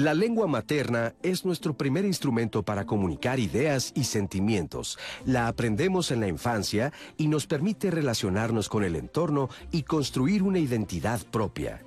[0.00, 4.98] La lengua materna es nuestro primer instrumento para comunicar ideas y sentimientos.
[5.26, 10.58] La aprendemos en la infancia y nos permite relacionarnos con el entorno y construir una
[10.58, 11.82] identidad propia.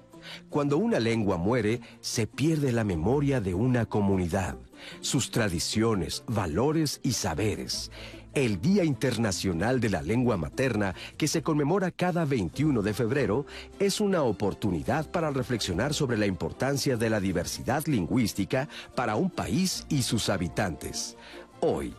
[0.51, 4.57] Cuando una lengua muere, se pierde la memoria de una comunidad,
[5.01, 7.89] sus tradiciones, valores y saberes.
[8.33, 13.45] El Día Internacional de la Lengua Materna, que se conmemora cada 21 de febrero,
[13.77, 19.85] es una oportunidad para reflexionar sobre la importancia de la diversidad lingüística para un país
[19.87, 21.15] y sus habitantes.
[21.59, 21.93] Hoy,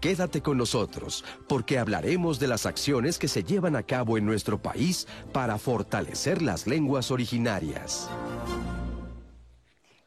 [0.00, 4.60] quédate con nosotros, porque hablaremos de las acciones que se llevan a cabo en nuestro
[4.60, 8.10] país para fortalecer las lenguas originarias.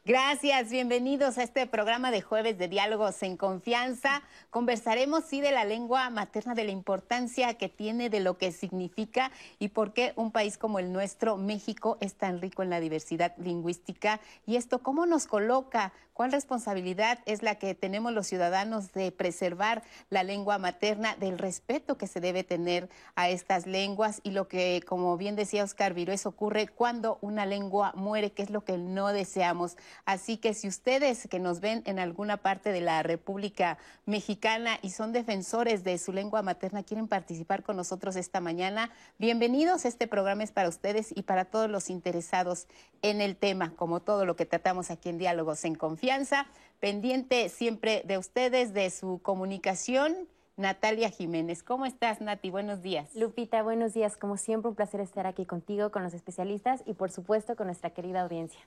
[0.04, 4.24] Gracias, bienvenidos a este programa de jueves de diálogos en confianza.
[4.50, 9.30] Conversaremos sí de la lengua materna, de la importancia que tiene, de lo que significa
[9.60, 13.36] y por qué un país como el nuestro, México, es tan rico en la diversidad
[13.36, 15.92] lingüística y esto cómo nos coloca
[16.22, 21.98] ¿Cuál responsabilidad es la que tenemos los ciudadanos de preservar la lengua materna, del respeto
[21.98, 26.24] que se debe tener a estas lenguas y lo que, como bien decía Oscar Virués,
[26.24, 29.76] ocurre cuando una lengua muere, que es lo que no deseamos?
[30.04, 34.90] Así que si ustedes que nos ven en alguna parte de la República Mexicana y
[34.90, 39.84] son defensores de su lengua materna, quieren participar con nosotros esta mañana, bienvenidos.
[39.84, 42.68] Este programa es para ustedes y para todos los interesados
[43.02, 46.11] en el tema, como todo lo que tratamos aquí en Diálogos en Confianza
[46.80, 50.28] pendiente siempre de ustedes, de su comunicación.
[50.56, 51.62] Natalia Jiménez.
[51.62, 52.50] ¿Cómo estás, Nati?
[52.50, 53.14] Buenos días.
[53.14, 54.16] Lupita, buenos días.
[54.16, 57.90] Como siempre, un placer estar aquí contigo, con los especialistas y, por supuesto, con nuestra
[57.90, 58.60] querida audiencia.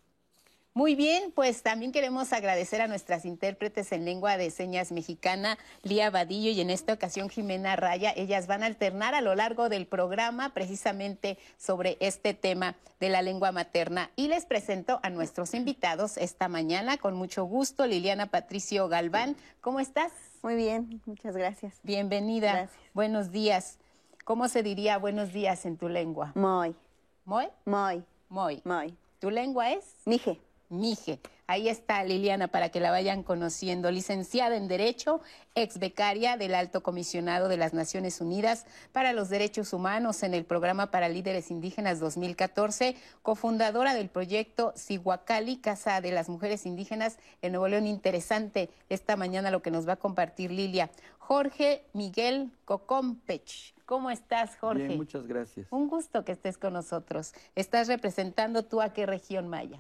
[0.78, 6.10] Muy bien, pues también queremos agradecer a nuestras intérpretes en lengua de señas mexicana, Lía
[6.10, 8.12] Vadillo y en esta ocasión Jimena Raya.
[8.14, 13.22] Ellas van a alternar a lo largo del programa precisamente sobre este tema de la
[13.22, 14.12] lengua materna.
[14.18, 17.88] Y les presento a nuestros invitados esta mañana con mucho gusto.
[17.88, 20.12] Liliana Patricio Galván, ¿cómo estás?
[20.44, 21.80] Muy bien, muchas gracias.
[21.84, 22.52] Bienvenida.
[22.52, 22.80] Gracias.
[22.94, 23.78] Buenos días.
[24.26, 26.34] ¿Cómo se diría buenos días en tu lengua?
[26.36, 26.76] Muy,
[27.24, 27.48] ¿Moy?
[27.64, 28.62] muy, Moy.
[28.66, 28.94] muy.
[29.22, 29.86] ¿Tu lengua es?
[30.04, 30.42] Mije.
[30.70, 31.20] Mije.
[31.48, 33.92] Ahí está Liliana para que la vayan conociendo.
[33.92, 35.22] Licenciada en Derecho,
[35.54, 40.44] ex becaria del Alto Comisionado de las Naciones Unidas para los Derechos Humanos en el
[40.44, 47.52] Programa para Líderes Indígenas 2014, cofundadora del proyecto Sihuacali, Casa de las Mujeres Indígenas en
[47.52, 47.86] Nuevo León.
[47.86, 50.90] Interesante esta mañana lo que nos va a compartir Lilia.
[51.20, 53.76] Jorge Miguel Cocompech.
[53.86, 54.88] ¿Cómo estás, Jorge?
[54.88, 55.68] Bien, muchas gracias.
[55.70, 57.34] Un gusto que estés con nosotros.
[57.54, 59.80] ¿Estás representando tú a qué región maya?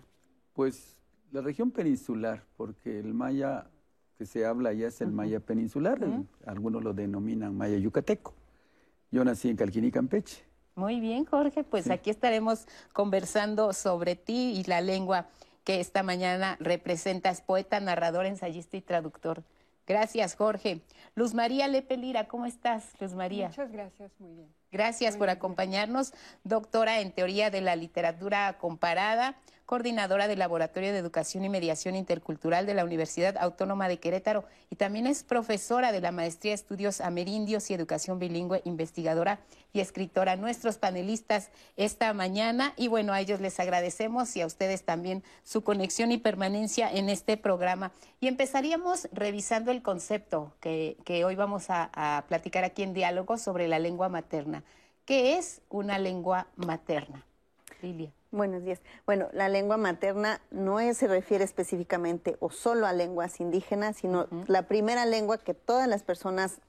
[0.55, 0.95] Pues
[1.33, 3.67] la región peninsular, porque el maya
[4.17, 8.33] que se habla ya es el maya peninsular, el- algunos lo denominan maya yucateco.
[9.11, 10.43] Yo nací en Calquini, Campeche.
[10.75, 11.91] Muy bien, Jorge, pues Sí.
[11.91, 15.27] aquí estaremos conversando sobre ti y la lengua
[15.65, 19.43] que esta mañana representas, poeta, narrador, ensayista y traductor.
[19.87, 20.81] Gracias, Jorge.
[21.15, 23.49] Luz María Lepe Lira, ¿cómo estás, Luz María?
[23.49, 24.47] Muchas gracias, muy bien.
[24.71, 26.13] Gracias Muy por bien, acompañarnos,
[26.43, 32.65] doctora en teoría de la literatura comparada, coordinadora del Laboratorio de Educación y Mediación Intercultural
[32.65, 37.01] de la Universidad Autónoma de Querétaro y también es profesora de la Maestría de Estudios
[37.01, 39.39] Amerindios y Educación Bilingüe, investigadora
[39.73, 40.35] y escritora.
[40.35, 45.63] Nuestros panelistas esta mañana y bueno, a ellos les agradecemos y a ustedes también su
[45.63, 47.91] conexión y permanencia en este programa.
[48.19, 53.37] Y empezaríamos revisando el concepto que, que hoy vamos a, a platicar aquí en diálogo
[53.37, 54.63] sobre la lengua materna.
[55.05, 57.25] ¿Qué es una lengua materna?
[57.81, 58.11] Lilia.
[58.35, 58.81] Buenos días.
[59.05, 64.27] Bueno, la lengua materna no es- se refiere específicamente o solo a lenguas indígenas, sino
[64.47, 66.59] la primera lengua que todas las personas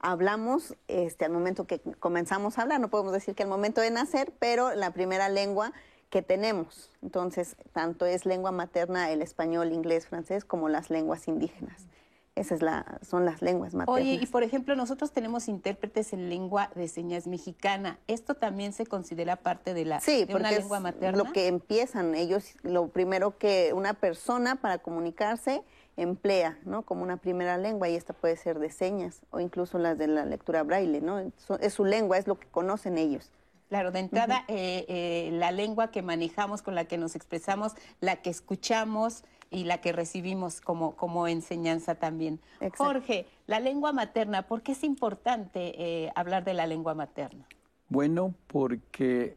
[0.00, 2.78] hablamos este, al momento que comenzamos a hablar.
[2.78, 5.72] No podemos decir que al momento de nacer, pero la primera lengua
[6.10, 6.90] que tenemos.
[7.00, 11.86] Entonces, tanto es lengua materna el español, inglés, francés, como las lenguas indígenas.
[12.36, 14.02] Esas es la, son las lenguas maternas.
[14.02, 18.00] Oye, y por ejemplo, nosotros tenemos intérpretes en lengua de señas mexicana.
[18.08, 21.16] ¿Esto también se considera parte de, la, Sí, de una porque lengua es materna?
[21.24, 25.62] lo que empiezan ellos, lo primero que una persona para comunicarse
[25.96, 26.82] emplea, ¿no?
[26.82, 30.24] Como una primera lengua y esta puede ser de señas o incluso las de la
[30.24, 31.20] lectura braille, ¿no?
[31.60, 33.30] Es su lengua, es lo que conocen ellos.
[33.68, 38.16] Claro, de entrada, eh, eh, la lengua que manejamos, con la que nos expresamos, la
[38.16, 42.40] que escuchamos y la que recibimos como, como enseñanza también.
[42.60, 42.84] Exacto.
[42.84, 47.46] Jorge, la lengua materna, ¿por qué es importante eh, hablar de la lengua materna?
[47.88, 49.36] Bueno, porque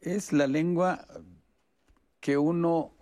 [0.00, 1.06] es la lengua
[2.20, 2.92] que uno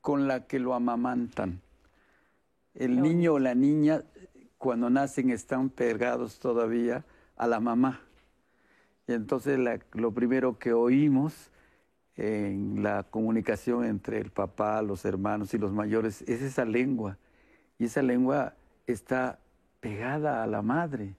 [0.00, 1.60] con la que lo amamantan.
[2.74, 4.02] El niño o la niña
[4.58, 7.04] cuando nacen están pegados todavía
[7.36, 8.00] a la mamá.
[9.06, 11.51] Y entonces la- lo primero que oímos
[12.22, 17.18] en la comunicación entre el papá, los hermanos y los mayores, es esa lengua.
[17.80, 18.54] Y esa lengua
[18.86, 19.40] está
[19.80, 21.16] pegada a la madre.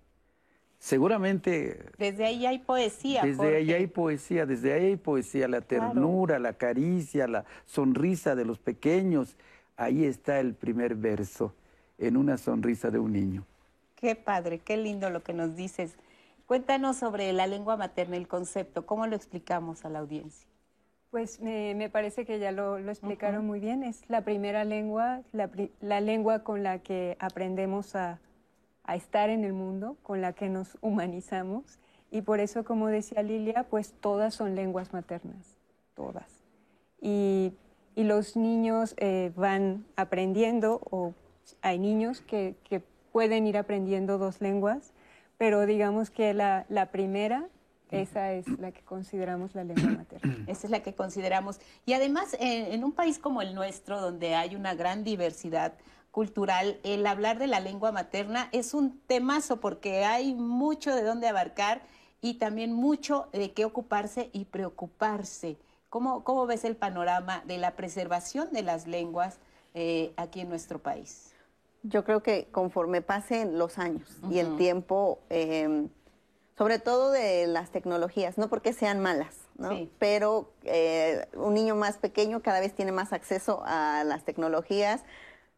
[0.79, 1.89] Seguramente...
[1.97, 3.21] Desde ahí hay poesía.
[3.21, 8.45] Desde ahí hay poesía, desde ahí hay poesía, la ternura, la caricia, la sonrisa de
[8.45, 9.35] los pequeños.
[9.75, 11.53] Ahí está el primer verso,
[11.97, 13.45] en una sonrisa de un niño.
[13.97, 15.97] Qué padre, qué lindo lo que nos dices.
[16.45, 20.47] Cuéntanos sobre la lengua materna, el concepto, ¿cómo lo explicamos a la audiencia?
[21.13, 23.83] Pues me, parece que ya lo, explicaron muy bien.
[23.83, 28.19] Es la primera lengua, la, lengua con la que aprendemos a,
[28.95, 31.77] estar en el mundo, con la que nos humanizamos.
[32.09, 35.59] Y por eso, como decía Lilia, pues todas son lenguas maternas,
[35.93, 36.43] todas.
[36.99, 37.53] Y,
[37.95, 41.13] los niños eh, van aprendiendo, o
[41.61, 42.55] hay niños que,
[43.11, 44.93] pueden ir aprendiendo dos lenguas,
[45.37, 47.49] pero digamos que la primera
[48.01, 50.37] esa es la que consideramos la lengua materna.
[50.47, 51.59] Esa es la que consideramos.
[51.85, 55.73] Y además, en, un país como el nuestro, donde hay una gran diversidad
[56.11, 61.27] cultural, el hablar de la lengua materna es un temazo porque hay mucho de dónde
[61.27, 61.81] abarcar
[62.21, 65.57] y también mucho de qué ocuparse y preocuparse.
[65.89, 69.39] ¿Cómo, cómo ves el panorama de la preservación de las lenguas
[69.73, 71.33] eh, aquí en nuestro país?
[71.83, 75.87] Yo creo que conforme pasen los años y el tiempo, eh,
[76.57, 79.87] sobre todo de las tecnologías, no porque sean malas, ¿no?
[79.99, 85.03] pero eh, un niño más pequeño cada vez tiene más acceso a las tecnologías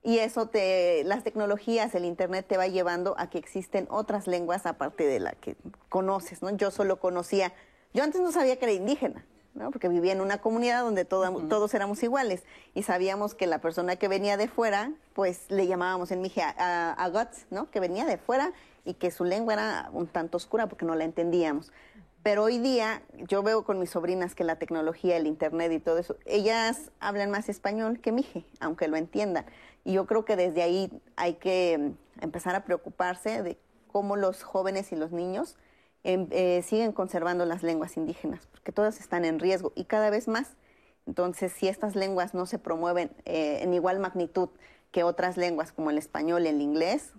[0.03, 4.67] y eso te, las tecnologías, el internet te va llevando a que existen otras lenguas
[4.67, 5.55] aparte de la que
[5.89, 6.51] conoces, ¿no?
[6.51, 7.53] Yo solo conocía,
[7.93, 9.25] yo antes no sabía que era indígena,
[9.55, 9.71] ¿no?
[9.71, 12.43] Porque vivía en una comunidad donde todos éramos iguales
[12.75, 16.93] y sabíamos que la persona que venía de fuera, pues le llamábamos en Mije a,
[16.93, 17.71] a, Guts, ¿no?
[17.71, 18.53] Que venía de fuera
[18.85, 21.71] y que su lengua era un tanto oscura porque no la entendíamos.
[22.23, 25.99] Pero hoy día yo veo con mis sobrinas que la tecnología, el internet y todo
[25.99, 29.45] eso, ellas hablan más español que mije, aunque lo entiendan.
[29.83, 33.59] Y yo creo que desde ahí hay que mm, empezar a preocuparse de
[33.91, 35.55] cómo los jóvenes y los niños
[36.03, 40.27] em, eh, siguen conservando las lenguas indígenas, porque todas están en riesgo y cada vez
[40.27, 40.57] más.
[41.05, 44.49] Entonces, si estas lenguas no se promueven eh, en igual magnitud
[44.91, 47.11] que otras lenguas como el español y el inglés,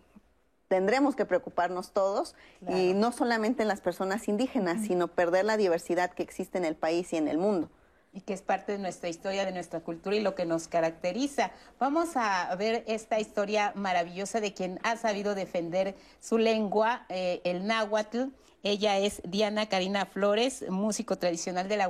[0.69, 2.35] tendremos que preocuparnos todos
[2.69, 7.13] y no solamente las personas indígenas, sino perder la diversidad que existe en el país
[7.13, 7.71] y en el mundo.
[8.13, 11.51] Y que es parte de nuestra historia, de nuestra cultura y lo que nos caracteriza.
[11.79, 17.67] Vamos a ver esta historia maravillosa de quien ha sabido defender su lengua, eh, el
[17.67, 18.31] náhuatl.
[18.63, 21.89] Ella es Diana Karina Flores, músico tradicional de la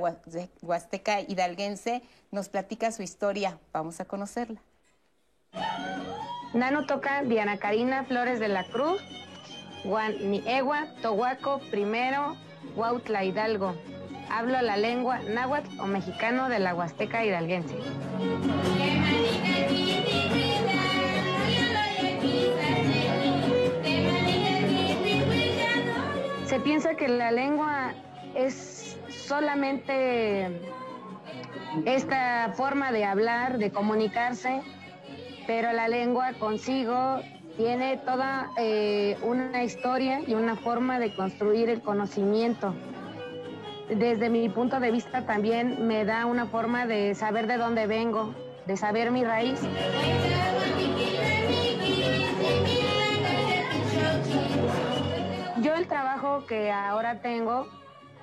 [0.61, 2.03] Huasteca hidalguense.
[2.29, 3.57] Nos platica su historia.
[3.71, 4.61] Vamos a conocerla.
[6.53, 9.01] Nano toca Diana Karina Flores de la Cruz,
[9.83, 12.35] Juan Niegua, Tohuaco, primero,
[12.75, 13.75] Huautla Hidalgo.
[14.29, 17.75] Hablo la lengua náhuatl o mexicano de la Huasteca hidalguense.
[26.45, 27.93] Se piensa que la lengua
[28.35, 30.61] es solamente
[31.85, 34.61] esta forma de hablar, de comunicarse,
[35.47, 37.21] pero la lengua consigo
[37.55, 42.75] tiene toda eh, una historia y una forma de construir el conocimiento.
[43.89, 48.35] Desde mi punto de vista también me da una forma de saber de dónde vengo,
[48.67, 49.61] de saber mi raíz.
[55.61, 57.67] Yo el trabajo que ahora tengo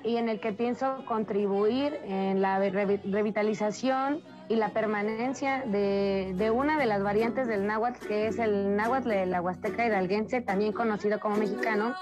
[0.03, 6.85] y en el que pienso contribuir en la revitalización y la permanencia de, una de
[6.85, 11.37] las variantes del náhuatl, que es el náhuatl de la Huasteca hidalguense, también conocido como
[11.37, 11.95] mexicano.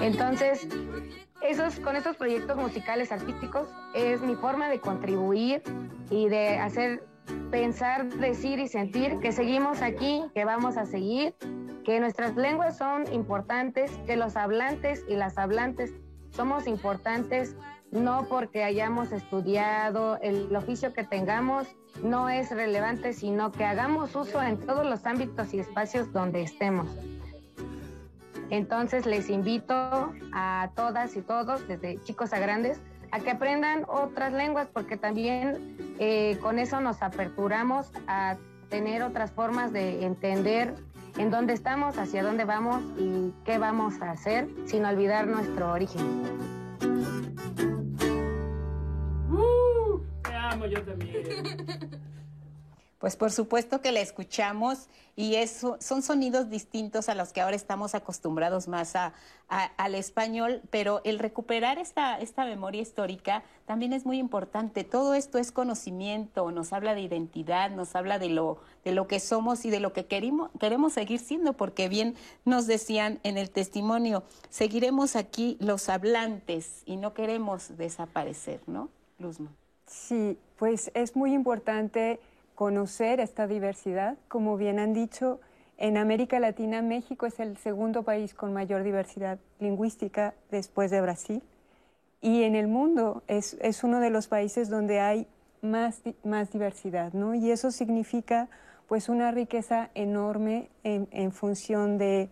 [0.00, 0.66] Entonces,
[1.40, 5.62] esos, con estos proyectos musicales artísticos es mi forma de contribuir
[6.10, 7.04] y de hacer
[7.50, 11.34] pensar, decir y sentir que seguimos aquí, que vamos a seguir,
[11.84, 15.92] que nuestras lenguas son importantes, que los hablantes y las hablantes
[16.30, 17.56] somos importantes
[17.92, 21.68] no porque hayamos estudiado, el oficio que tengamos
[22.02, 26.88] no es relevante, sino que hagamos uso en todos los ámbitos y espacios donde estemos.
[28.50, 32.80] Entonces les invito a todas y todos, desde chicos a grandes,
[33.12, 38.36] a que aprendan otras lenguas, porque también eh, con eso nos aperturamos a
[38.70, 40.74] tener otras formas de entender
[41.16, 46.22] en dónde estamos, hacia dónde vamos y qué vamos a hacer, sin olvidar nuestro origen.
[49.30, 52.00] Uh, te amo yo también.
[53.04, 57.54] Pues por supuesto que la escuchamos y eso, son sonidos distintos a los que ahora
[57.54, 59.12] estamos acostumbrados más a,
[59.46, 64.84] al español, pero el recuperar esta, esta memoria histórica también es muy importante.
[64.84, 68.56] Todo esto es conocimiento, nos habla de identidad, nos habla de lo,
[68.86, 72.14] de lo que somos y de lo que queremos, queremos seguir siendo, porque bien
[72.46, 79.50] nos decían en el testimonio, seguiremos aquí los hablantes y no queremos desaparecer, ¿no, Luzma?
[79.86, 82.18] Sí, pues es muy importante
[82.54, 84.16] conocer esta diversidad.
[84.28, 85.40] Como bien han dicho,
[85.76, 91.42] en América Latina México es el segundo país con mayor diversidad lingüística después de Brasil.
[92.20, 95.26] Y en el mundo es, uno de los países donde hay
[95.62, 97.34] más, más diversidad, ¿no?
[97.34, 98.48] Y eso significa
[98.88, 102.28] pues una riqueza enorme en, en función de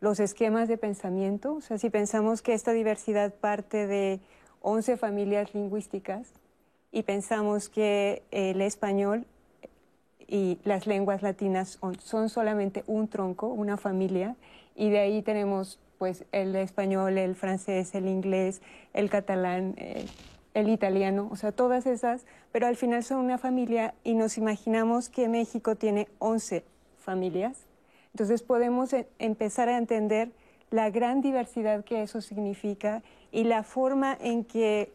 [0.00, 1.54] los esquemas de pensamiento.
[1.54, 4.20] O sea, si pensamos que esta diversidad parte de
[4.60, 6.28] 11 familias lingüísticas
[6.90, 9.26] y pensamos que el español
[10.32, 14.34] y las lenguas latinas son, solamente un tronco, una familia,
[14.74, 18.62] y de ahí tenemos pues el español, el francés, el inglés,
[18.94, 20.06] el catalán, eh,
[20.54, 25.10] el italiano, o sea, todas esas, pero al final son una familia y nos imaginamos
[25.10, 26.64] que México tiene 11
[26.98, 27.66] familias.
[28.14, 30.30] Entonces podemos e, empezar a entender
[30.70, 34.94] la gran diversidad que eso significa y la forma en que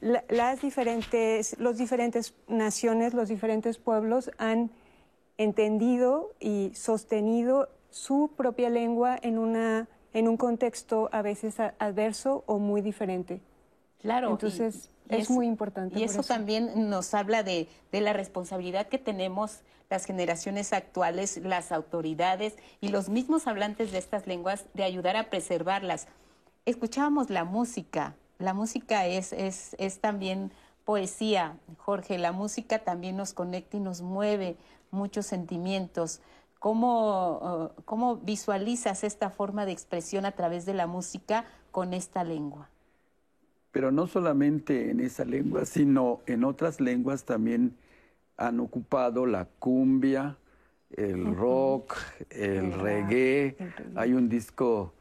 [0.00, 4.70] las diferentes, los diferentes naciones, los diferentes pueblos han
[5.36, 12.58] entendido y sostenido su propia lengua en, una, en un contexto a veces adverso o
[12.58, 13.40] muy diferente.
[14.00, 14.30] Claro.
[14.30, 15.98] Entonces, es muy importante.
[15.98, 21.72] Y eso, también nos habla de, de, la responsabilidad que tenemos las generaciones actuales, las
[21.72, 26.06] autoridades y los mismos hablantes de estas lenguas de ayudar a preservarlas.
[26.64, 30.50] Escuchábamos la música, la música es, es, es también
[30.84, 32.18] poesía, Jorge.
[32.18, 34.56] La música también nos conecta y nos mueve
[34.90, 36.20] muchos sentimientos.
[36.58, 42.24] ¿Cómo, uh, ¿Cómo, visualizas esta forma de expresión a través de la música con esta
[42.24, 42.68] lengua?
[43.72, 47.76] Pero no solamente en esa lengua, sino en otras lenguas también
[48.36, 50.36] han ocupado la cumbia,
[50.90, 51.96] el rock,
[52.30, 53.56] el reggae.
[53.94, 54.92] Hay un disco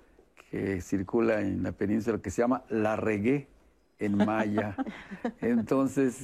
[0.49, 3.47] que circula en la península que se llama La Regué
[3.99, 4.75] en maya.
[5.41, 6.17] Entonces,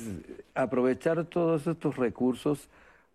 [0.54, 2.70] aprovechar todos estos recursos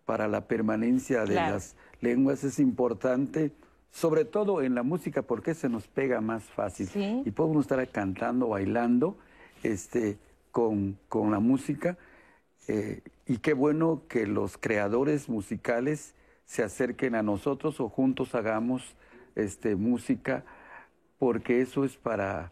[0.05, 3.51] para la permanencia de las lenguas es importante,
[3.91, 6.89] sobre todo en la música, porque se nos pega más fácil.
[7.25, 9.17] Y podemos estar cantando, bailando
[9.63, 10.17] este,
[10.51, 11.97] con, con la música.
[12.67, 16.13] Eh, y qué bueno que los creadores musicales
[16.45, 18.95] se acerquen a nosotros o juntos hagamos
[19.35, 20.43] este, música
[21.21, 22.51] porque eso es para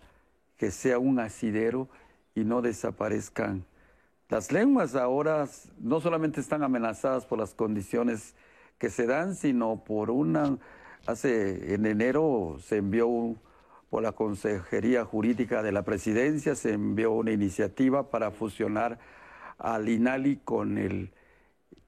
[0.56, 1.90] que sea un asidero
[2.36, 3.66] y no desaparezcan.
[4.30, 5.48] Las lenguas ahora
[5.80, 8.36] no solamente están amenazadas por las condiciones
[8.78, 10.60] que se dan, sino por una,
[11.08, 13.36] hace, en enero se envió
[13.90, 19.00] por la Consejería Jurídica de la Presidencia, se envió una iniciativa para fusionar
[19.58, 21.12] al INALI con el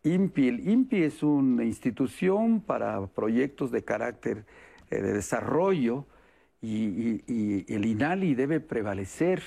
[0.02, 0.48] INPI.
[0.48, 4.48] El INPI es una institución para proyectos de carácter
[4.90, 6.08] eh, de desarrollo
[6.62, 9.42] y, el INALI debe prevalecer.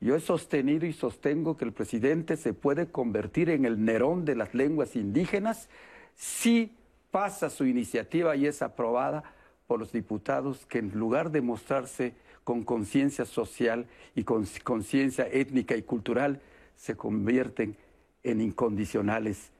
[0.00, 4.34] Yo he sostenido y sostengo que el presidente se puede convertir en el Nerón de
[4.34, 5.68] las lenguas indígenas
[6.14, 6.72] si
[7.10, 9.24] pasa su iniciativa y es aprobada
[9.66, 15.76] por los diputados que en lugar de mostrarse con conciencia social y con conciencia étnica
[15.76, 16.40] y cultural,
[16.76, 17.76] se convierten
[18.22, 19.52] en incondicionales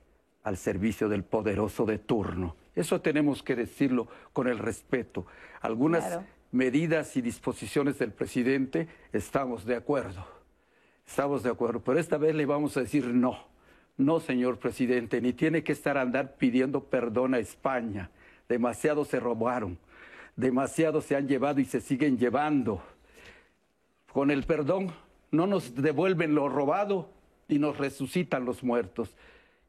[0.43, 2.57] al servicio del poderoso de turno.
[2.75, 5.27] Eso tenemos que decirlo con el respeto.
[5.61, 6.21] Algunas
[6.52, 10.26] medidas y disposiciones del presidente, estamos de acuerdo.
[11.07, 13.49] Estamos de acuerdo, pero esta vez le vamos a decir no.
[13.97, 18.11] No, señor presidente, ni tiene que estar andar pidiendo perdón a España.
[18.49, 19.78] Demasiado se robaron,
[20.37, 22.83] demasiado se han llevado y se siguen llevando.
[24.12, 24.92] Con el perdón
[25.30, 27.11] no nos devuelven lo robado
[27.49, 29.14] y nos resucitan los muertos.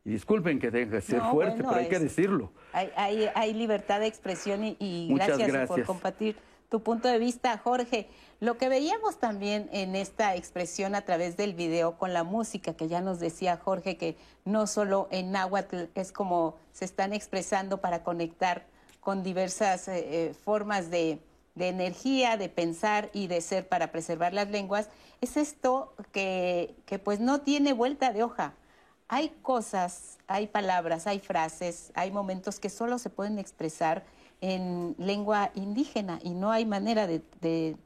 [0.06, 2.52] Y disculpen que tenga que ser fuerte, pero hay que decirlo.
[2.74, 6.36] Hay, libertad de expresión y, gracias, por compartir
[6.72, 8.08] tu punto de vista, Jorge.
[8.40, 12.88] Lo que veíamos también en esta expresión a través del video con la música, que
[12.88, 18.04] ya nos decía Jorge, que no solo en náhuatl es como se están expresando para
[18.04, 18.66] conectar
[19.02, 21.20] con diversas eh, eh, formas de,
[21.56, 24.88] de energía, de pensar y de ser para preservar las lenguas,
[25.20, 28.54] es esto que, que pues no tiene vuelta de hoja.
[29.10, 34.06] Hay cosas, hay palabras, hay frases, hay momentos que solo se pueden expresar
[34.42, 37.22] en lengua indígena y no hay manera de,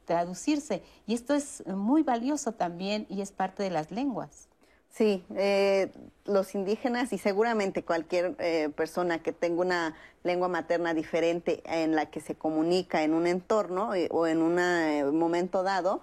[0.06, 0.82] traducirse.
[1.06, 4.48] Y esto es muy valioso también y es parte de las lenguas.
[4.90, 5.92] Sí, eh,
[6.24, 12.06] los indígenas y seguramente cualquier eh, persona que tenga una lengua materna diferente en la
[12.06, 14.56] que se comunica en un entorno eh, o en un
[15.18, 16.02] momento dado,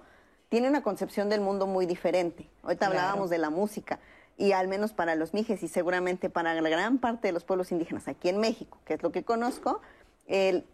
[0.49, 2.47] tiene una concepción del mundo muy diferente.
[2.61, 3.99] Ahorita hablábamos de la música
[4.37, 7.71] y al menos para los mijes y seguramente para la gran parte de los pueblos
[7.71, 9.81] indígenas aquí en México, que es lo que conozco,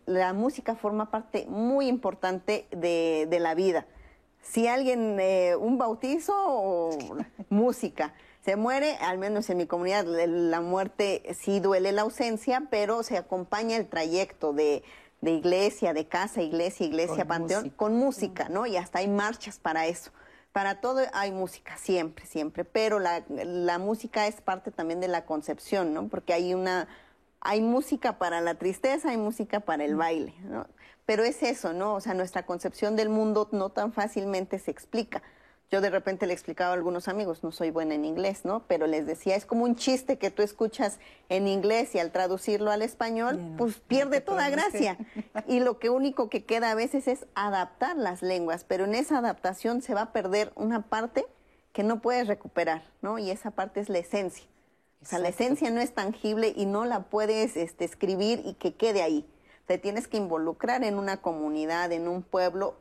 [0.06, 3.86] la música forma parte muy importante de, de la vida
[4.42, 6.98] si alguien, eh, un bautizo o
[7.50, 8.14] música,
[8.44, 13.18] se muere, al menos en mi comunidad, la muerte sí duele la ausencia, pero se
[13.18, 14.82] acompaña el trayecto de,
[15.22, 18.66] de iglesia, de casa, iglesia, iglesia, panteón, con música, ¿no?
[18.66, 20.12] Y hasta hay marchas para eso.
[20.54, 25.26] Para todo hay música, siempre, siempre, pero la, la música es parte también de la
[25.26, 26.08] concepción, ¿no?
[26.08, 26.88] Porque hay una,
[27.42, 30.68] hay música para la tristeza, hay música para el baile, ¿no?
[31.06, 31.96] Pero es eso, ¿no?
[31.96, 35.24] O sea, nuestra concepción del mundo no tan fácilmente se explica.
[35.72, 38.64] Yo de repente le explicaba a algunos amigos, no soy buena en inglés, ¿no?
[38.68, 42.72] Pero les decía, es como un chiste que tú escuchas en inglés y al traducirlo
[42.72, 44.98] al español, pues pierde toda gracia.
[45.48, 49.20] Y lo que único que queda a veces es adaptar las lenguas, pero en esa
[49.20, 51.26] adaptación se va a perder una parte
[51.72, 53.20] que no puedes recuperar, ¿no?
[53.20, 54.46] Y esa parte es la esencia.
[55.02, 58.76] O sea, la esencia no es tangible y no la puedes este, escribir y que
[58.76, 59.26] quede ahí
[59.70, 62.74] te tienes que involucrar en una comunidad, en un pueblo,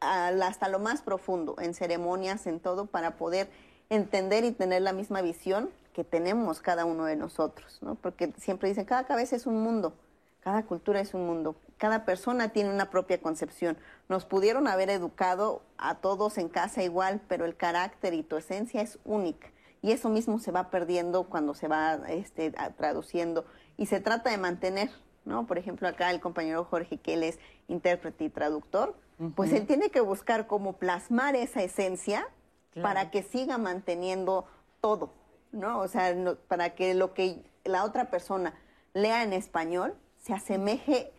[0.00, 3.48] hasta lo más profundo, en ceremonias, en todo, para poder
[3.88, 7.94] entender y tener la misma visión que tenemos cada uno de nosotros, ¿no?
[7.94, 9.94] Porque siempre dicen, cada cabeza es un mundo,
[10.42, 13.78] cada cultura es un mundo, cada persona tiene una propia concepción.
[14.10, 18.82] Nos pudieron haber educado a todos en casa igual, pero el carácter y tu esencia
[18.82, 19.48] es única.
[19.84, 23.44] Y eso mismo se va perdiendo cuando se va este, traduciendo.
[23.76, 24.90] Y se trata de mantener
[25.24, 25.46] ¿no?
[25.46, 28.94] Por ejemplo, acá el compañero Jorge, que él es intérprete y traductor,
[29.36, 32.26] pues él tiene que buscar cómo plasmar esa esencia
[32.82, 34.46] para que siga manteniendo
[34.80, 35.12] todo,
[35.52, 35.78] ¿no?
[35.78, 36.14] O sea,
[36.48, 38.54] para que lo que la otra persona
[38.92, 41.12] lea en español se asemeje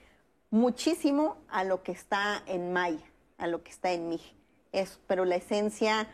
[0.49, 3.06] muchísimo a lo que está en maya,
[3.38, 4.36] a lo que está en mije.
[5.08, 6.08] Pero la esencia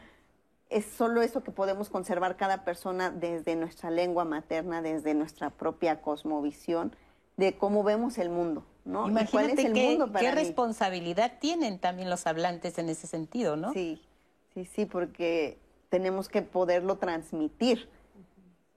[0.71, 6.01] es solo eso que podemos conservar cada persona desde nuestra lengua materna, desde nuestra propia
[6.01, 6.95] cosmovisión
[7.35, 9.07] de cómo vemos el mundo, ¿no?
[9.07, 13.73] Imagínate qué, responsabilidad tienen también los hablantes en ese sentido, ¿no?
[13.73, 14.01] Sí,
[14.53, 17.89] sí, sí, porque tenemos que poderlo transmitir,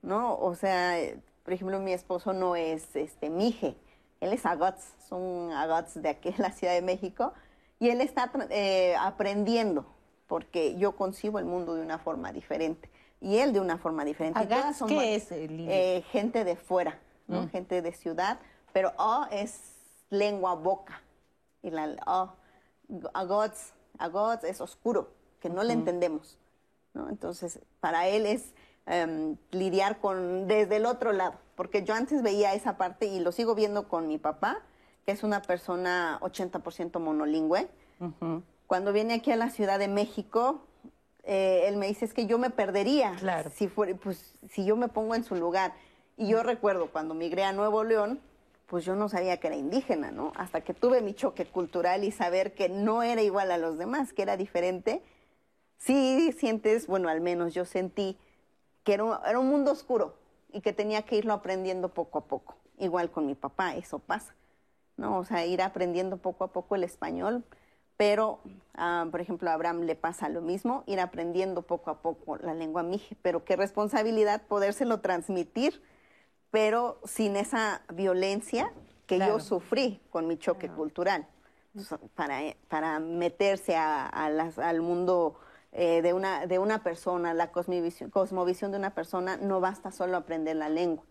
[0.03, 0.37] ¿no?
[0.37, 0.97] O sea,
[1.45, 3.77] por ejemplo, mi esposo no es este mije,
[4.21, 7.33] él es agots, son agots de aquí de la Ciudad de México,
[7.79, 9.87] y él está eh, aprendiendo,
[10.27, 14.39] porque yo concibo el mundo de una forma diferente, y él de una forma diferente.
[14.39, 15.29] ¿Agots qué es?
[15.31, 17.01] Eh, gente de fuera.
[17.27, 17.43] ¿no?
[17.43, 17.49] Mm.
[17.49, 18.39] Gente de ciudad,
[18.73, 19.61] pero O es
[20.11, 21.03] lengua boca.
[21.63, 22.33] Y la O,
[23.15, 25.11] agots, agots es oscuro,
[25.41, 26.39] que no le entendemos.
[26.93, 27.09] ¿no?
[27.09, 28.53] Entonces, para él es
[28.87, 33.33] em, lidiar con desde el otro lado, porque yo antes veía esa parte y lo
[33.33, 34.63] sigo viendo con mi papá,
[35.07, 37.69] que es una persona 80% monolingüe.
[38.67, 40.63] Cuando viene aquí a la Ciudad de México,
[41.25, 43.17] eh, él me dice, es que yo me perdería
[43.55, 45.75] si, fuera, pues, si yo me pongo en su lugar.
[46.17, 48.21] Y yo recuerdo cuando migré a Nuevo León,
[48.67, 50.33] pues yo no sabía que era indígena, ¿no?
[50.37, 54.13] Hasta que tuve mi choque cultural y saber que no era igual a los demás,
[54.13, 55.03] que era diferente,
[55.79, 58.17] sí sientes, bueno, al menos yo sentí
[58.85, 60.15] que era un, era un mundo oscuro
[60.53, 62.57] y que tenía que irlo aprendiendo poco a poco.
[62.79, 64.35] Igual con mi papá, eso pasa,
[64.97, 65.19] ¿no?
[65.19, 67.45] O sea, ir aprendiendo poco a poco el español,
[67.97, 68.41] pero,
[68.75, 72.55] ah, por ejemplo, a Abraham le pasa lo mismo, ir aprendiendo poco a poco la
[72.55, 75.83] lengua mije, pero qué responsabilidad podérselo transmitir
[76.55, 78.73] pero sin esa violencia
[79.09, 81.27] que yo sufrí con mi choque cultural.
[82.15, 85.35] para, para meterse a, al mundo
[85.73, 90.17] eh, de, una, de una persona, la cosmovisión, cosmovisión de una persona, no basta solo
[90.17, 91.03] aprender la lengua,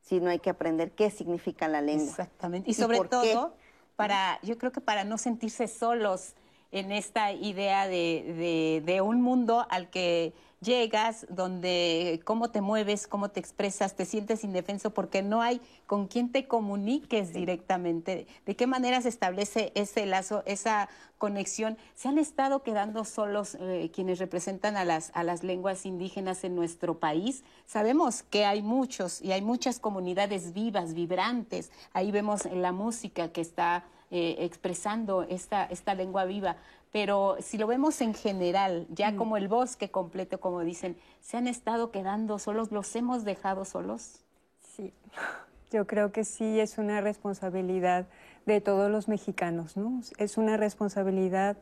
[0.00, 2.10] sino hay que aprender qué significa la lengua.
[2.10, 2.70] Exactamente.
[2.70, 3.56] Y sobre todo,
[3.96, 6.34] para, yo creo que para no sentirse solos
[6.74, 13.30] en esta idea de, de un mundo al que llegas, donde cómo te mueves, cómo
[13.30, 18.66] te expresas, te sientes indefenso porque no hay con quién te comuniques directamente, de qué
[18.66, 21.78] manera se establece ese lazo, esa conexión.
[21.94, 26.56] Se han estado quedando solos eh, quienes representan a las, a las lenguas indígenas en
[26.56, 27.44] nuestro país.
[27.66, 31.70] Sabemos que hay muchos y hay muchas comunidades vivas, vibrantes.
[31.92, 33.84] Ahí vemos la música que está
[34.14, 36.56] eh, expresando esta, esta lengua viva
[36.94, 39.16] pero si lo vemos en general, ya mm.
[39.16, 42.70] como el bosque completo, como dicen, ¿se han estado quedando solos?
[42.70, 44.20] ¿Los hemos dejado solos?
[44.60, 44.92] Sí,
[45.72, 48.06] yo creo que sí es una responsabilidad
[48.46, 50.02] de todos los mexicanos, ¿no?
[50.18, 51.56] Es una responsabilidad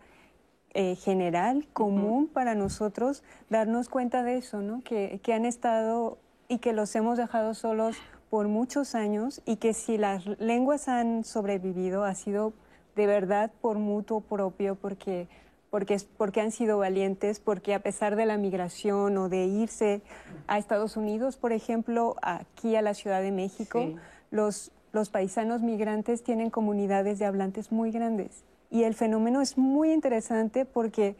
[0.74, 4.82] eh, general, común para nosotros, darnos cuenta de eso, ¿no?
[4.84, 7.96] Que, que han estado y que los hemos dejado solos
[8.32, 12.54] por muchos años y que si las lenguas han sobrevivido ha sido
[12.96, 15.28] de verdad por mutuo propio, porque,
[15.68, 20.00] porque, porque han sido valientes, porque a pesar de la migración o de irse
[20.46, 23.92] a Estados Unidos, por ejemplo, aquí a la Ciudad de México,
[24.30, 28.44] los, los paisanos migrantes tienen comunidades de hablantes muy grandes.
[28.70, 31.16] Y el fenómeno es muy interesante porque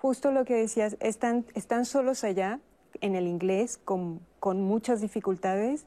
[0.00, 2.60] justo lo que decías, están, están solos allá
[3.02, 5.84] en el inglés con, con muchas dificultades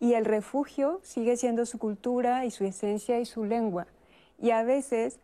[0.00, 3.86] y el refugio sigue siendo su cultura y su esencia y su lengua.
[4.38, 5.20] Y a veces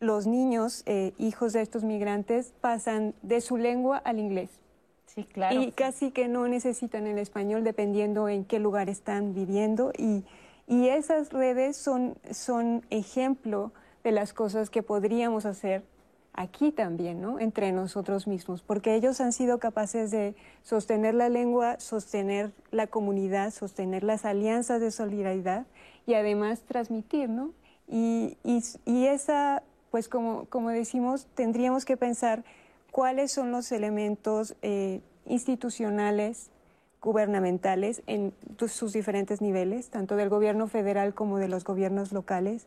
[0.00, 4.50] los niños, eh, hijos de estos migrantes, pasan de su lengua al inglés.
[5.06, 5.62] Sí, claro.
[5.62, 9.92] Y casi que no necesitan el español dependiendo en qué lugar están viviendo.
[9.96, 10.24] Y,
[10.66, 15.84] y esas redes son, son ejemplo de las cosas que podríamos hacer
[16.34, 17.38] aquí también, ¿no?
[17.38, 23.52] Entre nosotros mismos, porque ellos han sido capaces de sostener la lengua, sostener la comunidad,
[23.52, 25.66] sostener las alianzas de solidaridad
[26.06, 27.50] y además transmitir, ¿no?
[27.88, 32.42] Y, y, esa, pues como, como decimos, tendríamos que pensar
[32.90, 36.50] cuáles son los elementos eh, institucionales,
[37.02, 38.32] gubernamentales en
[38.68, 42.66] sus diferentes niveles, tanto del gobierno federal como de los gobiernos locales,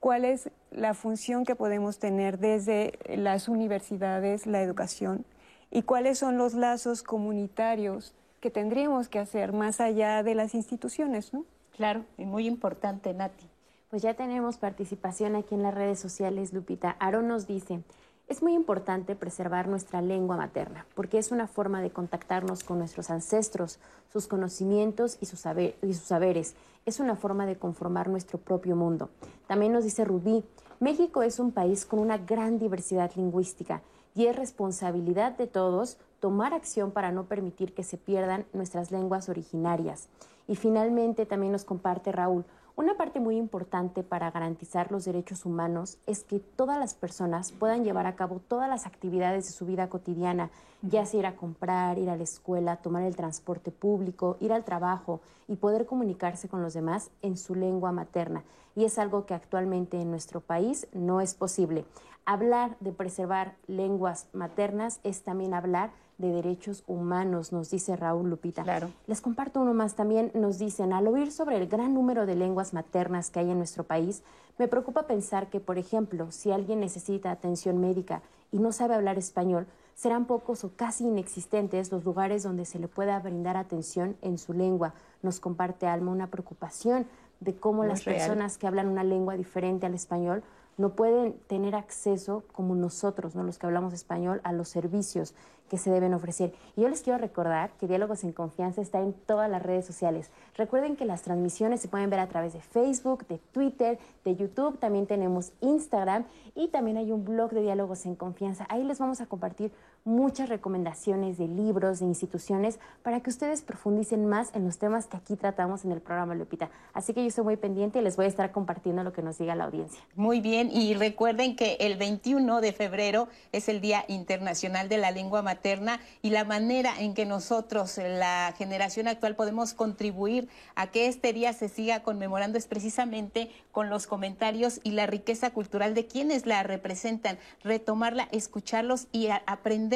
[0.00, 5.24] cuál es la función que podemos tener desde las universidades, la educación,
[5.70, 11.32] y cuáles son los lazos comunitarios que tendríamos que hacer más allá de las instituciones,
[11.32, 11.44] ¿no?
[11.76, 13.46] Claro, y muy importante, Nati.
[13.90, 16.96] Pues ya tenemos participación aquí en las redes sociales, Lupita.
[16.98, 17.82] Aaron nos dice,
[18.28, 23.10] es muy importante preservar nuestra lengua materna, porque es una forma de contactarnos con nuestros
[23.10, 23.80] ancestros,
[24.12, 25.44] sus conocimientos y sus,
[25.82, 26.54] y sus saberes.
[26.86, 29.10] Es una forma de conformar nuestro propio mundo.
[29.46, 30.44] También nos dice Rubí,
[30.80, 33.82] México es un país con una gran diversidad lingüística
[34.14, 39.28] y es responsabilidad de todos tomar acción para no permitir que se pierdan nuestras lenguas
[39.28, 40.08] originarias.
[40.48, 42.44] Y finalmente también nos comparte Raúl,
[42.80, 47.84] una parte muy importante para garantizar los derechos humanos es que todas las personas puedan
[47.84, 50.48] llevar a cabo todas las actividades de su vida cotidiana,
[50.80, 54.64] ya sea ir a comprar, ir a la escuela, tomar el transporte público, ir al
[54.64, 58.44] trabajo y poder comunicarse con los demás en su lengua materna.
[58.74, 61.84] Y es algo que actualmente en nuestro país no es posible.
[62.24, 65.90] Hablar de preservar lenguas maternas es también hablar
[66.20, 68.62] de derechos humanos, nos dice Raúl Lupita.
[68.62, 68.90] Claro.
[69.06, 72.74] Les comparto uno más también, nos dicen, al oír sobre el gran número de lenguas
[72.74, 74.22] maternas que hay en nuestro país,
[74.58, 79.16] me preocupa pensar que, por ejemplo, si alguien necesita atención médica y no sabe hablar
[79.16, 84.38] español, serán pocos o casi inexistentes los lugares donde se le pueda brindar atención en
[84.38, 84.94] su lengua.
[85.22, 87.06] Nos comparte Alma una preocupación
[87.40, 90.42] de cómo las personas que hablan una lengua diferente al español
[90.76, 93.42] no pueden tener acceso como nosotros, ¿no?
[93.42, 95.34] los que hablamos español, a los servicios
[95.70, 96.52] que se deben ofrecer.
[96.76, 100.30] Y yo les quiero recordar que Diálogos en Confianza está en todas las redes sociales.
[100.56, 104.78] Recuerden que las transmisiones se pueden ver a través de Facebook, de Twitter, de YouTube,
[104.78, 106.24] también tenemos Instagram
[106.56, 108.66] y también hay un blog de Diálogos en Confianza.
[108.68, 109.72] Ahí les vamos a compartir
[110.04, 115.16] muchas recomendaciones de libros, de instituciones, para que ustedes profundicen más en los temas que
[115.16, 116.70] aquí tratamos en el programa Lupita.
[116.94, 119.38] Así que yo estoy muy pendiente y les voy a estar compartiendo lo que nos
[119.38, 120.02] diga la audiencia.
[120.14, 125.10] Muy bien, y recuerden que el 21 de febrero es el Día Internacional de la
[125.10, 131.08] Lengua Materna y la manera en que nosotros, la generación actual, podemos contribuir a que
[131.08, 136.06] este día se siga conmemorando es precisamente con los comentarios y la riqueza cultural de
[136.06, 139.89] quienes la representan, retomarla, escucharlos y aprender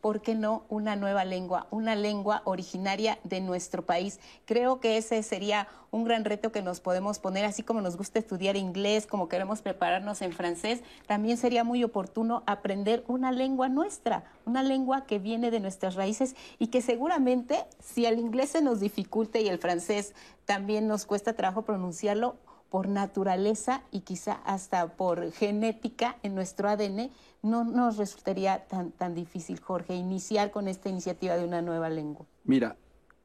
[0.00, 4.18] ¿por qué no una nueva lengua, una lengua originaria de nuestro país?
[4.46, 8.18] Creo que ese sería un gran reto que nos podemos poner, así como nos gusta
[8.18, 14.24] estudiar inglés, como queremos prepararnos en francés, también sería muy oportuno aprender una lengua nuestra,
[14.46, 18.80] una lengua que viene de nuestras raíces y que seguramente si el inglés se nos
[18.80, 20.14] dificulte y el francés
[20.46, 22.36] también nos cuesta trabajo pronunciarlo,
[22.70, 27.10] por naturaleza y quizá hasta por genética en nuestro ADN,
[27.42, 32.26] no nos resultaría tan, tan difícil, Jorge, iniciar con esta iniciativa de una nueva lengua.
[32.44, 32.76] Mira,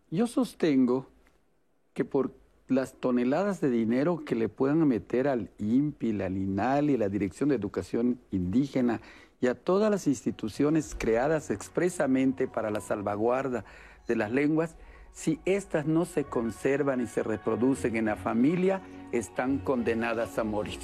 [0.09, 1.07] yo sostengo
[1.93, 2.33] que por
[2.67, 7.49] las toneladas de dinero que le puedan meter al INPI, al INAL y la Dirección
[7.49, 9.01] de Educación Indígena
[9.39, 13.63] y a todas las instituciones creadas expresamente para la salvaguarda
[14.07, 14.75] de las lenguas,
[15.15, 18.81] si éstas no se conservan y se reproducen en la familia,
[19.13, 20.79] están condenadas a morir.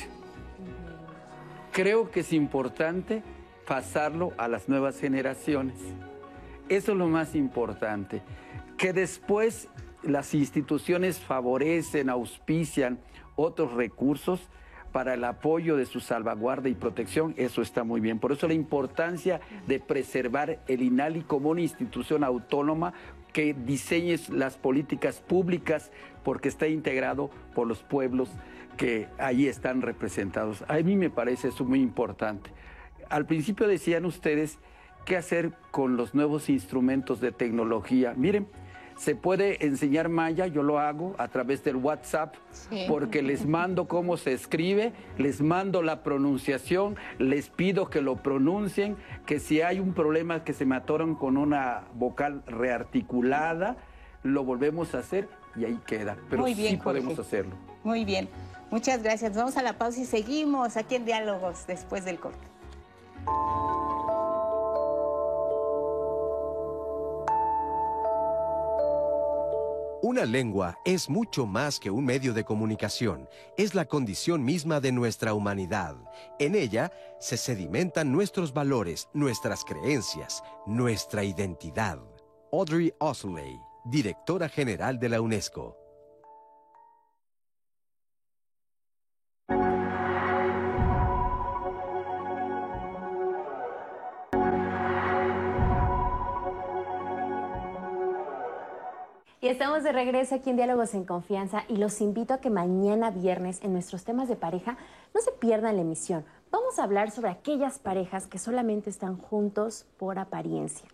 [1.74, 3.24] Creo que es importante
[3.68, 5.76] pasarlo a las nuevas generaciones.
[6.70, 8.22] Eso es lo más importante.
[8.78, 9.68] Que después
[10.02, 13.00] las instituciones favorecen, auspician
[13.36, 14.50] otros recursos,
[14.92, 18.20] para el apoyo de su salvaguarda y protección, eso está muy bien.
[18.20, 22.94] Por eso la importancia de preservar el INALI como una institución autónoma
[23.34, 25.92] que diseñe las políticas públicas
[26.24, 28.30] porque está integrado por los pueblos
[28.78, 30.64] que ahí están representados.
[30.68, 32.52] A mí me parece eso muy importante.
[33.10, 34.60] Al principio decían ustedes
[35.06, 38.14] qué hacer con los nuevos instrumentos de tecnología.
[38.16, 38.48] Miren,
[38.98, 42.36] se puede enseñar maya, yo lo hago a través del WhatsApp,
[42.88, 48.98] porque les mando cómo se escribe, les mando la pronunciación, les pido que lo pronuncien,
[49.26, 53.78] que si hay un problema que se me atoran con una vocal rearticulada,
[54.24, 56.18] lo volvemos a hacer y ahí queda.
[56.30, 57.56] Pero sí podemos hacerlo.
[57.84, 58.30] Muy bien.
[58.70, 59.36] Muchas gracias.
[59.36, 62.48] Vamos a la pausa y seguimos aquí en Diálogos después del corte.
[70.04, 74.92] Una lengua es mucho más que un medio de comunicación, es la condición misma de
[74.92, 75.96] nuestra humanidad.
[76.40, 82.00] En ella se sedimentan nuestros valores, nuestras creencias, nuestra identidad.
[82.52, 85.81] Audrey Osley, directora general de la UNESCO.
[99.44, 103.10] Y estamos de regreso aquí en Diálogos en Confianza y los invito a que mañana
[103.10, 104.78] viernes en nuestros temas de pareja
[105.16, 106.24] no se pierdan la emisión.
[106.52, 110.88] Vamos a hablar sobre aquellas parejas que solamente están juntos por apariencia.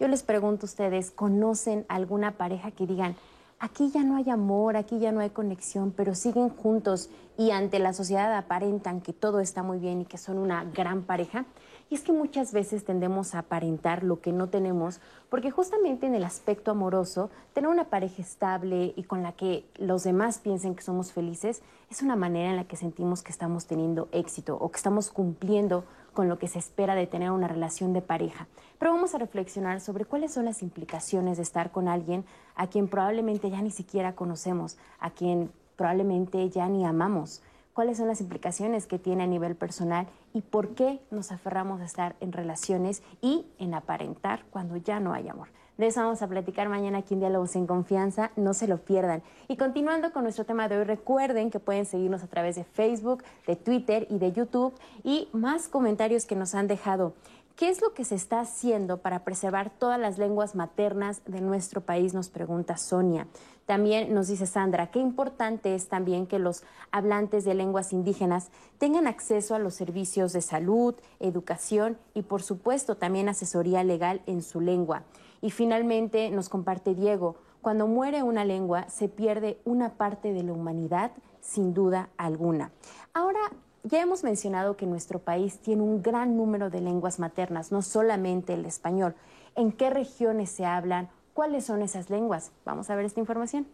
[0.00, 3.16] Yo les pregunto a ustedes, ¿conocen alguna pareja que digan,
[3.58, 7.80] aquí ya no hay amor, aquí ya no hay conexión, pero siguen juntos y ante
[7.80, 11.44] la sociedad aparentan que todo está muy bien y que son una gran pareja?
[11.90, 16.14] Y es que muchas veces tendemos a aparentar lo que no tenemos, porque justamente en
[16.14, 20.82] el aspecto amoroso, tener una pareja estable y con la que los demás piensen que
[20.82, 24.76] somos felices, es una manera en la que sentimos que estamos teniendo éxito o que
[24.76, 28.46] estamos cumpliendo con lo que se espera de tener una relación de pareja.
[28.78, 32.24] Pero vamos a reflexionar sobre cuáles son las implicaciones de estar con alguien
[32.54, 37.42] a quien probablemente ya ni siquiera conocemos, a quien probablemente ya ni amamos
[37.80, 41.86] cuáles son las implicaciones que tiene a nivel personal y por qué nos aferramos a
[41.86, 45.48] estar en relaciones y en aparentar cuando ya no hay amor.
[45.78, 49.22] De eso vamos a platicar mañana aquí en Diálogos en Confianza, no se lo pierdan.
[49.48, 53.24] Y continuando con nuestro tema de hoy, recuerden que pueden seguirnos a través de Facebook,
[53.46, 57.14] de Twitter y de YouTube y más comentarios que nos han dejado.
[57.60, 61.82] ¿Qué es lo que se está haciendo para preservar todas las lenguas maternas de nuestro
[61.82, 62.14] país?
[62.14, 63.26] Nos pregunta Sonia.
[63.66, 69.06] También nos dice Sandra, qué importante es también que los hablantes de lenguas indígenas tengan
[69.06, 74.62] acceso a los servicios de salud, educación y por supuesto también asesoría legal en su
[74.62, 75.02] lengua.
[75.42, 80.54] Y finalmente nos comparte Diego, cuando muere una lengua se pierde una parte de la
[80.54, 82.72] humanidad sin duda alguna.
[83.12, 83.50] Ahora
[83.84, 88.54] ya hemos mencionado que nuestro país tiene un gran número de lenguas maternas, no solamente
[88.54, 89.14] el español.
[89.56, 91.08] ¿En qué regiones se hablan?
[91.34, 92.52] ¿Cuáles son esas lenguas?
[92.64, 93.66] Vamos a ver esta información.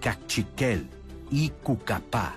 [0.00, 0.88] cachiquel
[1.30, 2.36] y cucapá.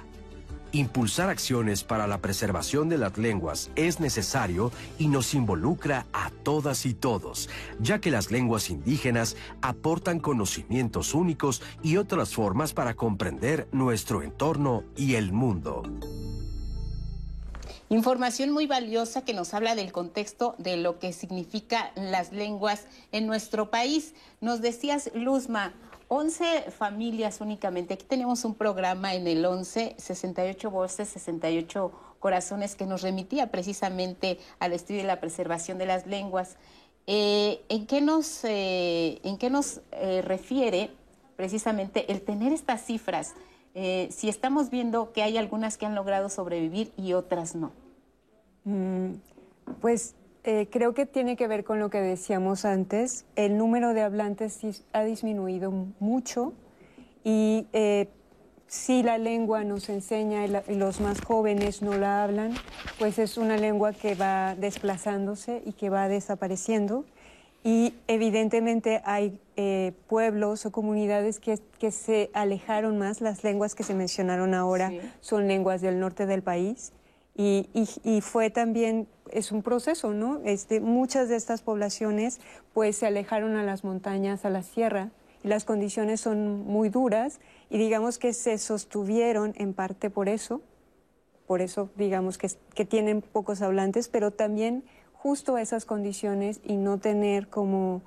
[0.71, 6.85] Impulsar acciones para la preservación de las lenguas es necesario y nos involucra a todas
[6.85, 13.67] y todos, ya que las lenguas indígenas aportan conocimientos únicos y otras formas para comprender
[13.71, 15.81] nuestro entorno y el mundo.
[17.91, 23.25] Información muy valiosa que nos habla del contexto de lo que significa las lenguas en
[23.25, 24.13] nuestro país.
[24.41, 25.73] Nos decías, Luzma,
[26.09, 27.93] 11 familias únicamente.
[27.93, 34.39] Aquí tenemos un programa en el 11, 68 voces, 68 Corazones que nos remitía precisamente
[34.59, 36.57] al estudio y la preservación de las lenguas.
[37.07, 40.89] Eh, ¿En qué nos, eh, en qué nos eh, refiere
[41.37, 43.35] precisamente el tener estas cifras?
[44.09, 47.71] si estamos viendo que hay algunas que han logrado sobrevivir y otras no.
[48.65, 49.13] Mm,
[49.79, 53.25] pues creo que tiene que ver con lo que decíamos antes.
[53.35, 56.53] El número de hablantes ha disminuido mucho
[57.23, 57.67] y
[58.69, 62.53] si la lengua nos enseña y, los más jóvenes no la hablan,
[62.99, 67.03] pues es una lengua que va desplazándose y que va desapareciendo.
[67.63, 73.21] Y evidentemente hay eh, pueblos o comunidades que, que, se alejaron más.
[73.21, 76.93] Las lenguas que se mencionaron ahora son lenguas del norte del país.
[77.41, 80.41] Y, fue también, es un proceso, ¿no?
[80.43, 82.41] Este, muchas de estas poblaciones
[82.73, 87.39] pues se alejaron a las montañas, a la sierra, y las condiciones son muy duras
[87.69, 90.59] y digamos que se sostuvieron en parte por eso,
[91.47, 96.97] por eso digamos que, que tienen pocos hablantes, pero también justo esas condiciones y no
[96.97, 98.01] tener como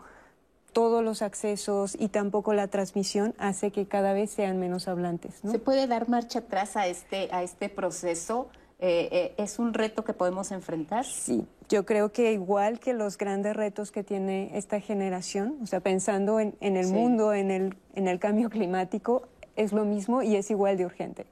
[0.74, 5.40] todos los accesos y tampoco la transmisión hace que cada vez sean menos hablantes.
[5.50, 8.50] ¿Se puede dar marcha atrás a este, a este proceso?
[8.84, 11.04] Eh, eh, ¿Es un reto que podemos enfrentar?
[11.04, 15.78] Sí, yo creo que igual que los grandes retos que tiene esta generación, o sea,
[15.78, 20.50] pensando en, el mundo, en el, en el cambio climático, es lo mismo y es
[20.50, 21.26] igual de urgente.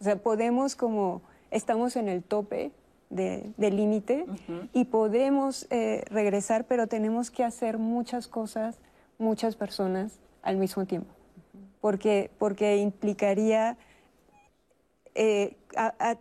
[0.00, 2.72] O sea, podemos como, estamos en el tope
[3.08, 4.26] del de límite
[4.72, 8.78] y podemos eh, regresar, pero tenemos que hacer muchas cosas,
[9.16, 11.14] muchas personas al mismo tiempo,
[11.80, 13.78] porque, porque implicaría
[15.16, 15.56] eh,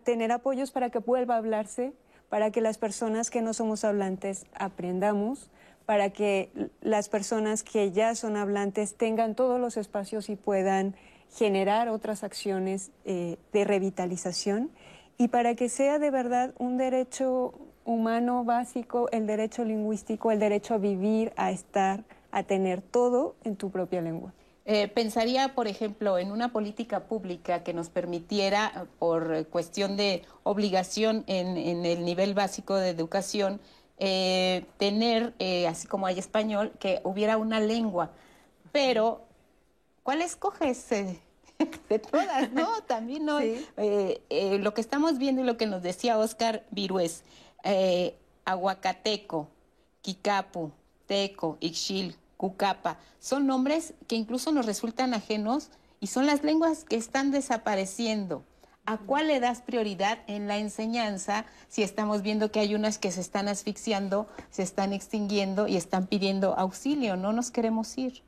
[0.04, 1.94] tener apoyos para que vuelva a hablarse,
[2.30, 5.52] para que las personas que no somos hablantes aprendamos,
[5.86, 6.50] para que
[6.82, 10.96] las personas que ya son hablantes tengan todos los espacios y puedan
[11.36, 14.72] generar otras acciones eh, de revitalización
[15.18, 17.54] y para que sea de verdad un derecho
[17.84, 23.56] humano básico, el derecho lingüístico, el derecho a vivir, a estar, a tener todo en
[23.56, 24.34] tu propia lengua.
[24.66, 31.24] Eh, pensaría, por ejemplo, en una política pública que nos permitiera, por cuestión de obligación
[31.28, 33.62] en, el nivel básico de educación,
[34.00, 35.34] eh, tener,
[35.68, 38.12] así como hay español, que hubiera una lengua.
[38.72, 39.22] Pero,
[40.04, 40.90] ¿cuál escoges?
[41.90, 42.82] de todas, ¿no?
[42.88, 43.40] También no.
[43.40, 47.24] Eh, eh, lo que estamos viendo y lo que nos decía Oscar Virués,
[47.64, 49.50] eh, Aguacateco,
[50.02, 50.72] Kikapu,
[51.06, 55.70] Teco, Ixchil, Cucapa, son nombres que incluso nos resultan ajenos
[56.00, 58.44] y son las lenguas que están desapareciendo.
[58.88, 63.12] ¿A cuál le das prioridad en la enseñanza si estamos viendo que hay unas que
[63.12, 67.16] se están asfixiando, se están extinguiendo y están pidiendo auxilio?
[67.16, 68.22] No nos queremos ir.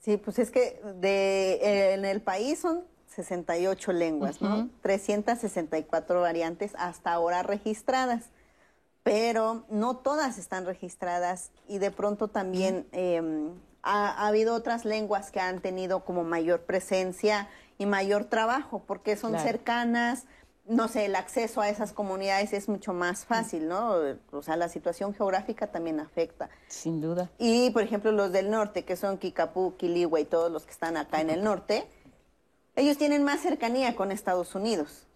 [0.00, 4.68] Sí, pues es que de, eh, en el país son 68 lenguas, ¿no?
[4.82, 8.24] 364 variantes hasta ahora registradas,
[9.02, 13.50] pero no todas están registradas y de pronto también em,
[13.82, 19.38] ha, habido otras lenguas que han tenido como mayor presencia y mayor trabajo porque son
[19.38, 20.24] cercanas,
[20.66, 23.94] no sé, el acceso a esas comunidades es mucho más fácil, ¿no?
[24.30, 26.50] O sea, la situación geográfica también afecta.
[26.68, 27.30] Sin duda.
[27.38, 30.96] Y, por ejemplo, los del norte, que son Kikapú, Quiligua y todos los que están
[30.96, 31.88] acá en el norte,
[32.76, 35.06] ellos tienen más cercanía con Estados Unidos,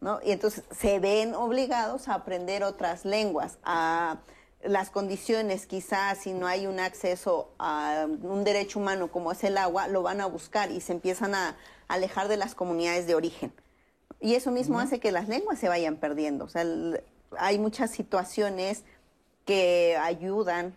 [0.00, 0.20] ¿no?
[0.22, 4.18] Y entonces se ven obligados a aprender otras lenguas, a
[4.62, 9.58] las condiciones, quizás si no hay un acceso a un derecho humano como es el
[9.58, 11.56] agua, lo van a buscar y se empiezan a
[11.88, 13.52] alejar de las comunidades de origen.
[14.20, 16.46] Y eso mismo hace que las lenguas se vayan perdiendo.
[16.46, 16.64] O sea,
[17.36, 18.84] hay muchas situaciones
[19.44, 20.74] que ayudan,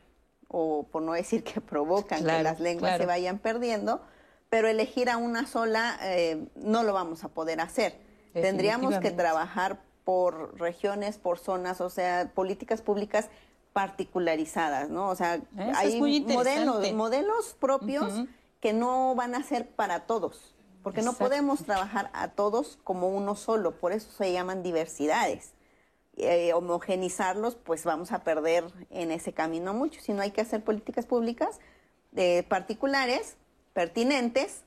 [0.49, 4.01] o por no decir que provocan que las lenguas se vayan perdiendo,
[4.49, 7.95] pero elegir a una sola eh, no lo vamos a poder hacer.
[8.41, 13.29] Tendríamos que trabajar por regiones, por zonas, o sea, políticas públicas
[13.73, 15.09] particularizadas, ¿no?
[15.09, 15.41] O sea,
[15.75, 18.25] hay modelos, modelos propios
[18.59, 20.55] que no van a ser para todos
[20.87, 25.51] porque no podemos trabajar a todos como uno solo, por eso se llaman diversidades.
[26.15, 31.05] Eh, homogenizarlos, pues vamos a perder en ese camino mucho, sino hay que hacer políticas
[31.05, 31.59] públicas
[32.13, 33.35] de particulares,
[33.73, 34.63] pertinentes,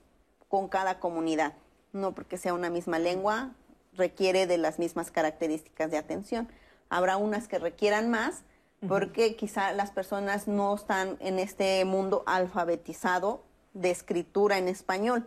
[0.48, 1.54] con cada comunidad.
[1.94, 3.52] No porque sea una misma lengua,
[3.94, 6.48] requiere de las mismas características de atención.
[6.88, 8.42] Habrá unas que requieran más,
[8.88, 13.42] porque quizá las personas no están en este mundo alfabetizado
[13.74, 15.26] de escritura en español.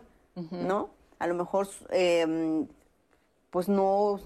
[0.50, 0.90] ¿no?
[1.18, 2.66] A lo mejor, em,
[3.50, 4.18] pues no,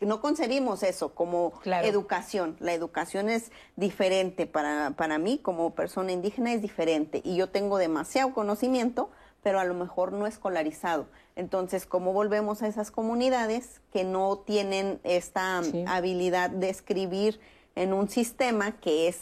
[0.00, 1.52] no concebimos eso como
[1.82, 2.56] educación.
[2.60, 7.20] La educación es diferente para, para mí como persona indígena, es diferente.
[7.24, 9.10] Y yo tengo demasiado conocimiento,
[9.46, 11.06] pero a lo mejor no escolarizado.
[11.36, 17.38] Entonces, ¿cómo volvemos a esas comunidades que no tienen esta habilidad de escribir
[17.76, 19.20] en un sistema que es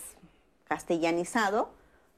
[0.66, 1.68] castellanizado?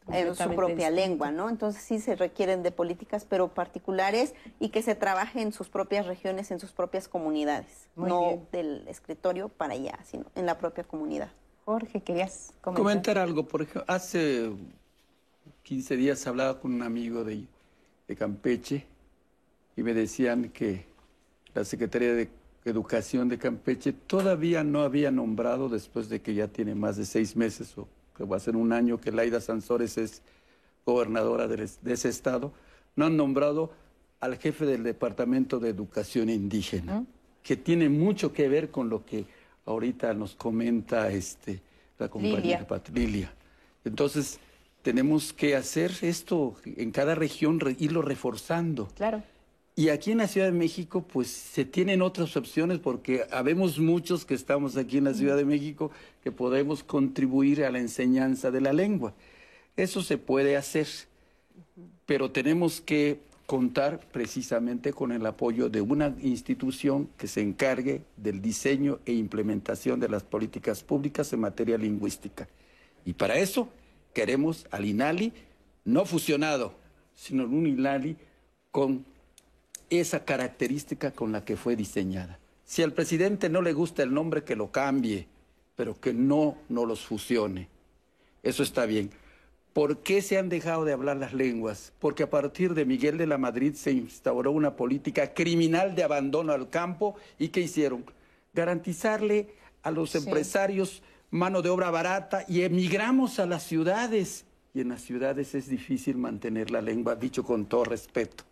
[0.09, 1.49] en su propia lengua, ¿no?
[1.49, 6.07] Entonces sí se requieren de políticas, pero particulares y que se trabaje en sus propias
[6.07, 11.33] regiones, en sus propias comunidades, no del escritorio para allá, sino en la propia comunidad.
[11.65, 13.49] Jorge, querías comentar, comentar algo.
[13.49, 14.53] Por ejemplo, hace
[15.65, 17.49] 15 días hablaba con un amigo de,
[18.09, 18.87] de Campeche
[19.77, 20.85] y me decían que
[21.55, 22.29] la Secretaría de
[22.65, 27.37] Educación de Campeche todavía no había nombrado, después de que ya tiene más de seis
[27.37, 30.23] meses o que va a ser un año que Laida Sansores es
[30.85, 32.53] gobernadora de, ese estado,
[32.95, 33.73] no han nombrado
[34.21, 37.05] al jefe del Departamento de Educación Indígena,
[37.43, 39.27] que tiene mucho que ver con lo que
[39.67, 41.61] ahorita nos comenta este,
[41.99, 43.33] la compañera Patrilia.
[43.85, 44.41] Entonces,
[44.87, 48.87] tenemos que hacer esto en cada región, irlo reforzando.
[48.95, 49.21] Claro.
[49.75, 54.25] Y aquí en la Ciudad de México, pues se tienen otras opciones porque habemos muchos
[54.25, 55.91] que estamos aquí en la Ciudad de México
[56.23, 59.13] que podemos contribuir a la enseñanza de la lengua.
[59.77, 60.87] Eso se puede hacer,
[62.07, 68.41] pero tenemos que contar precisamente con el apoyo de una institución que se encargue del
[68.41, 72.47] diseño e implementación de las políticas públicas en materia lingüística.
[73.05, 73.69] Y para eso
[74.17, 75.31] queremos al INALI
[75.85, 76.73] no fusionado,
[77.15, 78.17] sino un INALI
[78.71, 79.05] con
[79.91, 82.39] esa característica con la que fue diseñada.
[82.65, 85.29] Si al presidente no le gusta el nombre, que lo cambie,
[85.77, 87.69] pero que no, no los fusione.
[88.43, 89.11] Eso está bien.
[89.75, 91.93] ¿Por qué se han dejado de hablar las lenguas?
[91.99, 96.55] Porque a partir de Miguel de la Madrid se instauró una política criminal de abandono
[96.55, 98.07] al campo y ¿qué hicieron?
[98.55, 99.51] Garantizarle
[99.83, 104.45] a los empresarios mano de obra barata y emigramos a las ciudades.
[104.75, 108.45] Y en las ciudades es difícil mantener la lengua, dicho con todo respeto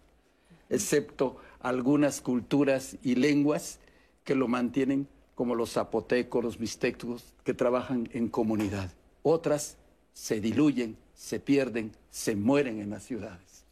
[0.68, 3.78] excepto algunas culturas y lenguas
[4.24, 8.90] que lo mantienen, como los zapotecos, los mixtecos, que trabajan en comunidad.
[9.22, 9.76] Otras
[10.12, 13.64] se diluyen, se pierden, se mueren en las ciudades.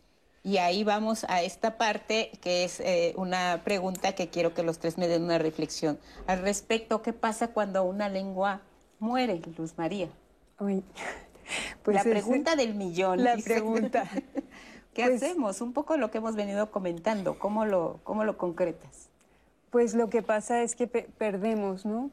[0.44, 4.78] Y ahí vamos a esta parte que es eh, una pregunta que quiero que los
[4.78, 7.00] tres me den una reflexión al respecto.
[7.02, 8.60] ¿Qué pasa cuando una lengua
[9.02, 10.08] muere, Luz María?
[11.82, 13.22] pues la pregunta del millón.
[13.22, 14.08] La pregunta.
[14.94, 15.60] ¿Qué pues hacemos?
[15.60, 19.08] Un poco lo que hemos venido comentando, ¿cómo lo, cómo lo concretas?
[19.70, 22.10] Pues lo que pasa es que perdemos, ¿no?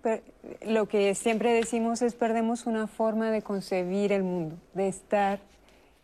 [0.66, 5.42] lo que siempre decimos es perdemos una forma de concebir el mundo, de estar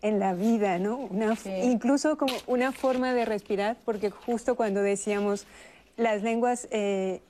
[0.01, 1.09] en la vida, ¿no?
[1.63, 5.47] Incluso como una forma de respirar, porque justo cuando decíamos
[5.95, 7.21] las lenguas eh,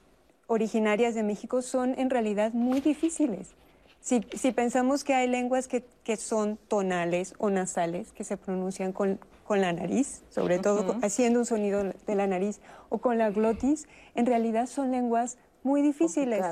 [0.47, 3.49] originarias de México son en realidad muy difíciles.
[4.01, 4.19] Si,
[4.51, 9.61] pensamos que hay lenguas que, que, son tonales o nasales, que se pronuncian con, con
[9.61, 14.27] la nariz, sobre todo haciendo un sonido de la nariz, o con la glotis, en
[14.27, 16.43] realidad son lenguas muy difíciles.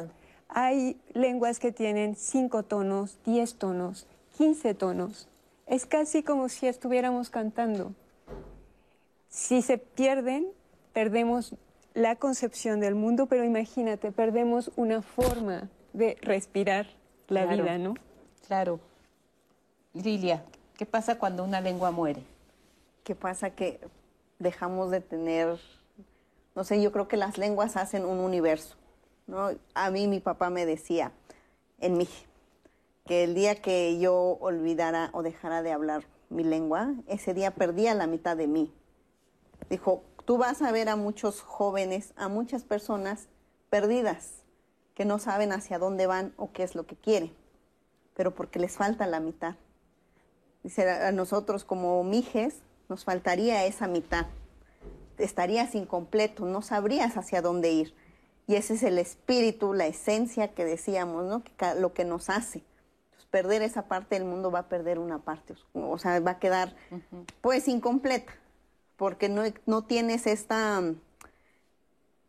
[0.48, 5.28] Hay lenguas que tienen cinco tonos, diez tonos, quince tonos.
[5.66, 7.94] Es casi como si estuviéramos cantando.
[9.30, 10.48] Si se pierden,
[10.94, 11.56] perdemos
[11.94, 16.88] la concepción del mundo, pero imagínate, perdemos una forma de respirar
[17.28, 17.94] la vida, ¿no?
[18.48, 18.80] Claro.
[19.94, 20.44] Lilia,
[20.78, 22.24] ¿qué pasa cuando una lengua muere?
[23.04, 23.52] ¿Qué pasa?
[23.52, 23.80] Que
[24.40, 25.60] dejamos de tener,
[26.56, 28.76] no sé, yo creo que las lenguas hacen un universo.
[29.28, 29.52] ¿no?
[29.74, 31.12] A mí mi papá me decía
[31.80, 32.08] en mí
[33.06, 37.94] que el día que yo olvidara o dejara de hablar mi lengua, ese día perdía
[37.94, 38.74] la mitad de mí.
[39.70, 43.28] Dijo, tú vas a ver a muchos jóvenes, a muchas personas
[43.70, 44.44] perdidas,
[44.94, 47.34] que no saben hacia dónde van o qué es lo que quieren,
[48.16, 49.56] pero porque les falta la mitad.
[50.64, 54.28] Dice, a nosotros como mijes nos faltaría esa mitad.
[55.18, 57.94] Estarías incompleto, no sabrías hacia dónde ir.
[58.48, 61.44] Y ese es el espíritu, la esencia que decíamos, ¿no?
[61.44, 62.64] Que lo que nos hace.
[63.34, 66.76] perder esa parte del mundo va a perder una parte, o sea, va a quedar
[67.42, 68.32] pues incompleta,
[69.04, 70.82] porque no, no tienes esta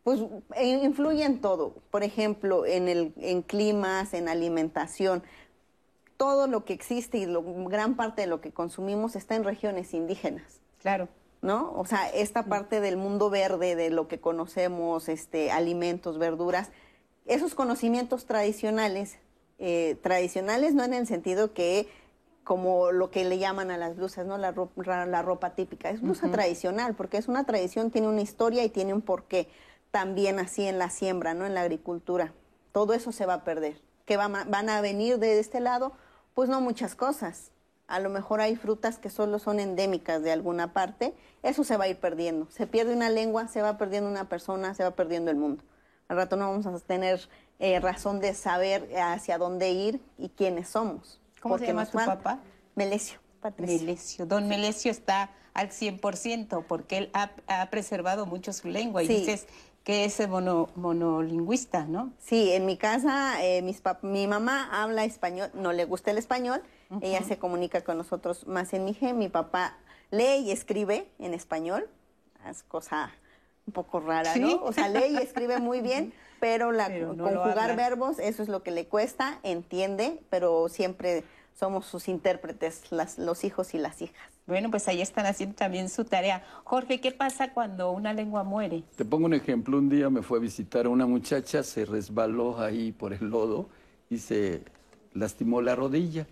[0.02, 0.18] pues
[0.60, 1.76] influye en todo.
[1.92, 5.22] Por ejemplo, en, el, en climas, en alimentación
[6.16, 7.28] todo lo que existe y
[7.68, 10.58] gran parte de lo que consumimos está en regiones indígenas.
[10.82, 11.06] Claro.
[11.42, 11.72] ¿No?
[11.76, 16.72] O sea, esta parte del mundo verde, de lo que conocemos, este, alimentos, verduras,
[17.24, 19.18] esos conocimientos tradicionales,
[19.60, 21.86] eh, tradicionales no en el sentido que
[22.44, 24.38] como lo que le llaman a las blusas, ¿no?
[24.38, 25.90] La ropa, la ropa típica.
[25.90, 29.48] Es blusa tradicional, porque es una tradición, tiene una historia y tiene un porqué.
[29.90, 31.46] También así en la siembra, ¿no?
[31.46, 32.32] En la agricultura.
[32.72, 33.80] Todo eso se va a perder.
[34.04, 35.92] ¿Qué van a venir de este lado?
[36.34, 37.52] Pues no muchas cosas,
[37.86, 41.84] a lo mejor hay frutas que solo son endémicas de alguna parte, eso se va
[41.84, 42.48] a ir perdiendo.
[42.50, 45.62] Se pierde una lengua, se va perdiendo una persona, se va perdiendo el mundo.
[46.08, 47.28] Al rato no vamos a tener
[47.58, 51.20] eh, razón de saber hacia dónde ir y quiénes somos.
[51.44, 52.40] ¿Cómo se llama tu papá?
[52.74, 53.78] Melesio, Patricia.
[53.78, 54.24] Melesio.
[54.24, 57.30] Don Melesio está al 100% porque él ha,
[57.70, 59.46] preservado mucho su lengua y dices
[59.84, 62.14] que es mono, monolingüista, ¿no?
[62.18, 63.62] Sí, en mi casa eh,
[64.00, 66.62] mi mamá habla español, no le gusta el español,
[67.02, 69.76] ella se comunica con nosotros más en mi mi papá
[70.10, 71.86] lee y escribe en español,
[72.48, 73.10] es cosa
[73.66, 74.62] un poco rara, ¿no?
[74.62, 76.14] O sea, lee y escribe muy bien,
[76.44, 81.24] pero, la, conjugar verbos, eso es lo que le cuesta, entiende, pero siempre
[81.58, 82.82] somos sus intérpretes,
[83.16, 84.30] los hijos y las hijas.
[84.46, 86.44] Bueno, pues ahí están haciendo también su tarea.
[86.64, 88.82] Jorge, ¿qué pasa cuando una lengua muere?
[88.94, 89.78] Te pongo un ejemplo.
[89.78, 93.70] Un día me fue a visitar a una muchacha, se resbaló ahí por el lodo
[94.10, 94.60] y se
[95.14, 96.26] lastimó la rodilla.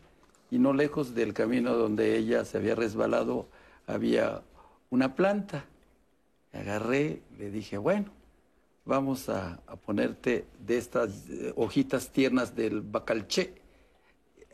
[0.51, 3.47] Y no lejos del camino donde ella se había resbalado
[3.87, 4.43] había
[4.91, 5.65] una planta.
[6.53, 8.11] Agarré, le dije, bueno,
[8.85, 13.55] vamos a, ponerte de estas eh, hojitas tiernas del bacalché,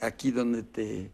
[0.01, 1.13] aquí donde te,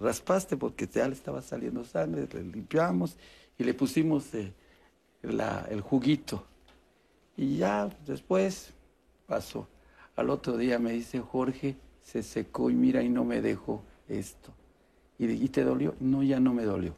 [0.00, 3.16] raspaste porque ya le estaba saliendo sangre, le limpiamos
[3.56, 4.52] y le pusimos eh,
[5.22, 6.44] el juguito.
[7.36, 8.72] Y ya después
[9.26, 9.68] pasó.
[10.16, 14.52] Al otro día me dice, Jorge, se secó y mira y no me dejó esto.
[15.16, 15.94] ¿Y, ¿Y te dolió?
[16.00, 16.96] No, ya no me dolió.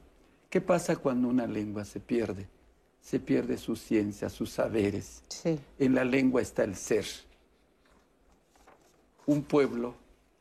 [0.49, 2.49] ¿Qué pasa cuando una lengua se pierde?
[3.05, 5.23] Se pierde su ciencia, sus saberes.
[5.79, 7.05] En la lengua está el ser.
[9.27, 9.95] Un pueblo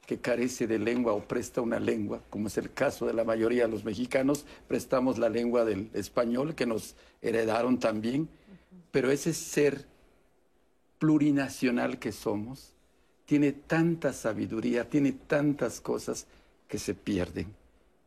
[0.06, 3.64] que carece de lengua o presta una lengua, como es el caso de la mayoría
[3.66, 8.30] de los mexicanos, prestamos la lengua del español que nos heredaron también,
[8.92, 9.86] pero ese ser
[11.00, 12.72] plurinacional que somos
[13.26, 16.28] tiene tanta sabiduría, tiene tantas cosas
[16.70, 17.54] que se pierden.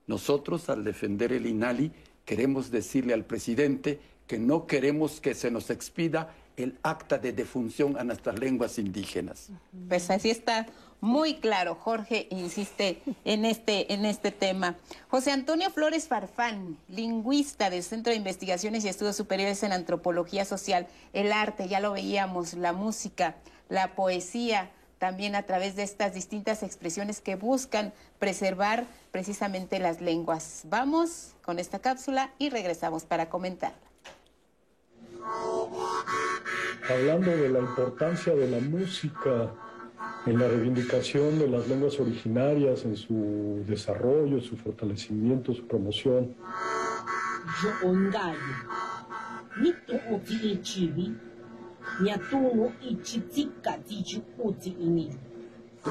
[0.06, 1.92] Nosotros, al defender el INALI,
[2.24, 7.98] queremos decirle al presidente que no queremos que se nos expida el acta de defunción
[7.98, 9.50] a nuestras lenguas indígenas.
[9.88, 10.66] Pues así está
[11.00, 11.74] muy claro.
[11.74, 14.76] Jorge insiste en este, en este tema.
[15.08, 20.86] José Antonio Flores Farfán, lingüista del Centro de Investigaciones y Estudios Superiores en Antropología Social,
[21.12, 23.36] el arte, ya lo veíamos, la música,
[23.68, 30.62] la poesía, también a través de estas distintas expresiones que buscan preservar precisamente las lenguas.
[30.64, 33.76] Vamos con esta cápsula y regresamos para comentarla.
[36.88, 39.52] Hablando de la importancia de la música
[40.26, 46.34] en la reivindicación de las lenguas originarias, en su desarrollo, su fortalecimiento, su promoción.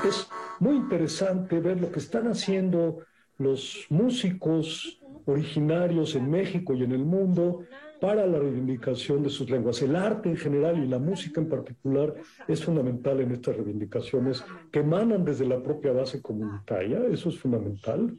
[0.03, 0.27] Es
[0.59, 2.99] muy interesante ver lo que están haciendo
[3.37, 7.63] los músicos originarios en México y en el mundo
[7.99, 9.81] para la reivindicación de sus lenguas.
[9.81, 12.13] El arte en general y la música en particular
[12.47, 18.17] es fundamental en estas reivindicaciones que emanan desde la propia base comunitaria, eso es fundamental,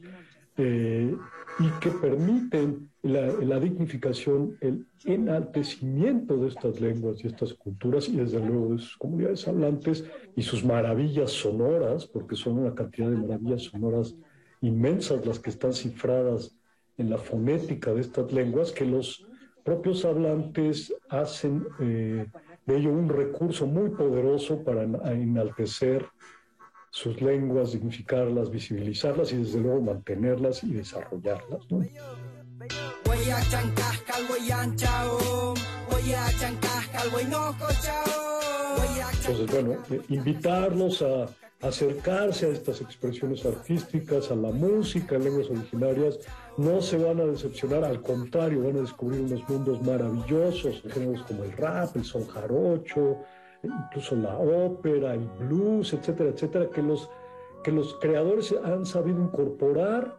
[0.57, 1.15] eh,
[1.59, 8.39] y que permiten la, dignificación, el enaltecimiento de estas lenguas y estas culturas y desde
[8.39, 10.03] luego de sus comunidades hablantes
[10.35, 14.15] y sus maravillas sonoras, porque son una cantidad de maravillas sonoras
[14.61, 16.55] inmensas las que están cifradas
[16.97, 19.27] en la fonética de estas lenguas, que los
[19.67, 22.25] propios hablantes hacen eh,
[22.65, 26.07] de ello un recurso muy poderoso para enaltecer
[26.89, 31.67] sus lenguas, dignificarlas, visibilizarlas y desde luego mantenerlas y desarrollarlas.
[39.19, 41.25] Entonces, bueno, eh, invitarlos a
[41.61, 46.19] acercarse a estas expresiones artísticas, a la música en lenguas originarias,
[46.57, 51.43] no se van a decepcionar, al contrario, van a descubrir unos mundos maravillosos, géneros como
[51.43, 53.17] el rap, el son jarocho,
[53.63, 57.09] incluso la ópera, el blues, etcétera, etcétera, que los,
[57.63, 60.17] que los creadores han sabido incorporar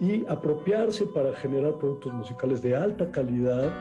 [0.00, 3.72] y apropiarse para generar productos musicales de alta calidad.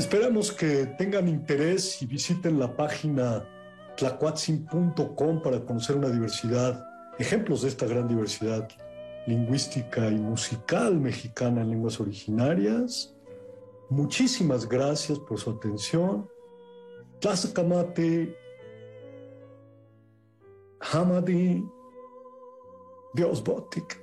[0.00, 3.46] Esperamos que tengan interés y visiten la página
[3.98, 6.82] tlacuatzin.com para conocer una diversidad,
[7.18, 8.66] ejemplos de esta gran diversidad
[9.26, 13.14] lingüística y musical mexicana en lenguas originarias.
[13.90, 16.26] Muchísimas gracias por su atención.
[17.18, 18.34] Tlazacamate,
[20.80, 21.62] Hamadi,
[23.12, 24.00] Dios Botik.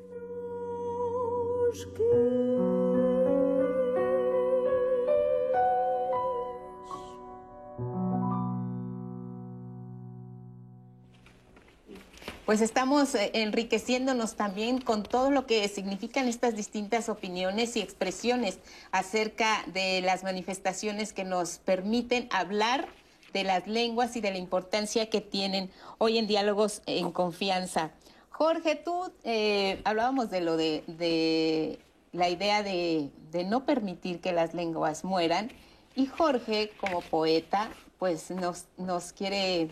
[12.47, 18.59] Pues estamos eh, enriqueciéndonos también con todo lo que significan estas distintas opiniones y expresiones
[18.93, 22.87] acerca de las manifestaciones que nos permiten hablar
[23.33, 27.91] de las lenguas y de la importancia que tienen hoy en diálogos en confianza.
[28.29, 31.79] Jorge, tú eh, hablábamos de lo de,
[32.13, 35.51] la idea de, de, no permitir que las lenguas mueran
[35.95, 37.69] y Jorge, como poeta,
[37.99, 39.69] pues nos, nos quiere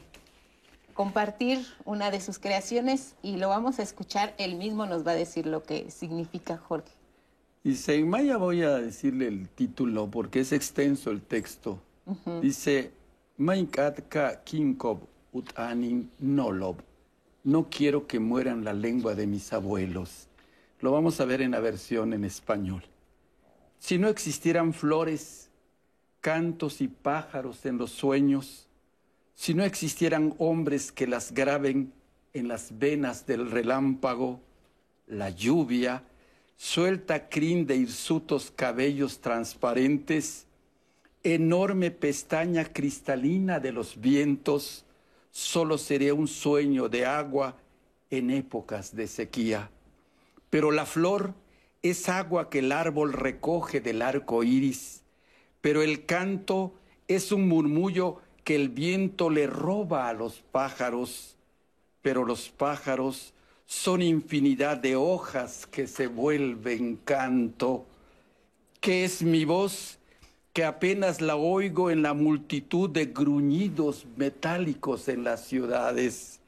[0.95, 4.33] compartir una de sus creaciones y lo vamos a escuchar.
[4.39, 6.91] Él mismo nos va a decir lo que significa Jorge.
[7.63, 11.79] Dice, en maya voy a decirle el título porque es extenso el texto.
[12.41, 12.91] Dice,
[13.37, 14.99] Mainkatka Kinkob
[15.33, 16.77] Utanin Nolob.
[17.43, 20.27] No quiero que mueran la lengua de mis abuelos.
[20.79, 22.83] Lo vamos a ver en la versión en español.
[23.79, 25.49] Si no existieran flores,
[26.21, 28.64] cantos y pájaros en los sueños,
[29.35, 31.93] si no existieran hombres que las graben
[32.33, 34.39] en las venas del relámpago,
[35.07, 36.03] la lluvia,
[36.57, 40.47] suelta crin de hirsutos cabellos transparentes,
[41.23, 44.85] enorme pestaña cristalina de los vientos,
[45.31, 47.57] solo sería un sueño de agua
[48.09, 49.69] en épocas de sequía.
[50.49, 51.33] Pero la flor
[51.81, 55.03] es agua que el árbol recoge del arco iris,
[55.61, 56.73] pero el canto
[57.07, 61.35] es un murmullo que el viento le roba a los pájaros,
[62.03, 63.33] pero los pájaros
[63.65, 67.87] son infinidad de hojas que se vuelven canto.
[68.79, 69.97] ¿Qué es mi voz?
[70.53, 76.39] Que apenas la oigo en la multitud de gruñidos metálicos en las ciudades.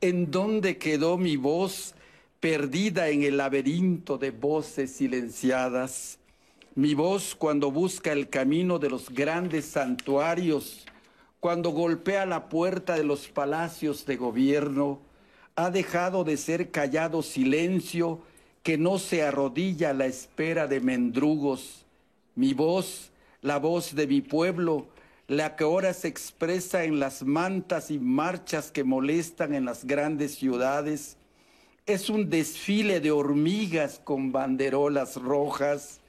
[0.00, 1.94] ¿En dónde quedó mi voz
[2.40, 6.18] perdida en el laberinto de voces silenciadas?
[6.74, 10.84] Mi voz cuando busca el camino de los grandes santuarios
[11.40, 15.00] cuando golpea la puerta de los palacios de gobierno,
[15.54, 18.20] ha dejado de ser callado silencio
[18.62, 21.84] que no se arrodilla a la espera de mendrugos.
[22.34, 23.10] Mi voz,
[23.40, 24.88] la voz de mi pueblo,
[25.28, 30.34] la que ahora se expresa en las mantas y marchas que molestan en las grandes
[30.34, 31.16] ciudades,
[31.86, 36.00] es un desfile de hormigas con banderolas rojas,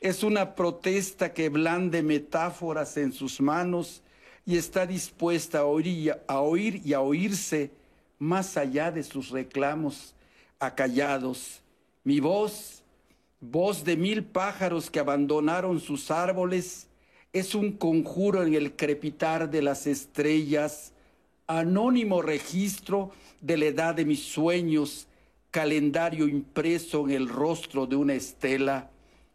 [0.00, 4.02] es una protesta que blande metáforas en sus manos
[4.48, 7.70] y está dispuesta a oír, a oír y a oírse
[8.18, 10.14] más allá de sus reclamos
[10.58, 11.60] acallados.
[12.02, 12.82] Mi voz,
[13.42, 16.86] voz de mil pájaros que abandonaron sus árboles,
[17.34, 20.92] es un conjuro en el crepitar de las estrellas,
[21.46, 23.10] anónimo registro
[23.42, 25.08] de la edad de mis sueños,
[25.50, 28.88] calendario impreso en el rostro de una estela.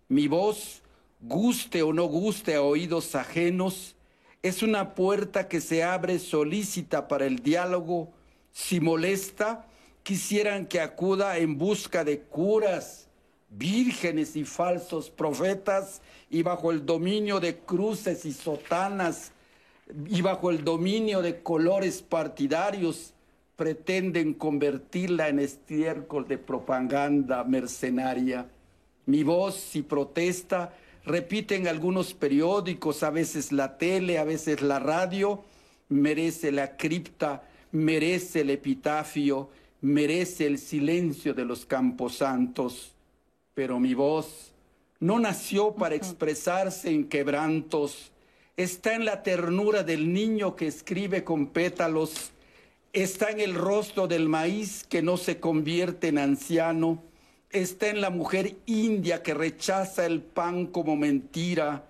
[0.09, 0.82] Mi voz,
[1.22, 3.95] guste o no guste a oídos ajenos,
[4.44, 8.12] es una puerta que se abre solícita para el diálogo.
[8.52, 9.66] Si molesta,
[10.04, 13.08] quisieran que acuda en busca de curas,
[13.50, 19.32] vírgenes y falsos profetas, y bajo el dominio de cruces y sotanas,
[20.10, 23.14] y bajo el dominio de colores partidarios,
[23.56, 28.50] pretenden convertirla en estiércol de propaganda mercenaria.
[29.06, 30.74] Mi voz, si protesta,
[31.06, 35.43] repiten algunos periódicos, a veces la tele, a veces la radio,
[35.89, 39.49] merece la cripta, merece el epitafio,
[39.82, 42.93] merece el silencio de los camposantos.
[43.54, 44.54] Pero mi voz
[44.99, 48.12] no nació para expresarse en quebrantos,
[48.56, 52.32] está en la ternura del niño que escribe con pétalos,
[52.93, 57.04] está en el rostro del maíz que no se convierte en anciano,
[57.54, 61.86] está en la mujer india que rechaza el pan como mentira,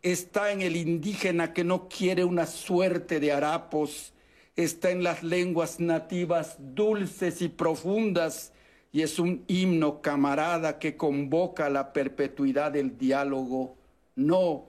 [0.00, 4.12] está en el indígena que no quiere una suerte de harapos,
[4.56, 8.52] está en las lenguas nativas dulces y profundas,
[8.92, 13.76] y es un himno camarada que convoca a la perpetuidad del diálogo.
[14.14, 14.66] No,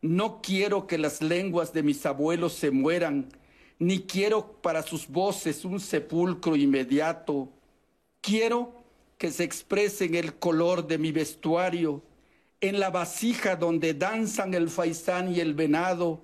[0.00, 3.28] no quiero que las lenguas de mis abuelos se mueran,
[3.80, 7.48] ni quiero para sus voces un sepulcro inmediato.
[8.20, 8.77] Quiero
[9.18, 12.02] que se exprese en el color de mi vestuario,
[12.60, 16.22] en la vasija donde danzan el faisán y el venado,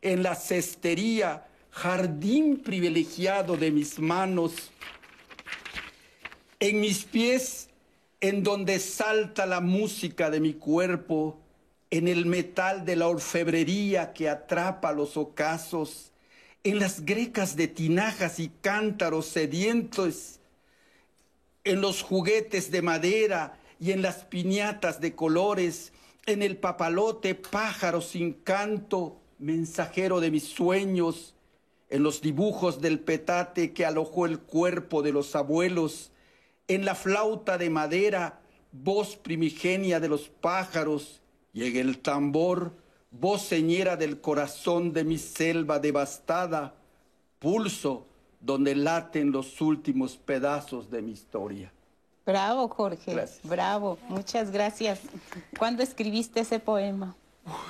[0.00, 4.70] en la cestería, jardín privilegiado de mis manos,
[6.60, 7.68] en mis pies,
[8.20, 11.40] en donde salta la música de mi cuerpo,
[11.90, 16.12] en el metal de la orfebrería que atrapa los ocasos,
[16.64, 20.40] en las grecas de tinajas y cántaros sedientos,
[21.66, 25.92] en los juguetes de madera y en las piñatas de colores,
[26.24, 31.34] en el papalote pájaro sin canto, mensajero de mis sueños,
[31.90, 36.12] en los dibujos del petate que alojó el cuerpo de los abuelos,
[36.68, 38.40] en la flauta de madera,
[38.70, 41.20] voz primigenia de los pájaros,
[41.52, 42.76] y en el tambor,
[43.10, 46.76] voz señera del corazón de mi selva devastada,
[47.40, 48.06] pulso
[48.46, 51.72] donde laten los últimos pedazos de mi historia.
[52.24, 53.14] Bravo, Jorge.
[53.42, 53.98] Bravo.
[54.08, 55.00] Muchas gracias.
[55.58, 57.14] ¿Cuándo escribiste ese poema?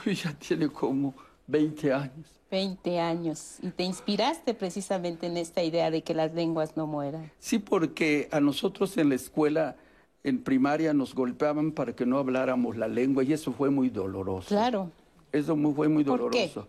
[0.07, 1.14] Uy, ya tiene como
[1.47, 2.27] 20 años.
[2.51, 3.57] 20 años.
[3.62, 7.33] Y te inspiraste precisamente en esta idea de que las lenguas no mueran.
[7.39, 9.77] Sí, porque a nosotros en la escuela,
[10.24, 14.49] en primaria, nos golpeaban para que no habláramos la lengua y eso fue muy doloroso.
[14.49, 14.91] Claro.
[15.33, 16.68] Eso fue muy doloroso.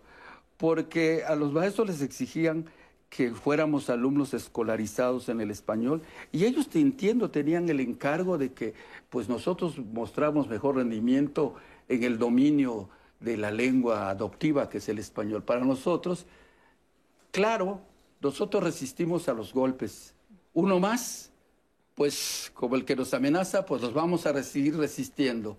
[0.57, 1.21] ¿Por qué?
[1.21, 2.65] Porque a los maestros les exigían
[3.09, 6.01] que fuéramos alumnos escolarizados en el español
[6.31, 8.73] y ellos te entiendo tenían el encargo de que
[9.09, 11.55] pues nosotros mostramos mejor rendimiento
[11.87, 12.89] en el dominio
[13.19, 16.25] de la lengua adoptiva que es el español para nosotros.
[17.31, 17.79] Claro
[18.19, 20.13] nosotros resistimos a los golpes.
[20.53, 21.31] Uno más
[21.95, 25.57] pues como el que nos amenaza pues los vamos a seguir resistiendo.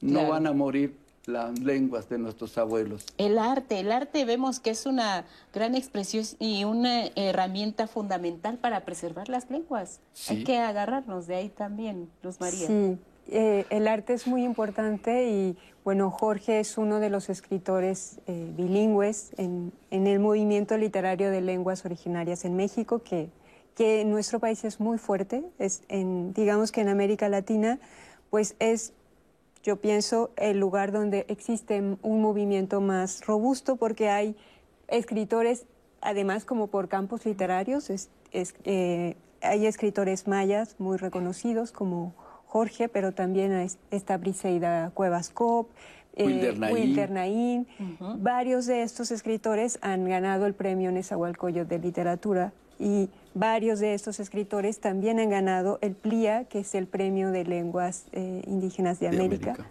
[0.00, 0.28] No Claro.
[0.30, 0.94] van a morir
[1.26, 6.24] las lenguas de nuestros abuelos El arte, el arte vemos que es una gran expresión
[6.38, 10.00] y una herramienta fundamental para preservar las lenguas.
[10.12, 10.34] Sí.
[10.34, 12.66] Hay que agarrarnos de ahí también, Luz María.
[12.66, 12.98] Sí,
[13.28, 18.52] eh, el arte es muy importante y bueno, Jorge es uno de los escritores eh,
[18.56, 23.30] bilingües en, en el movimiento literario de lenguas originarias en México, que,
[23.74, 27.78] que en nuestro país es muy fuerte, es en, digamos que en América Latina,
[28.30, 28.92] pues es,
[29.62, 34.36] yo pienso, el lugar donde existe un movimiento más robusto porque hay
[34.88, 35.66] escritores,
[36.00, 42.14] además como por campos literarios, es- es, eh, hay escritores mayas muy reconocidos como
[42.46, 45.70] Jorge, pero también es- está Briseida Cuevas Cop,
[46.14, 46.74] eh, Wilder Naín.
[46.74, 47.66] Wilder Naín.
[48.18, 52.52] Varios de estos escritores han ganado el premio Nezahualcóyotl de literatura
[52.82, 57.44] y varios de estos escritores también han ganado el PLIA, que es el premio de
[57.44, 59.50] lenguas eh, indígenas de De América.
[59.52, 59.70] América.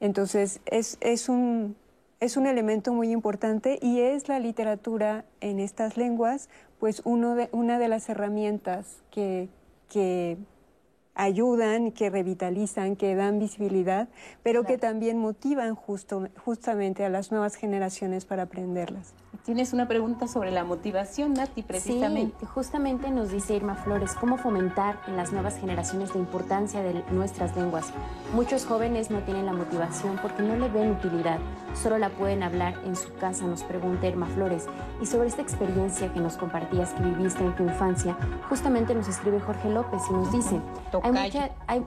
[0.00, 1.76] Entonces, es, es, un,
[2.20, 6.48] es un elemento muy importante y es la literatura en estas lenguas,
[6.80, 9.48] pues uno de, una de las herramientas que,
[9.88, 10.38] que
[11.14, 14.08] ayudan, que revitalizan, que dan visibilidad,
[14.42, 19.14] pero que también motivan justo, justamente a las nuevas generaciones para aprenderlas.
[19.44, 22.36] Tienes una pregunta sobre la motivación, Nati, precisamente.
[22.40, 27.04] Sí, justamente nos dice Irma Flores, cómo fomentar en las nuevas generaciones la importancia de
[27.10, 27.92] nuestras lenguas.
[28.34, 31.38] Muchos jóvenes no tienen la motivación porque no le ven utilidad,
[31.74, 34.66] solo la pueden hablar en su casa, nos pregunta Irma Flores.
[35.00, 38.16] Y sobre esta experiencia que nos compartías que viviste en tu infancia,
[38.48, 40.60] justamente nos escribe Jorge López y nos dice,
[41.02, 41.50] hay mucha...
[41.66, 41.84] Hay,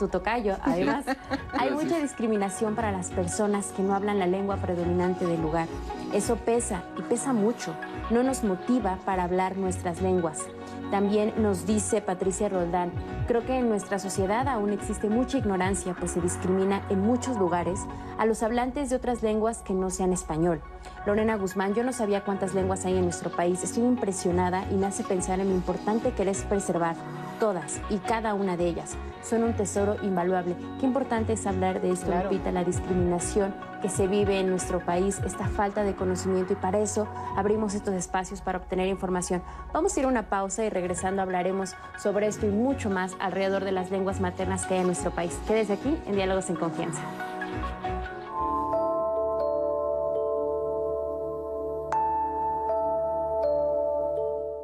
[0.00, 1.04] tu tocayo, además,
[1.52, 5.68] hay mucha discriminación para las personas que no hablan la lengua predominante del lugar.
[6.14, 7.74] Eso pesa y pesa mucho.
[8.08, 10.46] No nos motiva para hablar nuestras lenguas.
[10.90, 12.90] También nos dice Patricia Roldán,
[13.28, 17.80] creo que en nuestra sociedad aún existe mucha ignorancia, pues se discrimina en muchos lugares
[18.18, 20.62] a los hablantes de otras lenguas que no sean español.
[21.06, 23.62] Lorena Guzmán, yo no sabía cuántas lenguas hay en nuestro país.
[23.62, 26.96] Estoy impresionada y me hace pensar en lo importante que es preservar
[27.40, 28.96] todas y cada una de ellas.
[29.22, 30.54] Son un tesoro invaluable.
[30.78, 32.30] Qué importante es hablar de esto, Claro.
[32.30, 36.78] Lupita, la discriminación que se vive en nuestro país, esta falta de conocimiento y para
[36.78, 39.42] eso abrimos estos espacios para obtener información.
[39.72, 43.64] Vamos a ir a una pausa y regresando hablaremos sobre esto y mucho más alrededor
[43.64, 45.36] de las lenguas maternas que hay en nuestro país.
[45.48, 47.00] Quédese aquí en Diálogos en Confianza.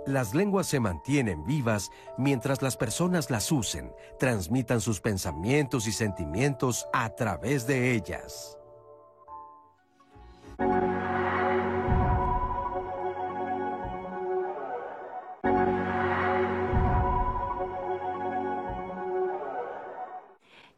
[0.07, 6.87] Las lenguas se mantienen vivas mientras las personas las usen, transmitan sus pensamientos y sentimientos
[6.93, 8.57] a través de ellas.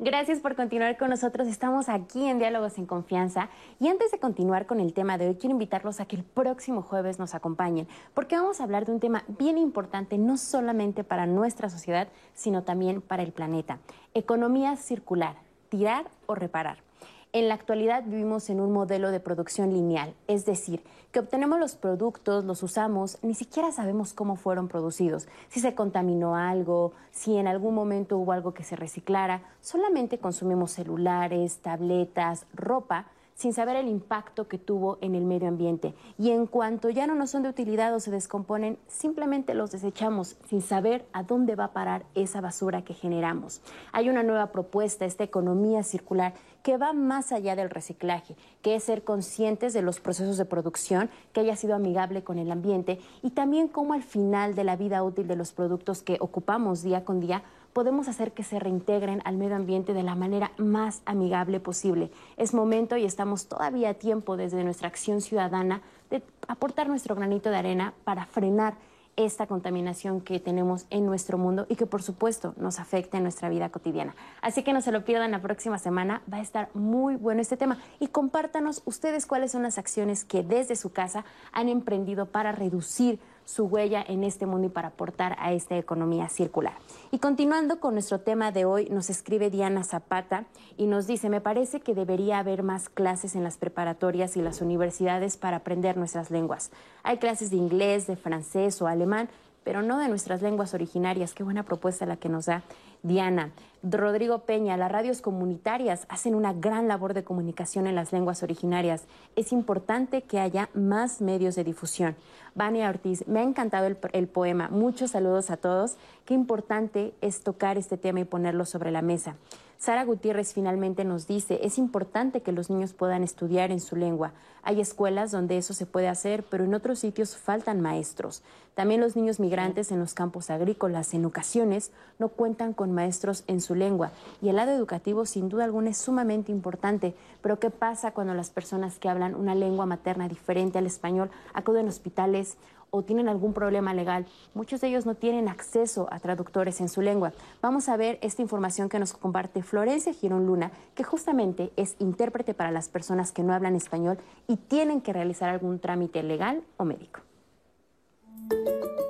[0.01, 1.49] Gracias por continuar con nosotros.
[1.49, 3.49] Estamos aquí en Diálogos en Confianza.
[3.81, 6.83] Y antes de continuar con el tema de hoy, quiero invitarlos a que el próximo
[6.83, 11.27] jueves nos acompañen, porque vamos a hablar de un tema bien importante, no solamente para
[11.27, 13.81] nuestra sociedad, sino también para el planeta.
[14.15, 15.35] Economía circular,
[15.69, 16.88] tirar o reparar.
[17.35, 21.77] En la actualidad vivimos en un modelo de producción lineal, es decir, que obtenemos los
[21.77, 27.47] productos, los usamos, ni siquiera sabemos cómo fueron producidos, si se contaminó algo, si en
[27.47, 33.05] algún momento hubo algo que se reciclara, solamente consumimos celulares, tabletas, ropa,
[33.39, 35.95] sin saber el impacto que tuvo en el medio ambiente.
[36.19, 40.37] Y en cuanto ya no nos son de utilidad o se descomponen, simplemente los desechamos
[40.49, 43.61] sin saber a dónde va a parar esa basura que generamos.
[43.93, 46.35] Hay una nueva propuesta, esta economía circular,
[46.65, 51.09] que va más allá del reciclaje, que es ser conscientes de los procesos de producción,
[51.33, 55.05] que haya sido amigable con el ambiente y también cómo al final de la vida
[55.05, 57.45] útil de los productos que ocupamos día con día
[57.79, 62.11] podemos hacer que se reintegren al medio ambiente de la manera más amigable posible.
[62.37, 67.51] Es momento y estamos todavía a tiempo desde nuestra acción ciudadana de aportar nuestro granito
[67.51, 68.75] de arena para frenar
[69.15, 73.49] esta contaminación que tenemos en nuestro mundo y que por supuesto nos afecta en nuestra
[73.49, 74.17] vida cotidiana.
[74.43, 77.57] Así que no se lo pierdan la próxima semana, va a estar muy bueno este
[77.57, 82.51] tema y compártanos ustedes cuáles son las acciones que desde su casa han emprendido para
[82.51, 86.75] reducir su huella en este mundo y para aportar a esta economía circular.
[87.11, 90.45] Y continuando con nuestro tema de hoy, nos escribe Diana Zapata
[90.77, 94.61] y nos dice, me parece que debería haber más clases en las preparatorias y las
[94.61, 96.71] universidades para aprender nuestras lenguas.
[97.03, 99.31] Hay clases de inglés, de francés o alemán,
[99.69, 101.35] pero no de nuestras lenguas originarias.
[101.35, 102.63] Qué buena propuesta la que nos da
[103.03, 103.53] Diana.
[103.83, 109.05] Rodrigo Peña, las radios comunitarias hacen una gran labor de comunicación en las lenguas originarias.
[109.37, 112.17] Es importante que haya más medios de difusión.
[112.55, 114.71] Vania Ortiz, me ha encantado el, el, poema.
[114.71, 115.99] Muchos saludos a todos.
[116.25, 119.37] Qué importante es tocar este tema y ponerlo sobre la mesa.
[119.79, 124.33] Sara Gutiérrez finalmente nos dice, es importante que los niños puedan estudiar en su lengua.
[124.65, 128.43] Hay escuelas donde eso se puede hacer, pero en otros sitios faltan maestros.
[128.75, 133.61] También los niños migrantes en los campos agrícolas en ocasiones no cuentan con maestros en
[133.61, 134.11] su lengua.
[134.43, 137.15] Y el lado educativo sin duda alguna es sumamente importante.
[137.41, 141.87] Pero ¿qué pasa cuando las personas que hablan una lengua materna diferente al español acuden
[141.87, 142.57] a hospitales
[142.91, 144.27] o tienen algún problema legal.
[144.55, 147.33] Muchos de ellos no tienen acceso a traductores en su lengua.
[147.61, 152.55] Vamos a ver esta información que nos comparte Florencia Girón Luna, que justamente es intérprete
[152.55, 156.85] para las personas que no hablan español y tienen que realizar algún trámite legal o
[156.85, 157.21] médico.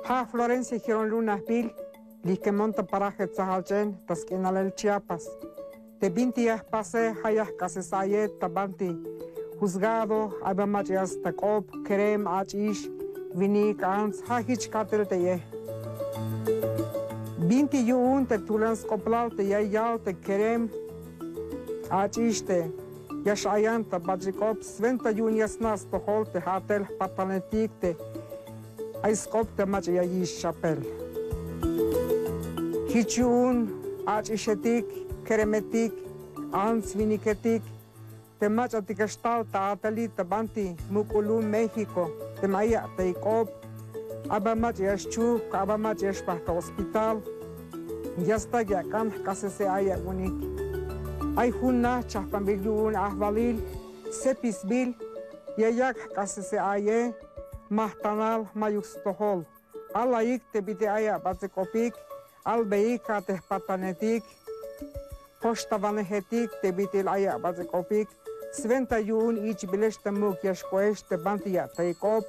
[0.07, 1.73] Ha Florencia Girón Luna Bill,
[2.43, 5.29] que monta paraje tzahalchen, taskinalel Chiapas.
[5.99, 8.97] Te bintias pase hayas casesayet tabanti.
[9.59, 12.89] Juzgado, abamachias takob, kerem achish,
[13.35, 15.39] Vini kans hahiç katırte ye.
[17.37, 20.69] Binti yuun te tulans koplavte ya yaute kerem
[21.91, 22.67] açişte.
[23.25, 27.95] Yaşayanta bacikop sventa yun yasnas toholte hatel patanetikte.
[29.03, 30.77] Aiskopte maçı ya yiş şapel.
[32.89, 33.69] Hiç yuun
[34.07, 34.85] açişetik,
[35.27, 35.91] keremetik,
[36.53, 37.61] ans viniketik.
[38.39, 42.28] Te maç atikastal ta atelita banti mukulum Mexico.
[42.41, 43.51] Temaya Teikop,
[44.31, 47.21] Abamat Yashchu, Abamat Yashpahta Hospital,
[48.23, 50.31] Yasta Yakam, Kasese Ayaguni,
[51.35, 53.59] Aihuna, Chapambilun, Ahvalil,
[54.07, 54.95] Sepisbil,
[55.57, 57.13] Yayak, Kasese Aye,
[57.69, 59.45] Mahtanal, Mayustohol,
[59.93, 61.91] Alaik, Tebite Aya, Batekopik,
[62.45, 64.23] Albeika, Tehpatanetik,
[65.41, 68.07] Postavanehetik, Tebite Aya, Batekopik,
[68.51, 72.23] Sventa Jún, így bileste mok yash te te bantia taikop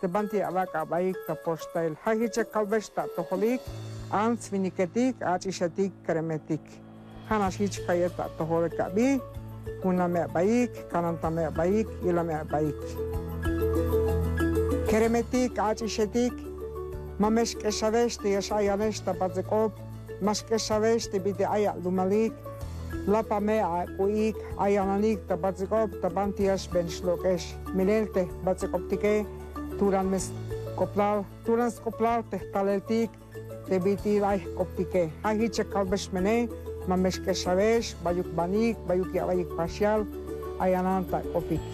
[0.00, 3.60] te bantia vaka baik ta postel hahiche kalvesta toholik
[4.10, 6.60] an sviniketik achishatik kremetik
[7.28, 9.20] hanas hich kayeta toholika bi
[9.82, 12.80] kuname baik kanantame baik ilame baik
[14.88, 16.32] kremetik achishatik
[17.18, 19.72] mamesh keshavesti yash ayanesta bazikop
[20.20, 22.32] mash keshavesti bidi aya lumalik
[23.08, 29.24] Lapa mea kuik ayananik ta batzikop ta bantias ben shlokesh milelte batzikoptike
[29.78, 30.28] turan mes
[30.76, 33.10] koplar turan koplar te taleltik
[33.68, 36.36] te biti ay koptike ahiche kalbesh mene
[36.86, 40.04] mamesh keshavesh bayuk banik bayuk yabayik parcial
[40.60, 41.64] ayananta kopik.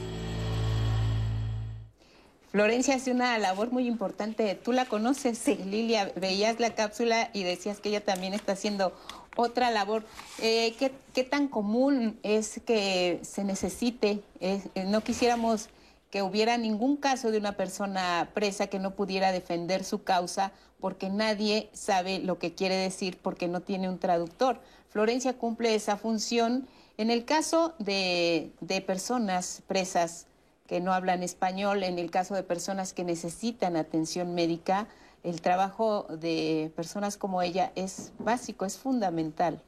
[2.54, 4.54] Florencia hace una labor muy importante.
[4.54, 5.56] Tú la conoces, sí.
[5.56, 6.12] Lilia.
[6.14, 8.92] Veías la cápsula y decías que ella también está haciendo
[9.36, 10.04] otra labor.
[10.40, 14.22] Eh, ¿qué, ¿qué, tan común es que se necesite?
[14.40, 15.68] Eh, no quisiéramos
[16.10, 21.08] que hubiera ningún caso de una persona presa que no pudiera defender su causa porque
[21.08, 24.60] nadie sabe lo que quiere decir porque no tiene un traductor.
[24.88, 26.68] Florencia cumple esa función.
[26.98, 30.26] En el caso de, de personas presas
[30.68, 34.86] que no hablan español, en el caso de personas que necesitan atención médica,
[35.24, 39.60] el trabajo de personas como ella es básico, es fundamental.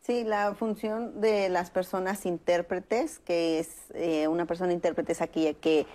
[0.00, 5.52] Sí, la función de las personas intérpretes, que es eh, una persona intérprete es aquella
[5.52, 5.86] que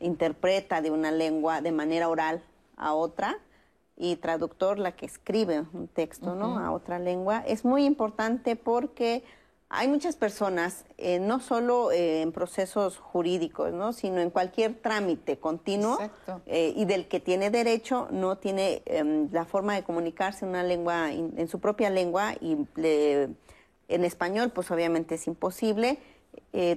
[0.00, 2.42] interpreta de una lengua de manera oral
[2.76, 3.38] a otra
[3.96, 6.58] y traductor la que escribe un texto, ¿no?
[6.58, 7.42] A otra lengua.
[7.46, 9.24] Es muy importante porque
[9.70, 13.92] Hay muchas personas, eh, no solo eh, en procesos jurídicos, ¿no?
[13.92, 15.98] sino en cualquier trámite continuo
[16.46, 20.62] eh, y del que tiene derecho, no tiene em, la forma de comunicarse en una
[20.62, 22.56] lengua, en su propia lengua y
[23.88, 25.98] en español, pues obviamente es imposible.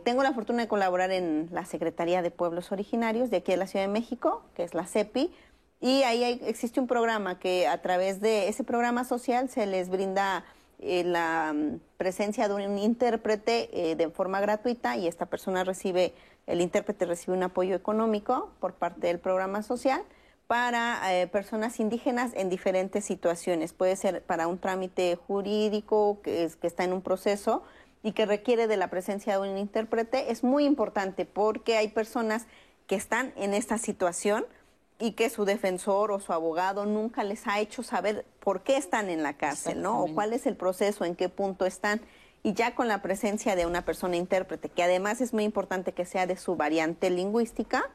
[0.04, 3.68] tengo la fortuna de colaborar en la Secretaría de Pueblos Originarios de aquí de la
[3.68, 5.32] Ciudad de México, que es la CEPI,
[5.80, 10.46] y ahí existe un programa que a través de ese programa social se les brinda
[10.82, 16.14] eh, la mm, presencia de un intérprete eh, de forma gratuita y esta persona recibe,
[16.48, 20.02] el intérprete recibe un apoyo económico por parte del programa social
[20.48, 23.74] para eh, personas indígenas en diferentes situaciones.
[23.74, 27.62] Puede ser para un trámite jurídico que, es, que está en un proceso
[28.02, 30.32] y que requiere de la presencia de un intérprete.
[30.32, 32.48] Es muy importante porque hay personas
[32.88, 34.46] que están en esta situación
[35.02, 39.10] y que su defensor o su abogado nunca les ha hecho saber por qué están
[39.10, 39.99] en la cárcel, ¿no?
[40.04, 42.02] O cuál es el proceso, en qué punto están.
[42.43, 46.06] Y ya con la presencia de una persona intérprete, que además es muy importante que
[46.06, 47.89] sea de su variante lingüística,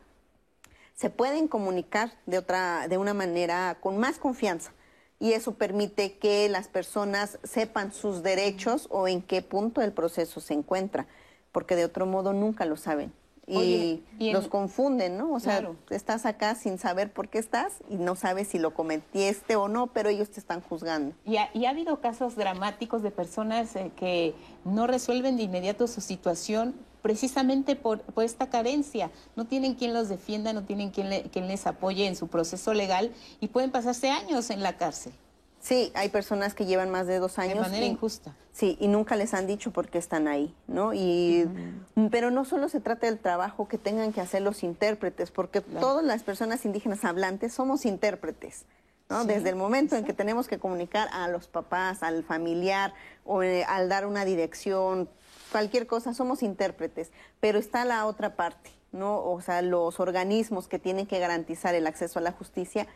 [0.94, 4.72] se pueden comunicar de otra, de una manera con más confianza.
[5.20, 10.40] Y eso permite que las personas sepan sus derechos o en qué punto del proceso
[10.40, 11.06] se encuentra,
[11.52, 13.12] porque de otro modo nunca lo saben
[13.46, 15.32] y, los confunden, ¿no?
[15.32, 19.56] O sea, estás acá sin saber por qué estás y no sabes si lo cometiste
[19.56, 21.14] o no, pero ellos te están juzgando.
[21.24, 24.34] Y ha, ha habido casos dramáticos de personas eh, que
[24.64, 29.12] no resuelven de inmediato su situación precisamente por, esta carencia.
[29.36, 33.12] No tienen quien los defienda, no tienen quien, quien les apoye en su proceso legal
[33.38, 35.12] y pueden pasarse años en la cárcel.
[35.66, 37.56] Sí, hay personas que llevan más de dos años.
[37.56, 38.36] De manera injusta.
[38.52, 40.94] Sí, y nunca les han dicho por qué están ahí, ¿no?
[40.94, 41.48] Y,
[42.12, 46.04] Pero no solo se trata del trabajo que tengan que hacer los intérpretes, porque todas
[46.04, 48.64] las personas indígenas hablantes somos intérpretes.
[49.08, 49.24] ¿no?
[49.24, 52.94] Desde el momento en que tenemos que comunicar a los papás, al familiar,
[53.24, 55.08] o eh, al dar una dirección,
[55.50, 57.10] cualquier cosa, somos intérpretes.
[57.40, 59.20] Pero está la otra parte, ¿no?
[59.20, 62.86] O sea, los organismos que tienen que garantizar el acceso a la justicia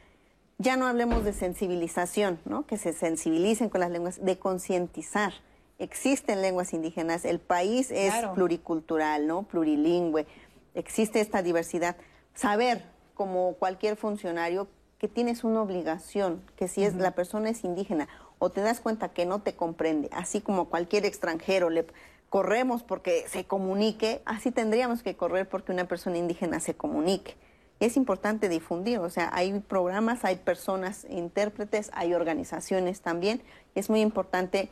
[0.61, 2.67] ya no hablemos de sensibilización, ¿no?
[2.67, 5.33] que se sensibilicen con las lenguas, de concientizar.
[5.79, 9.45] Existen lenguas indígenas, el país es pluricultural, ¿no?
[9.45, 10.27] plurilingüe,
[10.75, 11.97] existe esta diversidad.
[12.35, 12.85] Saber,
[13.15, 18.07] como cualquier funcionario, que tienes una obligación, que si es la persona es indígena
[18.39, 21.87] o te das cuenta que no te comprende, así como cualquier extranjero le
[22.29, 27.35] corremos porque se comunique, así tendríamos que correr porque una persona indígena se comunique
[27.81, 33.43] es importante difundir, o sea, hay programas, hay personas intérpretes, hay organizaciones también.
[33.75, 34.69] Es muy importante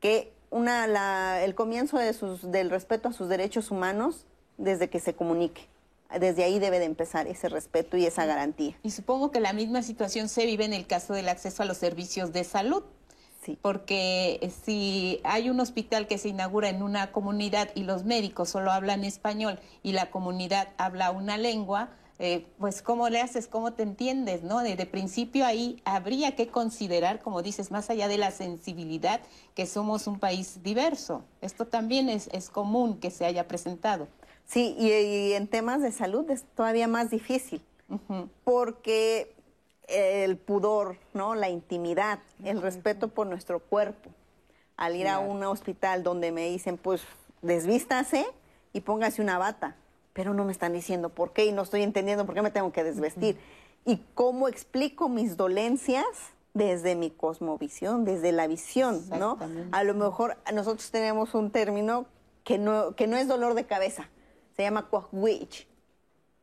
[0.00, 4.24] que una, el comienzo de sus, del respeto a sus derechos humanos
[4.56, 5.68] desde que se comunique.
[6.18, 8.74] Desde ahí debe de empezar ese respeto y esa garantía.
[8.82, 11.76] Y supongo que la misma situación se vive en el caso del acceso a los
[11.76, 12.82] servicios de salud.
[13.44, 13.58] Sí.
[13.60, 18.72] Porque si hay un hospital que se inaugura en una comunidad y los médicos solo
[18.72, 21.90] hablan español y la comunidad habla una lengua,
[22.20, 24.58] eh, pues cómo le haces, cómo te entiendes, ¿no?
[24.60, 29.20] De, principio ahí habría que considerar, como dices, más allá de la sensibilidad,
[29.54, 31.22] que somos un país diverso.
[31.42, 34.08] Esto también es, es común que se haya presentado.
[34.46, 37.62] Sí, y, en temas de salud es todavía más difícil,
[38.42, 39.32] porque
[39.86, 41.36] el pudor, ¿no?
[41.36, 44.10] La intimidad, el respeto por nuestro cuerpo.
[44.76, 47.02] Al ir a un hospital donde me dicen, pues,
[47.42, 48.26] desvístase
[48.72, 49.76] y póngase una bata
[50.18, 52.72] pero no me están diciendo por qué y no estoy entendiendo por qué me tengo
[52.72, 53.38] que desvestir.
[53.84, 56.04] Y cómo explico mis dolencias
[56.54, 59.38] desde mi cosmovisión, desde la visión, ¿no?
[59.70, 62.06] A lo mejor nosotros tenemos un término
[62.42, 64.10] que no, que no es dolor de cabeza,
[64.56, 65.68] se llama cuahuich,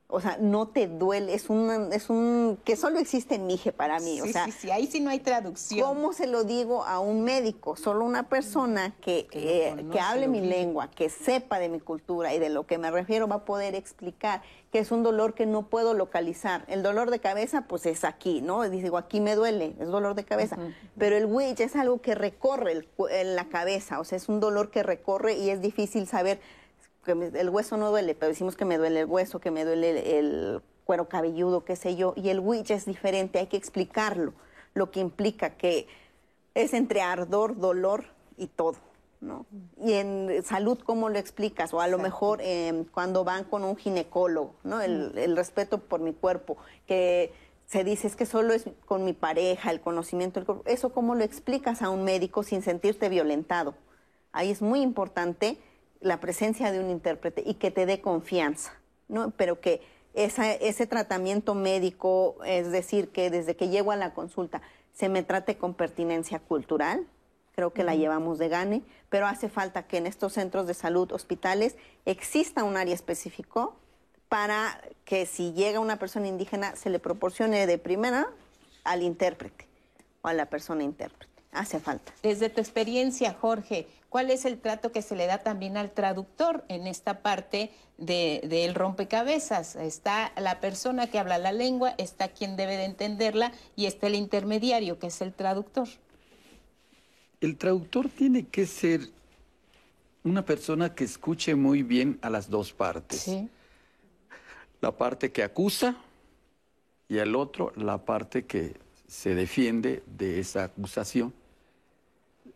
[0.07, 3.99] o sea, no te duele, es un, es un, que solo existe en Mije para
[3.99, 4.45] mí, o sea.
[4.45, 5.87] Sí, sí, ahí sí no hay traducción.
[5.87, 7.75] ¿Cómo se lo digo a un médico?
[7.75, 12.39] Solo una persona que, que, eh, hable mi lengua, que sepa de mi cultura y
[12.39, 15.63] de lo que me refiero va a poder explicar que es un dolor que no
[15.69, 16.65] puedo localizar.
[16.67, 18.69] El dolor de cabeza, pues es aquí, ¿no?
[18.69, 20.57] Digo, aquí me duele, es dolor de cabeza.
[20.97, 24.69] Pero el witch es algo que recorre el, la cabeza, o sea, es un dolor
[24.69, 26.39] que recorre y es difícil saber
[27.11, 30.61] el hueso no duele, pero decimos que me duele el hueso, que me duele el
[30.85, 34.33] cuero cabelludo, qué sé yo, y el witch es diferente, hay que explicarlo,
[34.73, 35.87] lo que implica que
[36.53, 38.05] es entre ardor, dolor
[38.37, 38.77] y todo.
[39.21, 39.45] ¿no?
[39.81, 41.73] Y en salud, ¿cómo lo explicas?
[41.73, 44.81] O a lo mejor em, cuando van con un ginecólogo, ¿no?
[44.81, 47.33] El, el, respeto por mi cuerpo, que
[47.65, 50.63] se dice es que solo es con mi pareja, el conocimiento del cuerpo.
[50.67, 53.73] ¿Eso cómo lo explicas a un médico sin sentirte violentado?
[54.31, 55.57] Ahí es muy importante
[56.01, 58.73] la presencia de un intérprete y que te dé confianza,
[59.07, 59.31] ¿no?
[59.31, 59.81] Pero que
[60.13, 64.61] ese tratamiento médico, es decir, que desde que llego a la consulta
[64.93, 67.05] se me trate con pertinencia cultural,
[67.53, 71.11] creo que la llevamos de gane, pero hace falta que en estos centros de salud,
[71.11, 71.75] hospitales,
[72.05, 73.75] exista un área específico
[74.29, 78.29] para que si llega una persona indígena se le proporcione de primera
[78.83, 79.67] al intérprete
[80.21, 81.33] o a la persona intérprete.
[81.51, 82.13] Hace falta.
[82.21, 86.63] Desde tu experiencia, Jorge, ¿cuál es el trato que se le da también al traductor
[86.69, 89.75] en esta parte del de, rompecabezas?
[89.75, 94.15] Está la persona que habla la lengua, está quien debe de entenderla y está el
[94.15, 95.89] intermediario, que es el traductor.
[97.41, 99.01] El traductor tiene que ser
[100.23, 103.19] una persona que escuche muy bien a las dos partes.
[103.19, 103.49] Sí.
[104.79, 105.97] La parte que acusa
[107.09, 108.77] y el otro la parte que
[109.09, 111.33] se defiende de esa acusación.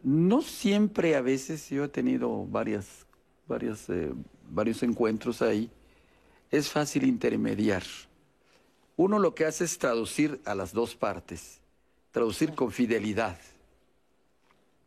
[0.03, 3.05] No siempre, a veces, yo he tenido varias,
[3.47, 4.11] varias, eh,
[4.49, 5.69] varios encuentros ahí,
[6.51, 7.83] es fácil intermediar.
[8.95, 11.59] Uno lo que hace es traducir a las dos partes,
[12.11, 13.37] traducir con fidelidad.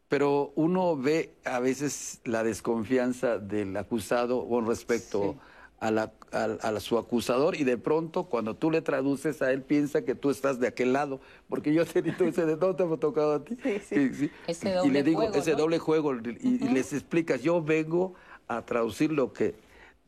[0.09, 5.37] Pero uno ve a veces la desconfianza del acusado con respecto
[5.83, 9.63] a, la, a, a, su acusador y de pronto cuando tú le traduces a él
[9.63, 12.95] piensa que tú estás de aquel lado, porque yo he tenido ese de dónde me
[12.95, 13.57] ha tocado a ti.
[13.61, 13.95] Sí, sí.
[13.97, 14.31] Y, sí.
[14.47, 15.57] Ese doble y le digo, juego, ese ¿no?
[15.59, 16.39] doble juego, y, uh -huh.
[16.41, 18.15] y, les explicas, yo vengo
[18.47, 19.57] a traducir lo que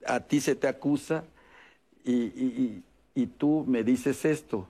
[0.07, 1.25] a ti se te acusa
[2.05, 2.85] y, y,
[3.16, 4.68] y tú me dices esto.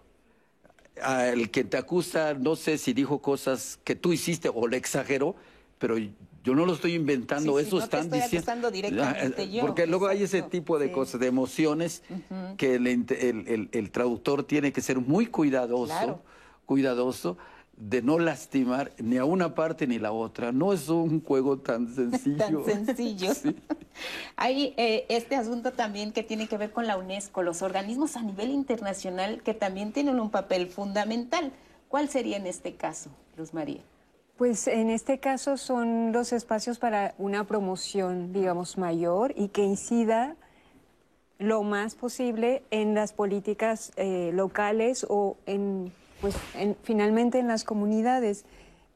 [0.96, 5.34] El que te acusa, no sé si dijo cosas que tú hiciste o le exageró,
[5.78, 5.96] pero
[6.44, 8.70] yo no lo estoy inventando, sí, eso sí, no están te estoy diciendo.
[8.70, 9.62] directamente yo.
[9.62, 10.92] Porque luego hay ese tipo de Sí.
[10.92, 12.56] cosas, de emociones, Uh -huh.
[12.56, 16.22] que el, el, el, el, traductor tiene que ser muy cuidadoso, Claro.
[16.66, 17.36] cuidadoso
[17.76, 20.52] de no lastimar ni a una parte ni la otra.
[20.52, 22.60] No es un juego tan sencillo.
[22.66, 23.32] Tan sencillo.
[23.42, 23.56] Sí.
[24.36, 28.22] Hay eh, este asunto también que tiene que ver con la UNESCO, los organismos a
[28.22, 31.52] nivel internacional que también tienen un papel fundamental.
[31.88, 33.80] ¿Cuál sería en este caso, Luz María?
[34.36, 40.34] Pues en este caso son los espacios para una promoción, digamos, mayor y que incida
[41.38, 47.62] lo más posible en las políticas eh, locales o en, pues, en, finalmente en las
[47.64, 48.44] comunidades.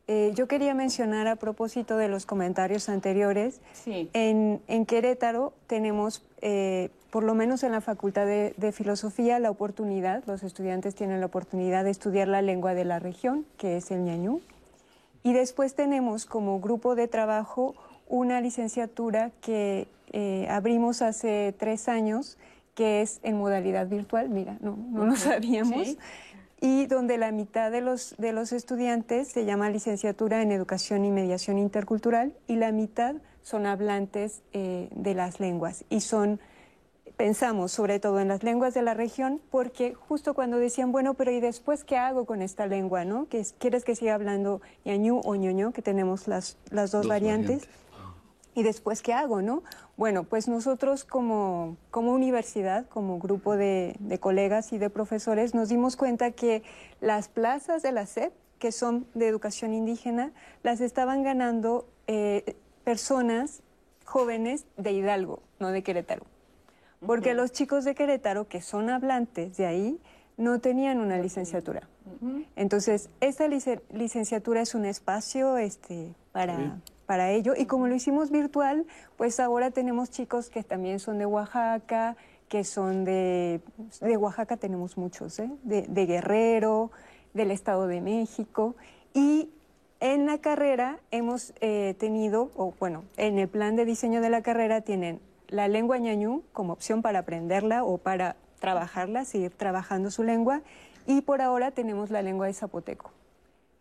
[0.09, 4.09] Eh, yo quería mencionar a propósito de los comentarios anteriores, Sí.
[4.15, 9.51] en, en Querétaro tenemos, eh, por lo menos en la Facultad de, de Filosofía, la
[9.51, 13.91] oportunidad, los estudiantes tienen la oportunidad de estudiar la lengua de la región, que es
[13.91, 14.41] el ñañú.
[15.29, 17.75] Y después tenemos como grupo de trabajo
[18.09, 22.39] una licenciatura que eh, abrimos hace tres años,
[22.75, 25.99] que es en modalidad virtual, mira, no, no lo sabíamos, Sí.
[26.63, 31.11] y donde la mitad de los, de los estudiantes se llama licenciatura en educación y
[31.11, 36.41] mediación intercultural y la mitad son hablantes eh, de las lenguas y son
[37.19, 41.31] pensamos sobre todo en las lenguas de la región, porque justo cuando decían, bueno, pero
[41.33, 43.05] ¿y después qué hago con esta lengua?
[43.05, 43.29] ¿no?
[43.29, 47.09] ¿Que es- ¿Quieres que siga hablando ñañú o ñoño, que tenemos las, las dos, Dos
[47.09, 47.63] variantes?
[47.67, 47.69] variantes.
[48.55, 49.43] ¿Y después qué hago?
[49.43, 49.63] ¿no?
[49.97, 55.69] Bueno, pues nosotros como, como universidad, como grupo de, de colegas y de profesores, nos
[55.69, 56.63] dimos cuenta que
[57.01, 63.61] las plazas de la SEP, que son de educación indígena, las estaban ganando eh, personas
[64.05, 66.25] jóvenes de Hidalgo, no de Querétaro.
[67.05, 70.01] Porque los chicos de Querétaro, que son hablantes de ahí,
[70.37, 71.89] no tenían una licenciatura.
[72.57, 77.55] Entonces, esta lice- licenciatura es un espacio este, para, para ello.
[77.57, 78.87] Y como lo hicimos virtual,
[79.17, 82.17] pues ahora tenemos chicos que también son de Oaxaca,
[82.49, 83.61] que son de...
[84.01, 85.51] De Oaxaca tenemos muchos, ¿eh?
[85.65, 86.91] de, de Guerrero,
[87.35, 88.75] del Estado de México.
[89.15, 89.51] Y
[90.01, 94.43] en la carrera hemos eh, tenido, o bueno, en el plan de diseño de la
[94.43, 100.23] carrera tienen la lengua ñañú como opción para aprenderla o para trabajarla, seguir trabajando su
[100.25, 100.63] lengua.
[101.07, 103.11] Y por ahora tenemos la lengua de zapoteco,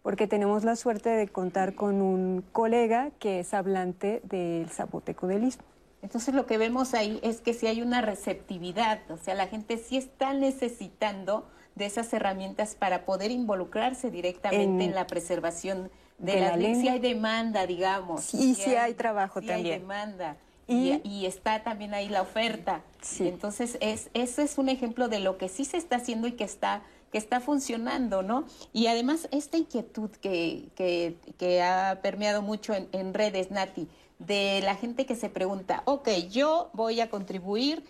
[0.01, 5.43] porque tenemos la suerte de contar con un colega que es hablante del zapoteco del
[5.43, 5.65] Istmo.
[6.01, 9.77] Entonces lo que vemos ahí es que sí hay una receptividad, o sea, la gente
[9.77, 16.33] sí está necesitando de esas herramientas para poder involucrarse directamente en, En- la preservación de,
[16.33, 16.81] de la, lengua.
[16.81, 18.21] Sí hay demanda, digamos.
[18.21, 19.73] Sí, sí hay trabajo sí también.
[19.73, 20.37] hay demanda.
[20.67, 22.81] Y, está también ahí la oferta.
[23.01, 23.27] Sí.
[23.27, 26.43] Entonces, es, ese es un ejemplo de lo que sí se está haciendo y que
[26.43, 28.45] está que está funcionando, ¿no?
[28.73, 33.87] Y además esta inquietud que, que, que ha permeado mucho en, en redes, Nati,
[34.19, 37.83] de la gente que se pregunta, ok, yo voy a contribuir,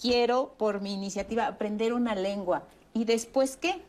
[0.00, 3.80] quiero por mi iniciativa aprender una lengua, ¿y después qué?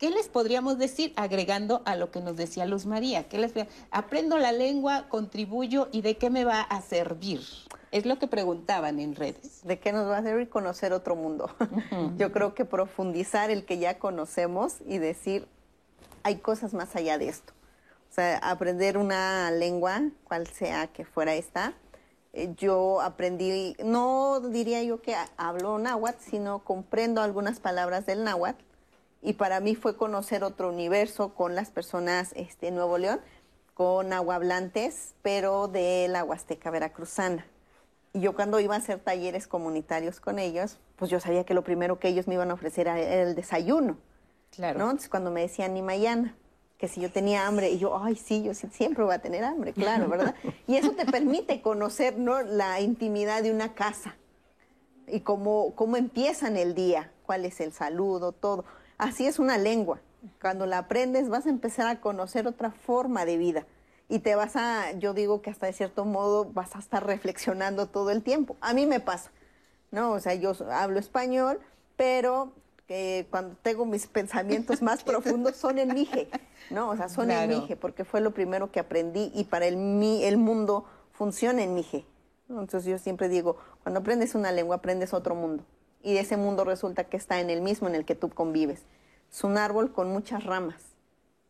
[0.00, 3.28] ¿Qué les podríamos decir agregando a lo que nos decía Luz María?
[3.28, 3.52] ¿Qué les
[3.90, 7.42] aprendo la lengua, contribuyo y de qué me va a servir?
[7.90, 9.60] Es lo que preguntaban en redes.
[9.62, 11.54] ¿De qué nos va a servir conocer otro mundo?
[12.16, 15.46] Yo creo que profundizar el que ya conocemos y decir,
[16.22, 17.52] hay cosas más allá de esto.
[18.10, 21.74] O sea, aprender una lengua, cual sea que fuera esta,
[22.32, 28.69] eh, yo aprendí, no diría yo que hablo náhuatl, sino comprendo algunas palabras del náhuatl.
[29.22, 33.20] Y para mí fue conocer otro universo con las personas este, en Nuevo León,
[33.74, 37.46] con nahuablantes, pero de la Huasteca Veracruzana.
[38.12, 41.62] Y yo cuando iba a hacer talleres comunitarios con ellos, pues yo sabía que lo
[41.62, 43.98] primero que ellos me iban a ofrecer era el desayuno.
[44.50, 44.78] Claro.
[44.78, 44.84] ¿no?
[44.86, 46.34] Entonces cuando me decían ni mañana,
[46.80, 49.74] que si yo tenía hambre, y yo, ay, sí, yo siempre voy a tener hambre,
[49.74, 50.34] claro, ¿verdad?
[50.66, 52.40] Y eso te permite conocer ¿no?
[52.40, 54.16] la intimidad de una casa
[55.06, 58.64] y cómo, cómo empiezan el día, cuál es el saludo, todo.
[59.00, 59.98] Así es una lengua.
[60.42, 63.66] Cuando la aprendes vas a empezar a conocer otra forma de vida
[64.10, 67.86] y te vas a, yo digo que hasta de cierto modo vas a estar reflexionando
[67.86, 68.58] todo el tiempo.
[68.60, 69.30] A mí me pasa,
[69.90, 70.12] ¿no?
[70.12, 71.60] O sea, yo hablo español,
[71.96, 72.52] pero
[72.86, 76.28] que cuando tengo mis pensamientos más profundos son en Mije,
[76.68, 76.90] ¿no?
[76.90, 80.36] O sea, son en Mije, porque fue lo primero que aprendí y para el, el
[80.36, 82.04] mundo funciona en Mije.
[82.50, 85.64] Entonces yo siempre digo, cuando aprendes una lengua, aprendes otro mundo.
[86.02, 88.82] Y ese mundo resulta que está en el mismo en el que tú convives.
[89.30, 90.90] Es un árbol con muchas ramas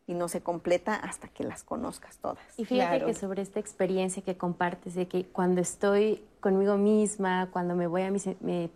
[0.06, 2.42] y no se completa hasta que las conozcas todas.
[2.58, 7.76] Y fíjate que sobre esta experiencia que compartes de que cuando estoy conmigo misma, cuando
[7.76, 8.28] me voy a mis,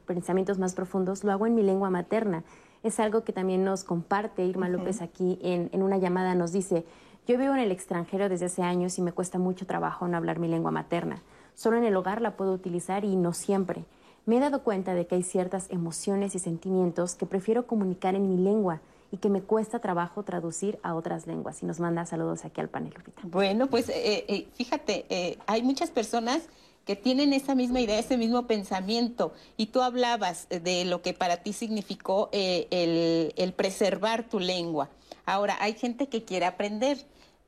[0.07, 2.45] pensamientos más profundos, lo hago en mi lengua materna.
[2.85, 6.85] Es algo que también nos comparte Irma López aquí en, en una llamada, nos dice,
[7.27, 10.39] yo vivo en el extranjero desde hace años y me cuesta mucho trabajo no hablar
[10.39, 11.23] mi lengua materna.
[11.55, 13.85] Solo en el hogar la puedo utilizar y no siempre.
[14.27, 18.29] Me he dado cuenta de que hay ciertas emociones y sentimientos que prefiero comunicar en
[18.29, 18.81] mi lengua
[19.11, 21.63] y que me cuesta trabajo traducir a otras lenguas.
[21.63, 23.21] Y nos manda saludos aquí al panel, Lupita.
[23.25, 26.49] Bueno, pues eh, eh, fíjate, eh, hay muchas personas
[26.87, 29.33] que tienen esa misma idea, ese mismo pensamiento.
[29.57, 34.89] Y tú hablabas de lo que para ti significó el, el preservar tu lengua.
[35.27, 36.99] Ahora, hay gente que quiere aprender,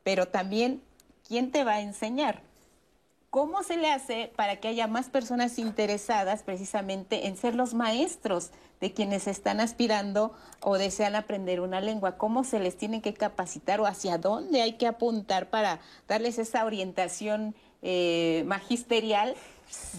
[0.05, 0.83] pero también,
[1.27, 2.43] ¿quién te va a enseñar?
[3.37, 8.51] ¿Cómo se le hace para que haya más personas interesadas precisamente en ser los maestros
[8.81, 10.33] de quienes están aspirando
[10.63, 12.17] o desean aprender una lengua?
[12.17, 16.65] ¿Cómo se les tiene que capacitar o hacia dónde hay que apuntar para darles esa
[16.65, 19.35] orientación eh, magisterial,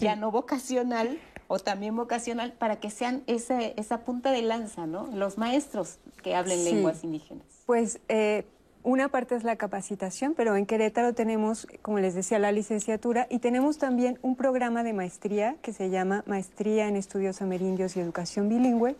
[0.00, 1.20] ya no vocacional?
[1.50, 5.06] o también vocacional para que sean esa, esa punta de lanza, ¿no?
[5.06, 7.46] Los maestros que hablen lenguas indígenas.
[7.64, 8.44] Pues eh,
[8.82, 13.40] una parte es la capacitación, pero en Querétaro tenemos, como les decía, la licenciatura y
[13.40, 18.48] tenemos también un programa de maestría que se llama Maestría en Estudios Amerindios y Educación
[18.48, 18.96] Bilingüe,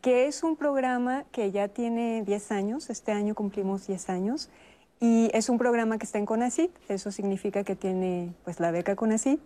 [0.00, 4.50] que es un programa que ya tiene 10 años, este año cumplimos 10 años,
[4.98, 8.96] y es un programa que está en CONACIT, eso significa que tiene pues la beca
[8.96, 9.40] CONACIT,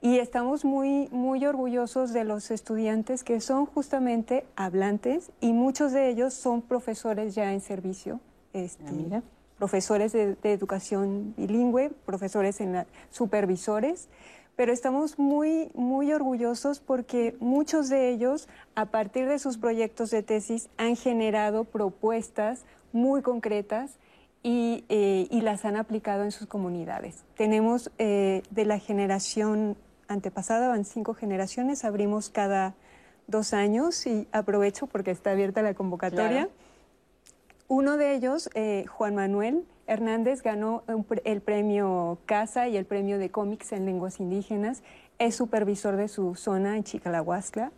[0.00, 6.08] y estamos muy, muy orgullosos de los estudiantes que son justamente hablantes y muchos de
[6.08, 8.20] ellos son profesores ya en servicio
[8.52, 9.22] este, ah,
[9.58, 14.08] profesores de, educación bilingüe, profesores en supervisores,
[14.56, 20.22] pero estamos muy, muy orgullosos porque muchos de ellos, a partir de sus proyectos de
[20.22, 23.98] tesis, han generado propuestas muy concretas
[24.42, 27.24] y, eh, las han aplicado en sus comunidades.
[27.36, 29.76] Tenemos eh, de la generación
[30.08, 32.74] antepasada, van cinco generaciones, abrimos cada
[33.26, 36.48] dos años y aprovecho porque está abierta la convocatoria.
[37.74, 40.84] Uno de ellos, eh, Juan Manuel Hernández, ganó
[41.24, 44.82] el premio CASA y el premio de cómics en lenguas indígenas.
[45.18, 47.72] Es supervisor de su zona en Chicalahuasca,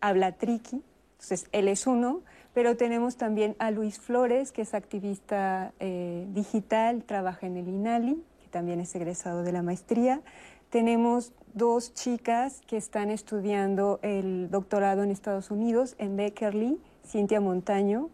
[0.00, 0.82] habla triqui,
[1.12, 2.22] entonces él es uno.
[2.54, 8.20] Pero tenemos también a Luis Flores, que es activista eh, digital, trabaja en el INALI,
[8.42, 10.22] que también es egresado de la maestría.
[10.70, 18.10] Tenemos dos chicas que están estudiando el doctorado en Estados Unidos, en Beckerly, Cintia Montaño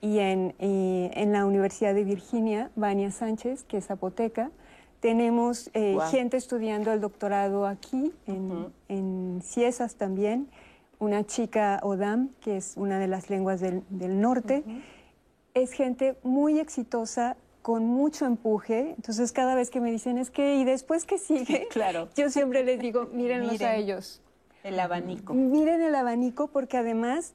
[0.00, 4.50] y en, en, la Universidad de Virginia, Vania Sánchez, que es zapoteca.
[5.00, 10.48] Tenemos eh, gente estudiando el doctorado aquí, en, en, Ciesas también,
[10.98, 14.64] una chica Odam, que es una de las lenguas del, del norte.
[15.54, 17.36] Es gente muy exitosa,
[17.66, 18.94] con mucho empuje.
[18.96, 21.66] Entonces, cada vez que me dicen, es que, ¿y después qué sigue?
[21.72, 22.08] Claro.
[22.16, 24.22] Yo siempre les digo, mírenlos a ellos.
[24.62, 25.34] El abanico.
[25.34, 27.34] Miren el abanico, porque además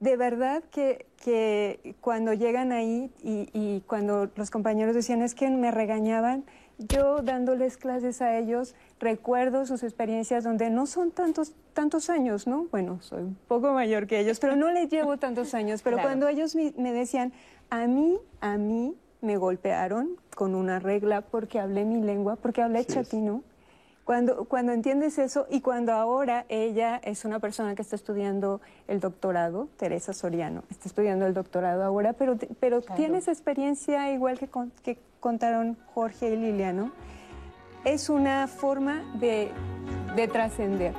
[0.00, 5.70] de verdad que, que cuando llegan ahí y, cuando los compañeros decían es que me
[5.70, 6.44] regañaban,
[6.78, 12.66] yo dándoles clases a ellos recuerdo sus experiencias donde no son tantos, tantos años, ¿no?
[12.70, 15.80] Bueno, soy un poco mayor que ellos, pero no les llevo tantos años.
[15.82, 17.32] Pero cuando ellos me, decían,
[17.70, 22.84] a mí, a mí me golpearon con una regla porque hablé mi lengua, porque hablé
[22.84, 23.42] chatino.
[24.06, 29.00] Cuando, cuando entiendes eso y cuando ahora ella es una persona que está estudiando el
[29.00, 34.48] doctorado, Teresa Soriano, está estudiando el doctorado ahora, pero, pero tiene esa experiencia igual que,
[34.84, 36.92] que contaron Jorge y Liliano,
[37.84, 39.50] es una forma de,
[40.14, 40.94] de trascender.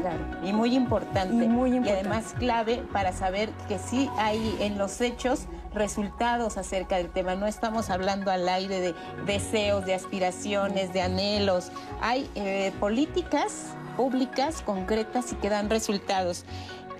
[0.00, 1.44] Claro, y muy importante.
[1.44, 1.90] Y muy importante.
[1.90, 7.34] Y además clave para saber que sí hay en los hechos resultados acerca del tema.
[7.34, 8.94] No estamos hablando al aire de
[9.26, 11.70] deseos, de aspiraciones, de anhelos.
[12.00, 16.44] Hay eh, políticas públicas concretas y que dan resultados.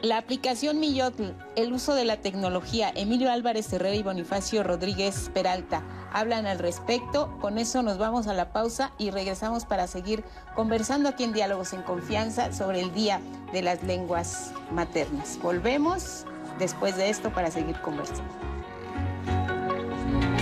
[0.02, 5.82] La aplicación Millotl, el uso de la tecnología, Emilio Álvarez Herrera y Bonifacio Rodríguez Peralta
[6.12, 7.36] hablan al respecto.
[7.40, 10.24] Con eso nos vamos a la pausa y regresamos para seguir
[10.54, 13.20] conversando aquí en Diálogos en Confianza sobre el Día
[13.52, 15.38] de las Lenguas Maternas.
[15.42, 16.24] Volvemos
[16.58, 18.57] después de esto para seguir conversando.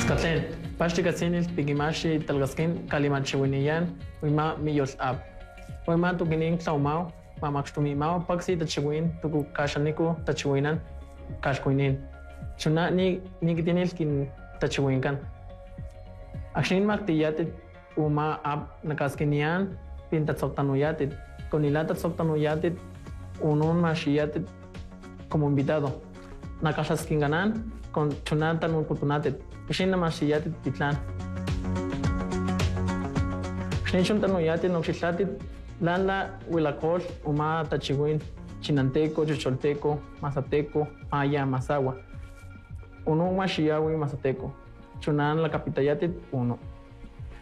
[0.07, 0.45] Skatlen,
[0.79, 3.89] pastikasinil pigimashi talgaskin kalimachiwiniyan,
[4.23, 5.17] uima miyos ab.
[5.89, 7.11] Uima tukinin klaumao,
[7.43, 10.79] mamakstumi mao paksi tachiwin, tuku kashaniku tachiwinan,
[11.41, 11.99] kashkuinin.
[12.57, 14.31] Chuna ni nikitinil kin
[14.61, 15.19] tachiwinkan.
[16.55, 17.51] Akshin maktiyatit
[17.97, 19.75] uma ab nakaskinian,
[20.11, 21.19] pintatsoktanuyatit.
[21.51, 22.79] Konila tatsoktanuyatit,
[23.43, 24.47] unun mashiyatit
[25.29, 25.91] como invitado.
[26.63, 29.56] Nakashaskinganan, con chunatan un kutunatit.
[29.67, 30.97] Kishin na mashiyatit titlan.
[33.85, 35.29] Kishin chuntanuyatit noxislatit
[35.81, 38.21] lala huilacol uma tachiwin
[38.61, 41.97] chinanteco, chicholteco, mazateco, maya, mazagua.
[43.07, 44.53] Uno mashiyawi mazateco.
[45.01, 46.59] Chunan la capitayatit uno.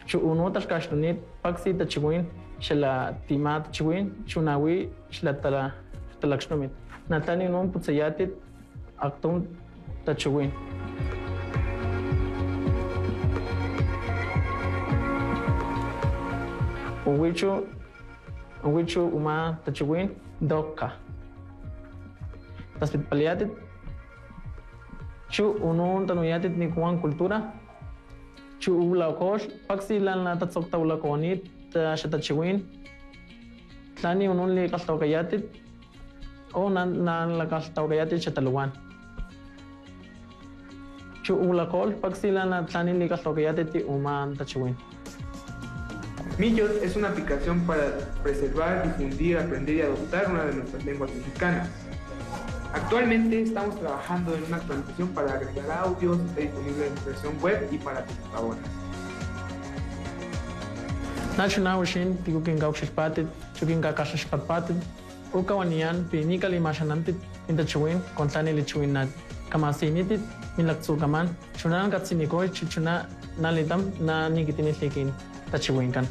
[0.07, 2.25] Chu uno tashkashtunit paksi tachiwin
[2.59, 5.73] shela tima tachiwin chunawi shela tala
[6.21, 6.71] talakshtumit.
[7.09, 8.31] Natani unun putsayatit
[8.97, 9.45] aktum
[10.05, 10.51] tachiwin.
[17.07, 17.61] ويجو
[18.63, 20.09] ويجو وما تشوين
[20.41, 20.91] دوكا
[22.81, 23.49] تثبت بالياتد
[25.29, 27.53] شو ونون تنوياتد نيكوان كولتورا
[28.59, 31.43] شو ولا كوش باكسي لأن تتصبت ولا كوانيت
[31.93, 32.67] شتا تشوين
[33.97, 35.43] ثاني ونون لي قلتوكياتد
[36.55, 38.69] أو نان نان لقلتوكياتد شتا لوان
[41.23, 44.75] شو ولا كول باكسي لأن ثاني لي قلتوكياتد وما تشوين
[46.37, 51.69] Millos es una aplicación para preservar, difundir, aprender y adoptar una de nuestras lenguas mexicanas.
[52.73, 57.77] Actualmente estamos trabajando en una actualización para agregar audios, está disponible en versión web y
[57.77, 58.59] para computadoras.
[61.37, 64.75] Nachunawishin, tigukin gauxispatit, chukin kakashishpapatit,
[65.33, 67.15] ukawanian, pinika limashanantit,
[67.47, 69.07] intachuin, kontani lichuin nat,
[69.49, 70.19] kamasinitit,
[70.57, 73.07] milaksukaman, chunan katsinikoy, chichuna
[73.39, 75.13] nalitam, na nikitinitlikin,
[75.51, 76.05] tachiwinkan.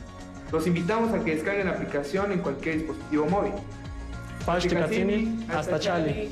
[0.54, 3.54] Los invitamos a que descarguen la aplicación en cualquier dispositivo móvil.
[5.52, 6.30] Hasta Chali.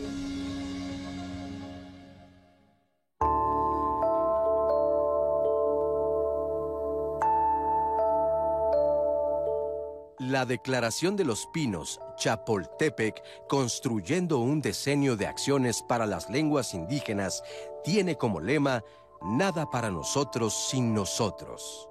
[10.21, 17.43] La Declaración de los Pinos, Chapultepec, construyendo un diseño de acciones para las lenguas indígenas,
[17.83, 18.85] tiene como lema,
[19.25, 21.89] Nada para nosotros sin nosotros.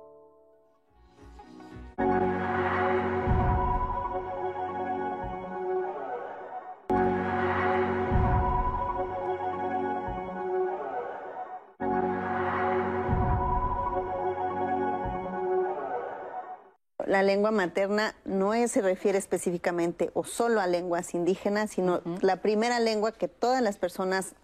[17.05, 22.37] La lengua materna no es- se refiere específicamente o solo a lenguas indígenas, sino la
[22.37, 24.35] primera lengua que todas las personas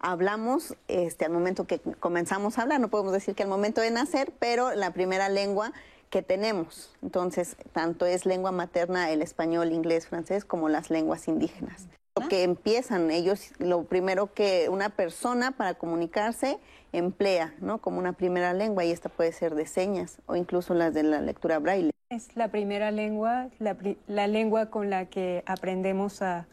[0.00, 2.80] hablamos este, al momento que comenzamos a hablar.
[2.80, 5.72] No podemos decir que al momento de nacer, pero la primera lengua
[6.10, 6.94] que tenemos.
[7.02, 11.88] Entonces, tanto es lengua materna el español, inglés, francés, como las lenguas indígenas.
[12.18, 16.58] Lo que empiezan ellos, lo primero que una persona para comunicarse
[16.92, 17.78] emplea, ¿no?
[17.78, 21.20] Como una primera lengua, y esta puede ser de señas o incluso las de la
[21.20, 21.90] lectura braille.
[22.08, 23.76] Es la primera lengua, la,
[24.06, 26.46] la lengua con la que aprendemos a,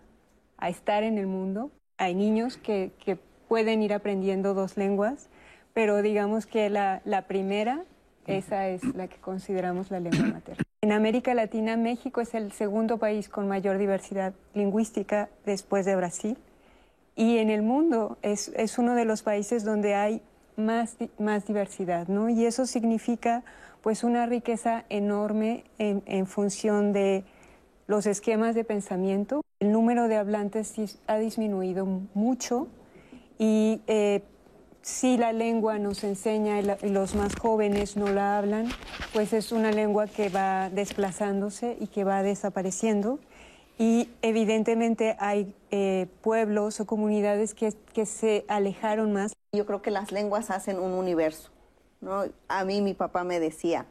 [0.57, 1.71] a estar en el mundo.
[1.97, 3.17] Hay niños que, que
[3.47, 5.29] pueden ir aprendiendo dos lenguas,
[5.73, 7.85] pero digamos que la, la primera,
[8.27, 10.63] esa es la que consideramos la lengua materna.
[10.81, 16.37] En América Latina, México es el segundo país con mayor diversidad lingüística después de Brasil.
[17.15, 20.21] Y en el mundo es, es uno de los países donde hay
[20.57, 22.29] más, más diversidad, ¿no?
[22.29, 23.43] Y eso significa
[23.81, 27.25] pues una riqueza enorme en, función de
[27.85, 29.41] los esquemas de pensamiento.
[29.59, 32.69] El número de hablantes ha disminuido mucho
[33.37, 34.23] y eh,
[34.83, 38.67] si la lengua nos enseña y, los más jóvenes no la hablan,
[39.13, 43.19] pues es una lengua que va desplazándose y que va desapareciendo.
[43.79, 49.33] Y evidentemente hay eh, pueblos o comunidades que, que se alejaron más.
[49.53, 51.49] Yo creo que las lenguas hacen un universo.
[52.01, 52.25] ¿no?
[52.49, 53.85] A mí mi papá me decía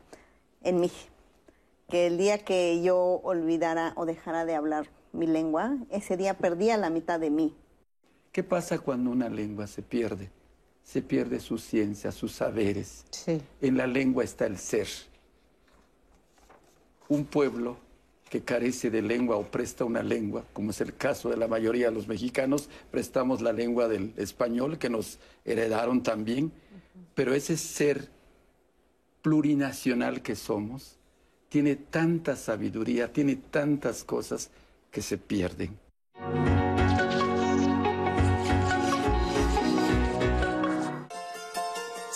[0.62, 0.92] en mí
[1.88, 6.76] que el día que yo olvidara o dejara de hablar mi lengua, ese día perdía
[6.76, 7.56] la mitad de mí.
[8.30, 10.30] ¿Qué pasa cuando una lengua se pierde?
[10.84, 13.04] Se pierde su ciencia, sus saberes.
[13.60, 14.88] En la lengua está el ser.
[17.08, 17.78] Un pueblo
[18.32, 21.88] que carece de lengua o presta una lengua, como es el caso de la mayoría
[21.88, 26.50] de los mexicanos, prestamos la lengua del español que nos heredaron también,
[27.14, 28.08] pero ese ser
[29.20, 30.96] plurinacional que somos
[31.50, 34.50] tiene tanta sabiduría, tiene tantas cosas
[34.90, 35.78] que se pierden.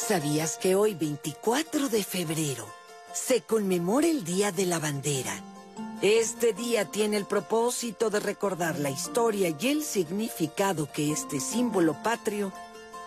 [0.06, 2.64] ¿Sabías que hoy, 24 de febrero,
[3.12, 5.32] se conmemora el Día de la Bandera?
[6.00, 12.00] Este día tiene el propósito de recordar la historia y el significado que este símbolo
[12.04, 12.52] patrio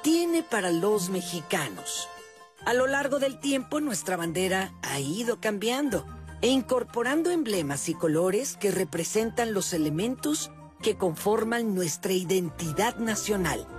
[0.04, 2.10] tiene para los mexicanos.
[2.66, 6.06] A lo largo del tiempo nuestra bandera ha ido cambiando
[6.42, 10.52] e incorporando emblemas y colores que representan los elementos
[10.82, 13.79] que conforman nuestra identidad nacional.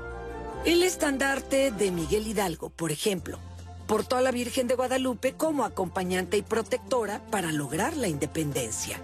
[0.66, 3.38] El estandarte de Miguel Hidalgo, por ejemplo,
[3.86, 9.00] portó a la Virgen de Guadalupe como acompañante y protectora para lograr la independencia.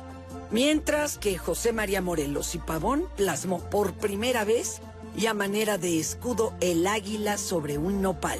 [0.50, 4.82] Mientras que José María Morelos y Pavón plasmó por primera vez
[5.16, 8.38] y a manera de escudo el águila sobre un nopal.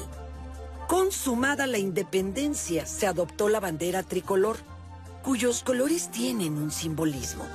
[0.87, 4.57] Consumada la independencia, se adoptó la bandera tricolor,
[5.23, 7.45] cuyos colores tienen un simbolismo.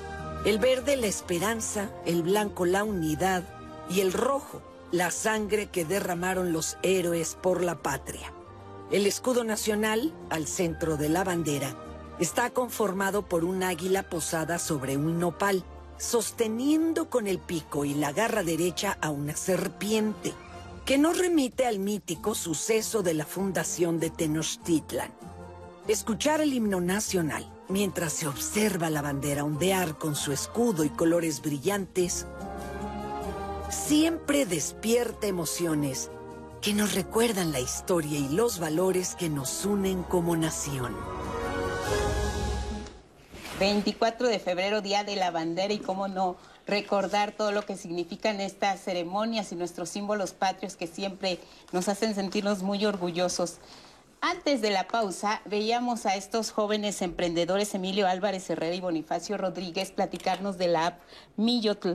[0.44, 3.44] El verde la esperanza, el blanco la unidad
[3.88, 4.60] y el rojo
[4.92, 8.32] la sangre que derramaron los héroes por la patria.
[8.90, 11.74] El escudo nacional, al centro de la bandera,
[12.20, 15.64] está conformado por un águila posada sobre un nopal,
[15.96, 20.34] sosteniendo con el pico y la garra derecha a una serpiente,
[20.84, 25.10] que nos remite al mítico suceso de la fundación de Tenochtitlan.
[25.88, 31.40] Escuchar el himno nacional mientras se observa la bandera ondear con su escudo y colores
[31.40, 32.26] brillantes
[33.72, 36.10] siempre despierta emociones
[36.60, 40.94] que nos recuerdan la historia y los valores que nos unen como nación.
[43.58, 46.36] 24 de febrero, Día de la Bandera, y cómo no
[46.66, 51.38] recordar todo lo que significan estas ceremonias y nuestros símbolos patrios que siempre
[51.72, 53.56] nos hacen sentirnos muy orgullosos.
[54.20, 59.90] Antes de la pausa, veíamos a estos jóvenes emprendedores, Emilio Álvarez Herrera y Bonifacio Rodríguez,
[59.90, 61.00] platicarnos de la app
[61.36, 61.94] Millotl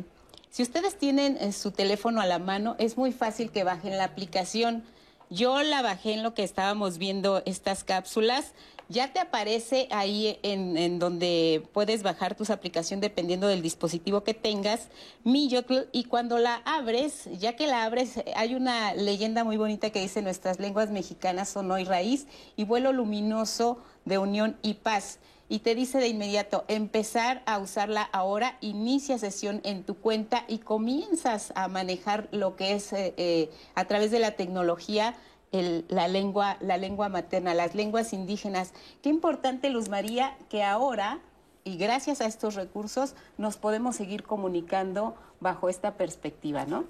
[0.57, 4.05] si ustedes tienen eh, su teléfono a la mano, es muy fácil que bajen la
[4.05, 4.83] aplicación.
[5.29, 8.53] Yo la bajé en lo que estábamos viendo estas cápsulas.
[8.89, 14.87] Ya te aparece ahí en, donde puedes bajar tus aplicación dependiendo del dispositivo que tengas,
[15.23, 20.01] Millotl, y cuando la abres, ya que la abres, hay una leyenda muy bonita que
[20.01, 22.25] dice nuestras lenguas mexicanas son hoy raíz
[22.55, 25.19] y vuelo luminoso de unión y paz
[25.49, 30.59] y te dice de inmediato empezar a usarla ahora, inicia sesión en tu cuenta y
[30.59, 35.15] comienzas a manejar lo que es eh, eh, a través de la tecnología
[35.51, 38.73] la, lengua, la lengua materna, las lenguas indígenas.
[39.01, 41.19] Qué importante, Luz María, que ahora,
[41.63, 46.85] y gracias a estos recursos, nos podemos seguir comunicando bajo esta perspectiva, ¿no?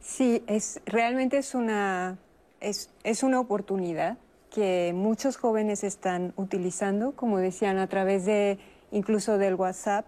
[0.00, 2.18] Sí, es, realmente es una,
[2.60, 4.18] es, es una oportunidad
[4.56, 8.58] que muchos jóvenes están utilizando, como decían, a través de
[8.90, 10.06] incluso del WhatsApp,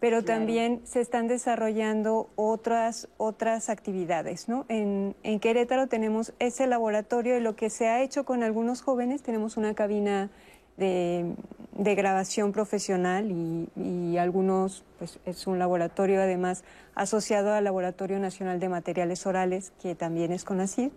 [0.00, 4.48] pero también se están desarrollando otras, otras actividades.
[4.48, 4.64] ¿no?
[4.70, 9.58] En, Querétaro tenemos ese laboratorio y lo que se ha hecho con algunos jóvenes, tenemos
[9.58, 10.30] una cabina
[10.78, 11.34] de,
[11.76, 16.64] grabación profesional y, y, algunos, pues es un laboratorio además
[16.94, 20.90] asociado al Laboratorio Nacional de Materiales Orales, que también es CONACYT.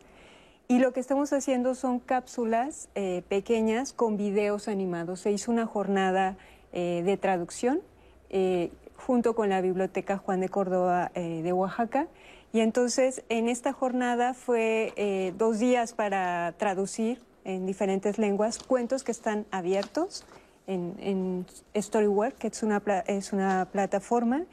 [0.67, 5.19] Y lo que estamos haciendo son cápsulas eh, pequeñas con videos animados.
[5.19, 6.37] Se hizo una jornada
[6.71, 7.81] eh, de traducción
[8.29, 12.07] eh, junto con la Biblioteca Juan de Córdoba de Oaxaca.
[12.53, 19.11] Y entonces en esta jornada fue dos días para traducir en diferentes lenguas cuentos que
[19.11, 20.25] están abiertos
[20.67, 21.45] en, en
[21.75, 24.43] Storywork, que es una, es una plataforma.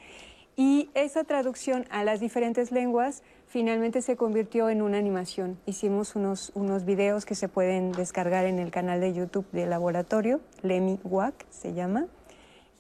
[0.56, 5.58] Y esa traducción a las diferentes lenguas finalmente se convirtió en una animación.
[5.66, 10.40] Hicimos unos, unos videos que se pueden descargar en el canal de YouTube del laboratorio,
[10.62, 12.06] Lemi Wack se llama.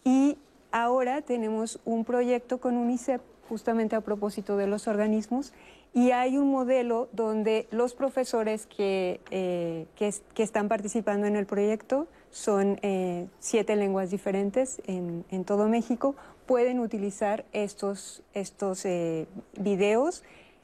[0.04, 0.38] Y
[0.70, 5.52] ahora tenemos un proyecto con UNICEF justamente a propósito de los organismos,
[5.92, 12.06] Y hay un modelo donde los profesores que, eh, que, están participando en el proyecto
[12.30, 16.14] son eh, siete lenguas diferentes en, en, todo México,
[16.46, 19.26] pueden utilizar estos, estos eh,
[19.58, 20.22] videos.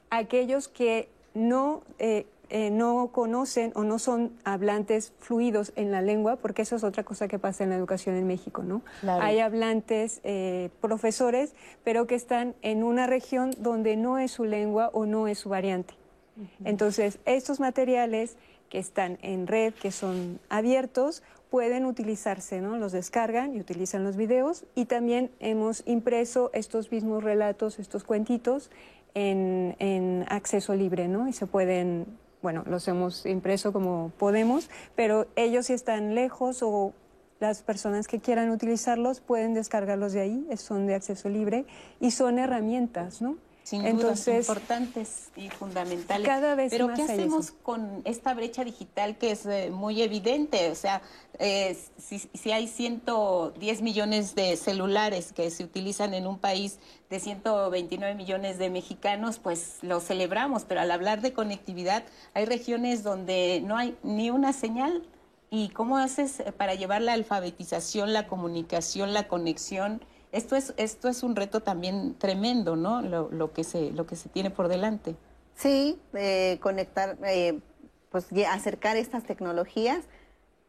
[0.09, 1.83] Aquellos que no
[2.49, 7.03] eh, no conocen o no son hablantes fluidos en la lengua, porque eso es otra
[7.03, 8.81] cosa que pasa en la educación en México, ¿no?
[9.05, 11.53] Hay hablantes, eh, profesores,
[11.83, 15.49] pero que están en una región donde no es su lengua o no es su
[15.49, 15.93] variante.
[16.63, 18.37] Entonces, estos materiales
[18.69, 22.77] que están en red, que son abiertos, pueden utilizarse, ¿no?
[22.77, 28.69] Los descargan y utilizan los videos y también hemos impreso estos mismos relatos, estos cuentitos
[29.17, 31.27] en, acceso libre, ¿no?
[31.27, 32.05] Y se pueden
[32.41, 36.93] bueno, los hemos impreso como podemos, pero ellos si están lejos o
[37.39, 41.65] las personas que quieran utilizarlos pueden descargarlos de ahí, son de acceso libre
[41.99, 43.37] y son herramientas, ¿no?
[43.67, 46.25] Sin Entonces, importantes y fundamentales.
[46.25, 50.71] Cada vez Pero ¿qué hacemos con esta brecha digital que es eh, muy evidente?
[50.71, 51.01] O sea,
[51.37, 56.79] eh, si, si, hay 110 millones de celulares que se utilizan en un país
[57.09, 63.03] de 129 millones de mexicanos, pues lo celebramos, pero al hablar de conectividad hay regiones
[63.03, 65.03] donde no hay ni una señal.
[65.49, 70.01] ¿Y cómo haces para llevar la alfabetización, la comunicación, la conexión?
[70.37, 73.01] Esto es, esto es un reto también tremendo, ¿no?
[73.01, 75.15] Lo, que, se, lo que se tiene por delante.
[75.55, 77.59] Sí, eh, conectar, eh,
[78.09, 80.05] pues acercar estas tecnologías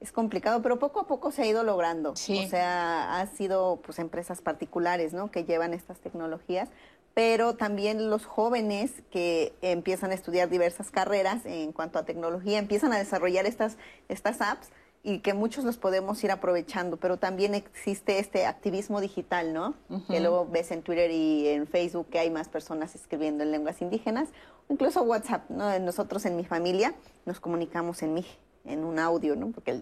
[0.01, 2.15] es complicado, pero poco a poco se ha ido logrando.
[2.17, 2.45] Sí.
[2.45, 5.31] O sea, ha sido pues empresas particulares, ¿no?
[5.31, 6.69] Que llevan estas tecnologías,
[7.15, 12.93] pero también los jóvenes que empiezan a estudiar diversas carreras en cuanto a tecnología, empiezan
[12.93, 13.77] a desarrollar estas,
[14.09, 14.69] estas apps
[15.09, 19.75] y que muchos los podemos ir aprovechando, pero también existe este activismo digital, ¿no?
[20.07, 23.81] Que luego ves en Twitter y en Facebook que hay más personas escribiendo en lenguas
[23.81, 24.29] indígenas,
[24.69, 25.79] incluso WhatsApp, ¿no?
[25.79, 26.95] Nosotros en mi familia
[27.25, 28.27] nos comunicamos en mi,
[28.67, 29.51] en un audio, ¿no?
[29.51, 29.81] Porque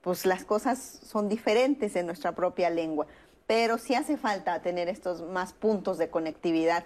[0.00, 3.08] pues las cosas son diferentes en nuestra propia lengua,
[3.48, 6.84] pero sí hace falta tener estos más puntos de conectividad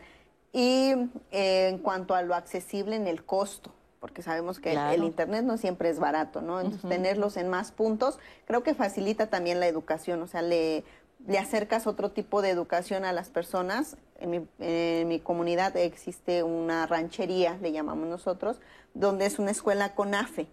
[0.51, 0.94] y
[1.31, 5.57] eh, en cuanto a lo accesible en el costo, porque sabemos que el Internet no
[5.57, 6.61] siempre es barato, ¿no?
[6.61, 10.83] Entonces, tenerlos en más puntos creo que facilita también la educación, o sea, le,
[11.24, 13.97] le acercas otro tipo de educación a las personas.
[14.19, 18.61] En mi, en mi, comunidad existe una ranchería, le llamamos nosotros,
[18.93, 20.49] donde es una escuela con AFE,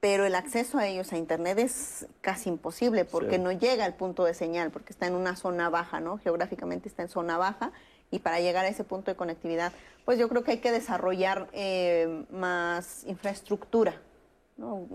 [0.00, 4.24] pero el acceso a ellos a Internet es casi imposible porque no llega al punto
[4.24, 6.18] de señal, porque está en una zona baja, ¿no?
[6.18, 7.70] Geográficamente está en zona baja
[8.10, 9.72] y para llegar a ese punto de conectividad,
[10.04, 14.00] pues yo creo que hay que desarrollar eh, más infraestructura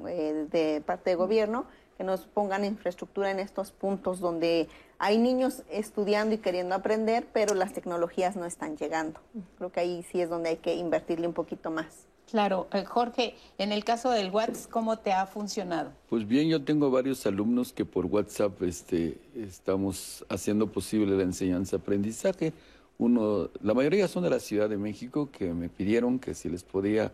[0.08, 1.66] eh, de parte de gobierno,
[1.98, 4.68] que nos pongan infraestructura en estos puntos donde
[4.98, 9.20] hay niños estudiando y queriendo aprender, pero las tecnologías no están llegando.
[9.58, 12.08] Creo que ahí sí es donde hay que invertirle un poquito más.
[12.32, 15.92] Claro, eh, Jorge, en el caso del WhatsApp, ¿cómo te ha funcionado?
[16.10, 22.54] Pues bien, yo tengo varios alumnos que por WhatsApp este, estamos haciendo posible la enseñanza-aprendizaje.
[22.98, 26.64] Uno, la mayoría son de la Ciudad de México que me pidieron que si les
[26.64, 27.12] podía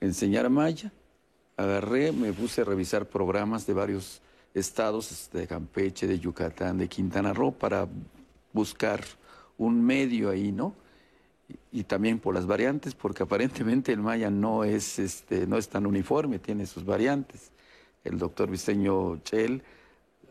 [0.00, 0.92] enseñar maya.
[1.56, 4.20] Agarré, me puse a revisar programas de varios
[4.52, 7.88] estados, de Campeche, de Yucatán, de Quintana Roo, para
[8.52, 9.02] buscar
[9.58, 10.74] un medio ahí, ¿no?
[11.70, 15.86] Y, también por las variantes, porque aparentemente el maya no es, este, no es tan
[15.86, 17.52] uniforme, tiene sus variantes.
[18.04, 19.62] El doctor Viseño Chel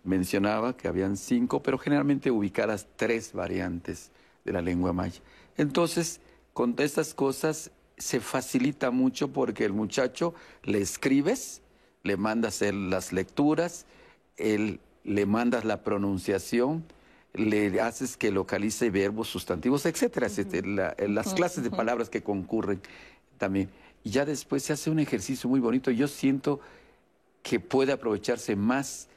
[0.03, 4.11] mencionaba que habían cinco, pero generalmente ubicadas tres variantes
[4.45, 5.19] de la lengua maya.
[5.57, 6.21] Entonces,
[6.53, 11.61] con estas cosas se facilita mucho porque el muchacho le escribes,
[12.03, 13.85] le mandas las lecturas,
[14.37, 16.85] él, le mandas la pronunciación,
[17.33, 22.81] le haces que localice verbos, sustantivos, etcétera, etcétera las clases de palabras que concurren
[23.37, 23.69] también.
[24.03, 25.91] Y ya después se hace un ejercicio muy bonito.
[25.91, 26.59] Yo siento
[27.41, 29.07] que puede aprovecharse más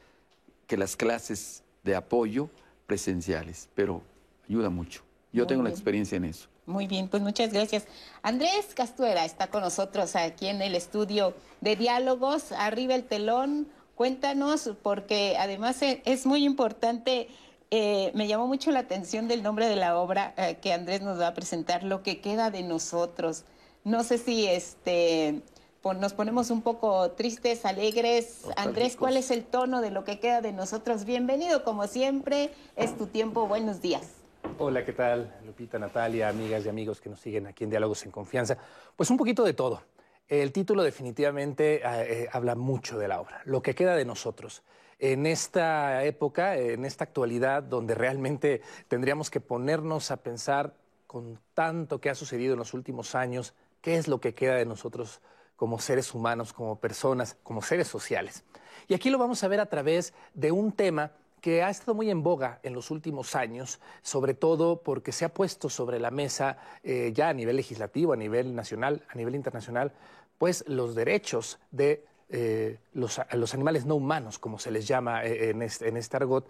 [0.66, 2.50] que las clases de apoyo
[2.86, 4.02] presenciales, pero
[4.48, 5.07] ayuda mucho.
[5.32, 6.48] Yo tengo la experiencia en eso.
[6.66, 7.86] Muy bien, pues muchas gracias.
[8.22, 12.52] Andrés Castuera está con nosotros aquí en el estudio de diálogos.
[12.52, 17.28] Arriba el telón, cuéntanos, porque además e, es muy importante,
[17.70, 21.18] eh, me llamó mucho la atención del nombre de la obra eh, que Andrés nos
[21.20, 23.44] va a presentar, Lo que queda de nosotros.
[23.84, 25.42] No sé si este
[25.82, 28.42] nos ponemos un poco tristes, alegres.
[28.56, 31.04] Andrés, ¿cuál es el tono de lo que queda de nosotros?
[31.04, 33.46] Bienvenido, como siempre, es tu tiempo.
[33.46, 34.17] Buenos días.
[34.58, 35.38] Hola, ¿qué tal?
[35.46, 38.56] Lupita, Natalia, amigas y amigos que nos siguen aquí en Diálogos en Confianza.
[38.96, 39.82] Pues un poquito de todo.
[40.26, 44.62] El título definitivamente eh, eh, habla mucho de la obra, lo que queda de nosotros.
[44.98, 50.74] En esta época, en esta actualidad, donde realmente tendríamos que ponernos a pensar
[51.06, 54.66] con tanto que ha sucedido en los últimos años, ¿Qué es lo que queda de
[54.66, 55.20] nosotros
[55.56, 58.44] como seres humanos, como personas, como seres sociales?
[58.88, 62.10] Y aquí lo vamos a ver a través de un tema que ha estado muy
[62.10, 66.58] en boga en los últimos años, sobre todo porque se ha puesto sobre la mesa
[66.82, 69.92] eh, ya a nivel legislativo, a nivel nacional, a nivel internacional,
[70.38, 73.18] pues los derechos de eh, los,
[73.54, 76.48] animales no humanos, como se les llama eh, en, este, en este argot,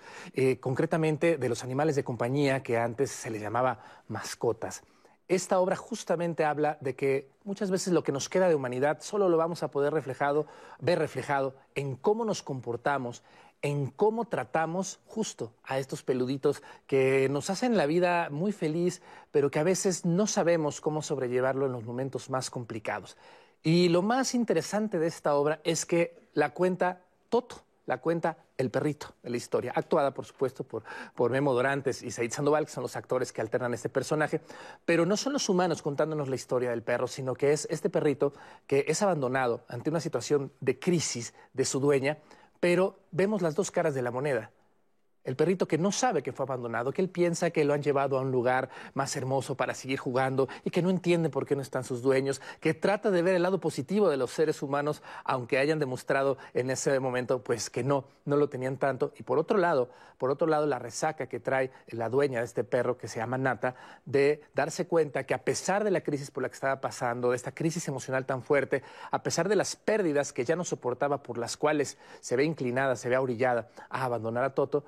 [0.60, 4.82] concretamente de los animales de compañía que antes se les llamaba mascotas.
[5.28, 9.28] Esta obra justamente habla de que muchas veces lo que nos queda de humanidad solo
[9.28, 10.46] lo vamos a poder reflejado,
[10.80, 13.22] ver reflejado en cómo nos comportamos,
[13.62, 19.50] en cómo tratamos justo a estos peluditos que nos hacen la vida muy feliz, pero
[19.50, 23.16] que a veces no sabemos cómo sobrellevarlo en los momentos más complicados.
[23.62, 28.70] Y lo más interesante de esta obra es que la cuenta Toto, la cuenta El
[28.70, 32.72] perrito de la historia, actuada por supuesto por, por Memo Dorantes y Said Sandoval, que
[32.72, 34.40] son los actores que alternan este personaje,
[34.84, 38.32] pero no son los humanos contándonos la historia del perro, sino que es este perrito
[38.66, 42.18] que es abandonado ante una situación de crisis de su dueña,
[42.60, 44.50] pero vemos las dos caras de la moneda.
[45.24, 48.18] El perrito que no sabe que fue abandonado, que él piensa que lo han llevado
[48.18, 51.62] a un lugar más hermoso para seguir jugando y que no entiende por qué no
[51.62, 55.58] están sus dueños, que trata de ver el lado positivo de los seres humanos, aunque
[55.58, 59.12] hayan demostrado en ese momento pues que no, no lo tenían tanto.
[59.18, 62.64] Y por otro lado, por otro lado, la resaca que trae la dueña de este
[62.64, 66.42] perro que se llama Nata, de darse cuenta que a pesar de la crisis por
[66.42, 70.32] la que estaba pasando, de esta crisis emocional tan fuerte, a pesar de las pérdidas
[70.32, 74.44] que ya no soportaba por las cuales se ve inclinada, se ve orillada a abandonar
[74.44, 74.84] a Toto,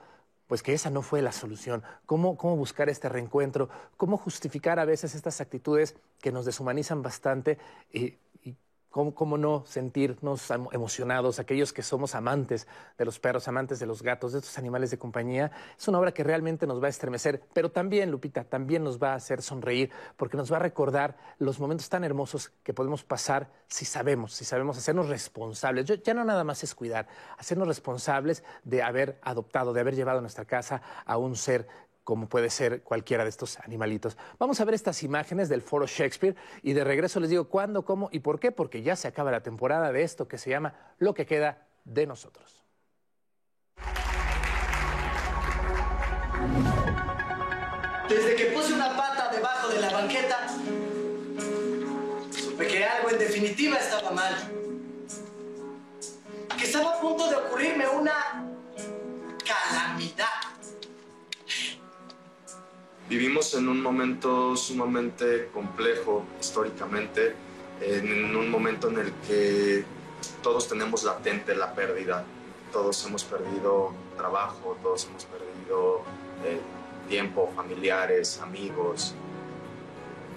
[0.51, 1.85] pues que esa no fue la solución.
[2.07, 3.69] ¿Cómo, ¿Cómo buscar este reencuentro?
[3.97, 7.57] ¿Cómo justificar a veces estas actitudes que nos deshumanizan bastante?
[7.93, 8.17] Y,
[8.91, 12.67] ¿Cómo, no sentirnos emocionados, aquellos que somos amantes
[12.99, 15.53] de los perros, amantes de los gatos, de estos animales de compañía?
[15.79, 19.13] Es una obra que realmente nos va a estremecer, pero también, Lupita, también nos va
[19.13, 23.49] a hacer sonreír, porque nos va a recordar los momentos tan hermosos que podemos pasar
[23.69, 25.87] si sabemos, si sabemos hacernos responsables.
[25.87, 27.07] ya no nada más es cuidar,
[27.39, 31.69] hacernos responsables de haber adoptado, de haber llevado a nuestra casa a un ser
[32.05, 34.17] como puede ser cualquiera de estos animalitos.
[34.39, 38.09] Vamos a ver estas imágenes del Foro Shakespeare y de regreso les digo cuándo, cómo
[38.13, 41.15] y por qué, porque ya se acaba la temporada de esto que se llama Lo
[41.15, 42.65] que queda de nosotros.
[48.09, 50.49] Desde que puse una pata debajo de la banqueta,
[52.33, 54.35] supe que algo en definitiva estaba mal.
[56.59, 58.45] Que estaba a punto de ocurrirme una
[59.47, 60.50] calamidad.
[63.11, 67.35] Vivimos en un momento sumamente complejo históricamente,
[67.81, 69.85] en un momento en el que
[70.45, 72.25] todos tenemos latente la pérdida,
[72.73, 76.03] todos hemos perdido trabajo, todos hemos perdido
[76.45, 76.61] eh,
[77.09, 79.13] tiempo, familiares, amigos.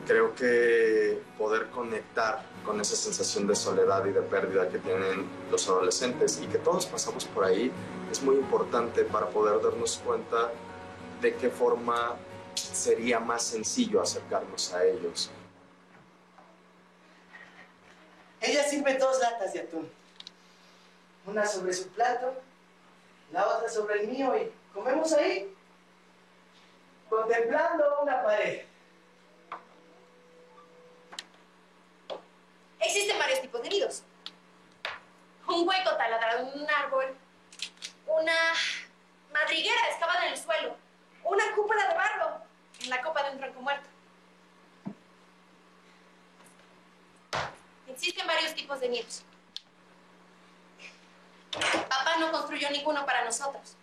[0.08, 5.70] Creo que poder conectar con esa sensación de soledad y de pérdida que tienen los
[5.70, 7.72] adolescentes y que todos pasamos por ahí
[8.12, 10.52] es muy importante para poder darnos cuenta
[11.22, 12.18] de qué forma
[12.56, 15.30] sería más sencillo acercarnos a ellos.
[18.42, 19.90] Ella sirve dos latas de atún.
[21.26, 22.34] Una sobre su plato,
[23.32, 25.56] la otra sobre el mío y comemos ahí,
[27.10, 28.66] contemplando una pared.
[32.80, 34.04] Existen varios tipos de nidos.
[35.48, 37.16] Un hueco taladrado en un árbol,
[38.08, 38.54] una
[39.32, 40.76] madriguera excavada en el suelo,
[41.24, 42.42] una cúpula de barro
[42.82, 43.90] en la copa de un tronco muerto.
[47.88, 49.24] Existen varios tipos de nidos.
[51.52, 53.76] Papá no construyó ninguno para nosotros.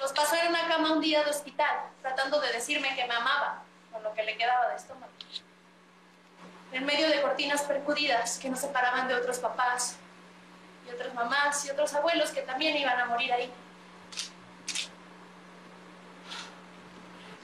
[0.00, 3.62] Nos pasó en una cama un día de hospital, tratando de decirme que me amaba,
[3.92, 5.12] con lo que le quedaba de estómago.
[6.72, 9.96] En medio de cortinas percudidas que nos separaban de otros papás,
[10.86, 13.52] y otras mamás, y otros abuelos que también iban a morir ahí.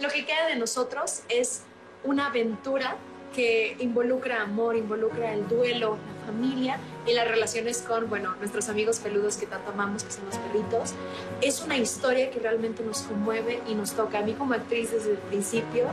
[0.00, 1.62] Lo que queda de nosotros es
[2.04, 2.96] una aventura
[3.34, 9.00] que involucra amor, involucra el duelo, la familia y las relaciones con, bueno, nuestros amigos
[9.00, 10.94] peludos que tanto amamos, que son los perritos.
[11.42, 14.20] Es una historia que realmente nos conmueve y nos toca.
[14.20, 15.86] A mí como actriz desde el principio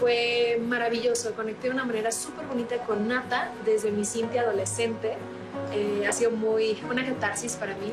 [0.00, 1.34] fue maravilloso.
[1.34, 5.16] Conecté de una manera súper bonita con Nata desde mi Cintia adolescente
[5.72, 7.92] eh, ha sido muy una catarsis para mí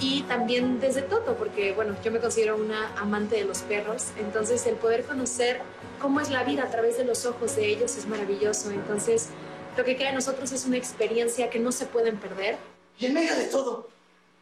[0.00, 4.08] y también desde Toto porque bueno yo me considero una amante de los perros.
[4.18, 5.60] Entonces el poder conocer
[6.00, 8.70] cómo es la vida a través de los ojos de ellos es maravilloso.
[8.70, 9.28] Entonces
[9.76, 12.56] lo que queda de nosotros es una experiencia que no se pueden perder.
[12.98, 13.88] Y en medio de todo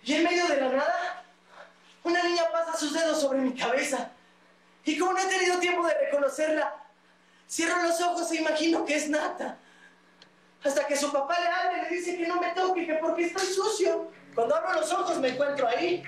[0.05, 1.25] y en medio de la nada
[2.03, 4.11] una niña pasa sus dedos sobre mi cabeza.
[4.85, 6.83] Y como no he tenido tiempo de reconocerla
[7.53, 9.59] cierro los ojos e imagino que es Nata.
[10.65, 13.25] Hasta que su papá le habla y le dice que no me toque, que porque
[13.25, 14.11] estoy sucio.
[14.35, 16.03] Cuando abro los ojos me encuentro ahí,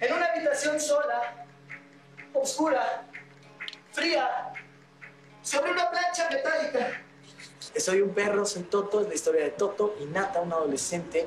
[0.00, 1.46] en una habitación sola,
[2.32, 3.04] oscura,
[3.92, 4.52] fría,
[5.42, 7.00] sobre una plancha metálica.
[7.76, 11.26] Soy un perro, soy Toto, es la historia de Toto y Nata, una adolescente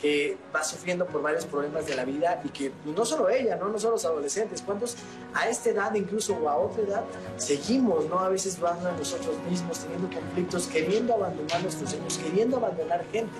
[0.00, 3.56] que va sufriendo por varios problemas de la vida y que pues, no solo ella,
[3.56, 4.96] no, no solo los adolescentes, ¿cuántos
[5.34, 7.04] a esta edad incluso o a otra edad
[7.36, 8.18] seguimos, ¿no?
[8.18, 13.38] A veces van a nosotros mismos teniendo conflictos, queriendo abandonar nuestros sueños, queriendo abandonar gente.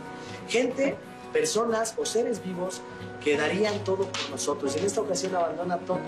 [0.49, 0.97] Gente,
[1.33, 2.81] personas o seres vivos
[3.23, 4.75] que darían todo por nosotros.
[4.77, 6.01] Y en esta ocasión abandona Toto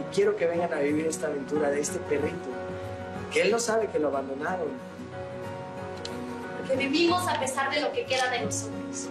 [0.00, 2.48] y quiero que vengan a vivir esta aventura de este perrito,
[3.32, 4.68] que él no sabe que lo abandonaron,
[6.68, 9.08] que vivimos a pesar de lo que queda de nosotros.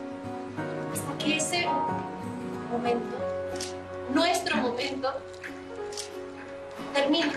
[0.91, 1.67] Hasta que ese
[2.71, 3.15] momento,
[4.13, 5.13] nuestro momento,
[6.93, 7.31] termine.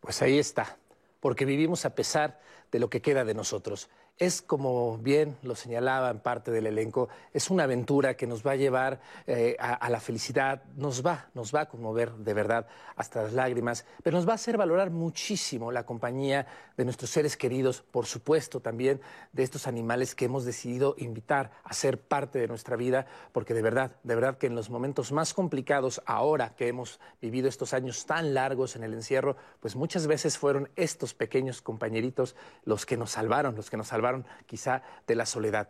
[0.00, 0.76] Pues ahí está,
[1.20, 2.40] porque vivimos a pesar
[2.70, 3.88] de lo que queda de nosotros
[4.18, 8.52] es, como bien lo señalaba en parte del elenco, es una aventura que nos va
[8.52, 12.66] a llevar eh, a, la felicidad, nos va, nos va a conmover de verdad
[12.96, 16.46] hasta las lágrimas, pero nos va a hacer valorar muchísimo la compañía
[16.76, 19.00] de nuestros seres queridos, por supuesto también
[19.32, 23.62] de estos animales que hemos decidido invitar a ser parte de nuestra vida, porque de
[23.62, 28.04] verdad, de verdad que en los momentos más complicados, ahora que hemos vivido estos años
[28.06, 32.34] tan largos en el encierro, pues muchas veces fueron estos pequeños compañeritos
[32.64, 34.07] los que nos salvaron, los que nos salvaron
[34.46, 35.68] quizá de la soledad.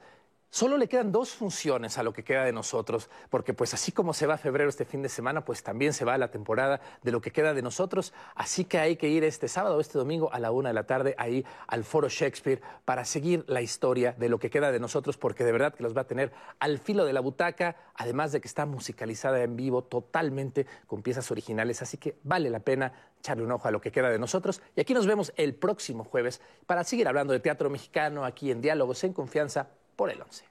[0.51, 4.15] Solo le quedan dos funciones a lo que queda de nosotros, porque pues así como
[4.15, 7.21] se va febrero este fin de semana, pues también se va la temporada de lo
[7.21, 10.41] que queda de nosotros, así que hay que ir este sábado o este domingo a
[10.41, 14.39] la una de la tarde ahí al Foro Shakespeare para seguir la historia de lo
[14.39, 17.13] que queda de nosotros, porque de verdad que los va a tener al filo de
[17.13, 22.17] la butaca, además de que está musicalizada en vivo totalmente con piezas originales, así que
[22.23, 24.61] vale la pena echarle un ojo a lo que queda de nosotros.
[24.77, 28.61] Y aquí nos vemos el próximo jueves para seguir hablando de teatro mexicano aquí en
[28.61, 30.45] Diálogos en Confianza por el 11.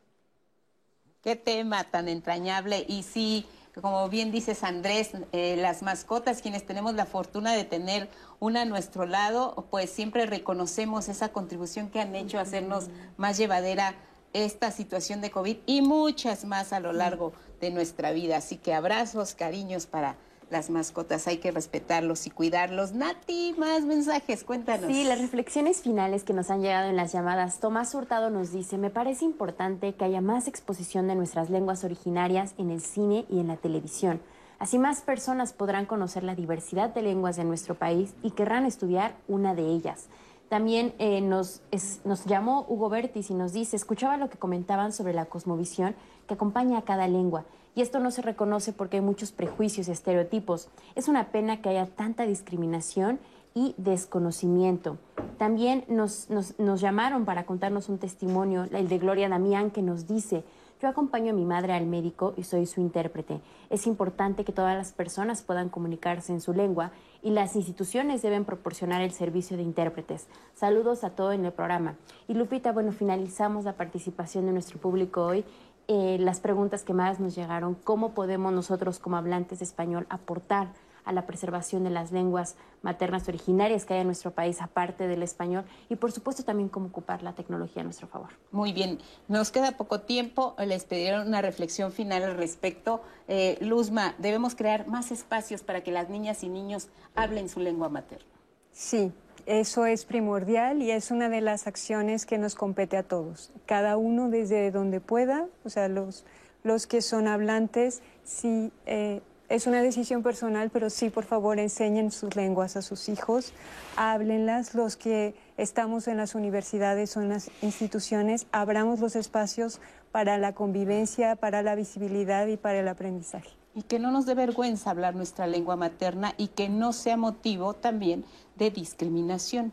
[1.23, 2.85] Qué tema tan entrañable.
[2.87, 3.45] Y sí,
[3.81, 8.65] como bien dices Andrés, eh, las mascotas, quienes tenemos la fortuna de tener una a
[8.65, 12.87] nuestro lado, pues siempre reconocemos esa contribución que han hecho a hacernos
[13.17, 13.95] más llevadera
[14.33, 18.37] esta situación de COVID y muchas más a lo largo de nuestra vida.
[18.37, 20.15] Así que abrazos, cariños para
[20.49, 22.93] las mascotas, hay que respetarlos y cuidarlos.
[22.93, 24.91] Nati, más mensajes, cuéntanos.
[24.91, 27.59] Sí, las reflexiones finales que nos han llegado en las llamadas.
[27.59, 32.53] Tomás Hurtado nos dice, me parece importante que haya más exposición de nuestras lenguas originarias
[32.57, 34.21] en el cine y en la televisión.
[34.59, 39.15] Así más personas podrán conocer la diversidad de lenguas de nuestro país y querrán estudiar
[39.27, 40.07] una de ellas.
[40.49, 41.61] También eh, nos,
[42.05, 45.93] nos llamó Hugo Bertis y nos dice, escuchaba lo que comentaban sobre la cosmovisión
[46.25, 47.45] que acompaña a cada lengua
[47.77, 50.67] y esto no se reconoce porque hay muchos prejuicios y estereotipos.
[50.95, 53.19] Es una pena que haya tanta discriminación
[53.53, 54.97] y desconocimiento.
[55.37, 60.43] También nos, nos, llamaron para contarnos un testimonio, el de Gloria Damián, que nos dice,
[60.81, 63.41] yo acompaño a mi madre al médico y soy su intérprete.
[63.69, 66.91] Es importante que todas las personas puedan comunicarse en su lengua
[67.23, 70.27] y las instituciones deben proporcionar el servicio de intérpretes.
[70.53, 71.95] Saludos a todo en el programa.
[72.27, 75.45] Y Lupita, bueno, finalizamos la participación de nuestro público hoy
[75.87, 80.67] eh, las preguntas que más nos llegaron, cómo podemos nosotros como hablantes de español aportar
[81.07, 85.23] a la preservación de las lenguas maternas originarias que hay en nuestro país, aparte del
[85.23, 88.31] español, y por supuesto también cómo ocupar la tecnología a nuestro favor.
[88.51, 88.99] Muy bien,
[89.29, 93.01] nos queda poco tiempo, les pediré una reflexión final al respecto.
[93.29, 97.87] Eh, Luzma, debemos crear más espacios para que las niñas y niños hablen su lengua
[97.87, 98.27] materna.
[98.73, 99.13] Sí,
[99.47, 103.51] eso es primordial y es una de las acciones que nos compete a todos.
[103.65, 106.25] Cada uno desde donde pueda, o sea, los,
[106.63, 112.11] los que son hablantes, sí, eh, es una decisión personal, pero sí, por favor, enseñen
[112.11, 113.53] sus lenguas a sus hijos,
[113.95, 114.75] háblenlas.
[114.75, 119.79] Los que estamos en las universidades o en las instituciones, abramos los espacios
[120.11, 124.33] para la convivencia, para la visibilidad y para el aprendizaje y que no nos dé
[124.33, 128.25] vergüenza hablar nuestra lengua materna y que no sea motivo también
[128.55, 129.71] de discriminación.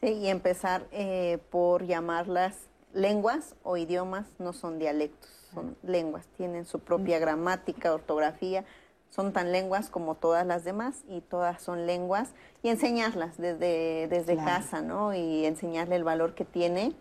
[0.00, 2.54] Sí, y empezar eh, por llamarlas
[2.92, 8.64] lenguas o idiomas, no son dialectos, son lenguas, tienen su propia gramática, ortografía,
[9.10, 14.36] son tan lenguas como todas las demás y todas son lenguas y enseñarlas desde, desde
[14.36, 15.12] casa, ¿no?
[15.12, 16.92] Y enseñarle el valor que tiene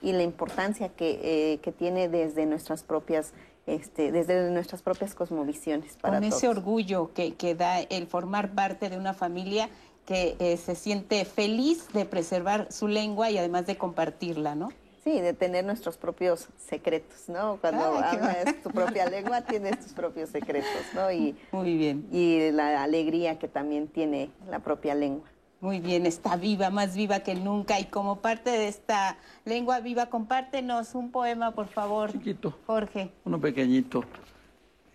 [0.00, 3.34] y la importancia que, eh, que tiene desde nuestras propias
[3.74, 5.96] este, desde nuestras propias cosmovisiones.
[5.96, 9.68] Para Con ese orgullo que, que, da el formar parte de una familia
[10.06, 14.70] que eh, se siente feliz de preservar su lengua y además de compartirla, ¿no?
[15.04, 17.58] Sí, de tener nuestros propios secretos, ¿no?
[17.60, 21.10] Cuando hablas tu propia lengua, tienes tus propios secretos, ¿no?
[21.10, 22.06] Y, Muy bien.
[22.12, 25.29] Y la alegría que también tiene la propia lengua.
[25.60, 27.78] Muy bien, está viva, más viva que nunca.
[27.78, 32.12] Y como parte de esta lengua viva, compártenos un poema, por favor.
[32.12, 32.58] Chiquito.
[32.66, 33.10] Jorge.
[33.24, 34.04] Uno pequeñito.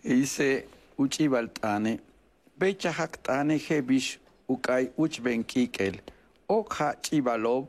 [0.02, 2.00] Y dice, Uchibaltane,
[2.56, 4.18] Becha haktane hebish
[4.48, 6.00] ukay uchben kikel,
[6.48, 7.68] okha chibalob,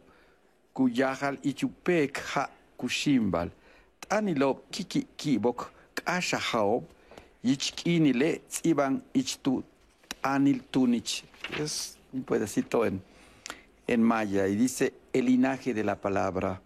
[0.74, 3.52] kuyahal ichupek ha kushimbal,
[3.99, 6.86] tanilob kiki kibok, kasha haob,
[7.44, 9.64] yichkinile tziban ichtu
[10.22, 11.26] tanil tunich.
[11.60, 13.02] Es un pedacito en,
[13.85, 16.61] en maya y dice el linaje de la palabra.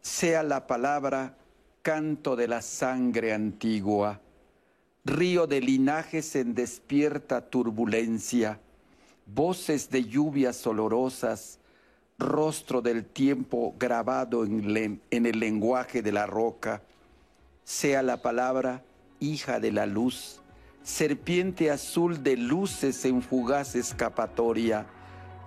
[0.00, 1.36] Sea la palabra
[1.82, 4.20] canto de la sangre antigua,
[5.04, 8.60] río de linajes en despierta turbulencia,
[9.26, 11.58] voces de lluvias olorosas,
[12.18, 16.82] rostro del tiempo grabado en, en, el lenguaje de la roca,
[17.64, 18.82] sea la palabra
[19.20, 20.40] hija de la luz,
[20.88, 24.86] serpiente azul de luces en fugaz escapatoria,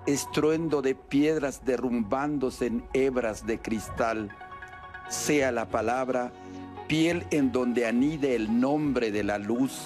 [0.06, 4.30] estruendo de piedras derrumbándose en hebras de cristal,
[5.10, 6.32] sea la palabra
[6.88, 9.82] piel en donde anide el nombre de la luz,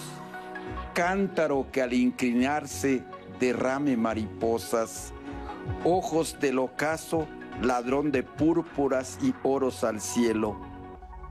[0.93, 3.01] cántaro que al inclinarse
[3.39, 5.13] derrame mariposas,
[5.85, 7.29] ojos del ocaso,
[7.61, 10.59] ladrón de púrpuras y oros al cielo,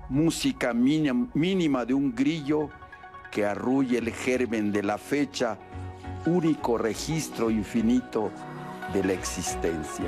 [0.08, 2.70] música mínima de un grillo
[3.34, 5.58] que arrulle el germen de la fecha,
[6.24, 8.30] único registro infinito
[8.94, 10.06] de la existencia.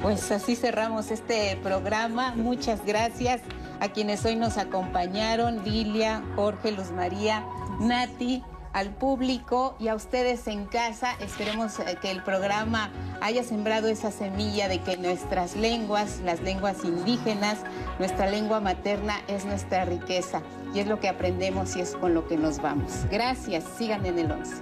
[0.00, 2.32] Pues así cerramos este programa.
[2.34, 3.42] Muchas gracias
[3.80, 7.44] a quienes hoy nos acompañaron, Lilia, Jorge, Luz María,
[7.80, 11.12] Nati, al público y a ustedes en casa.
[11.20, 12.90] Esperemos eh, que el programa
[13.20, 17.58] haya sembrado esa semilla de que nuestras lenguas, las lenguas indígenas,
[17.98, 20.40] nuestra lengua materna es nuestra riqueza
[20.76, 23.06] y es lo que aprendemos y es con lo que nos vamos.
[23.10, 24.56] Gracias, sigan en el 11.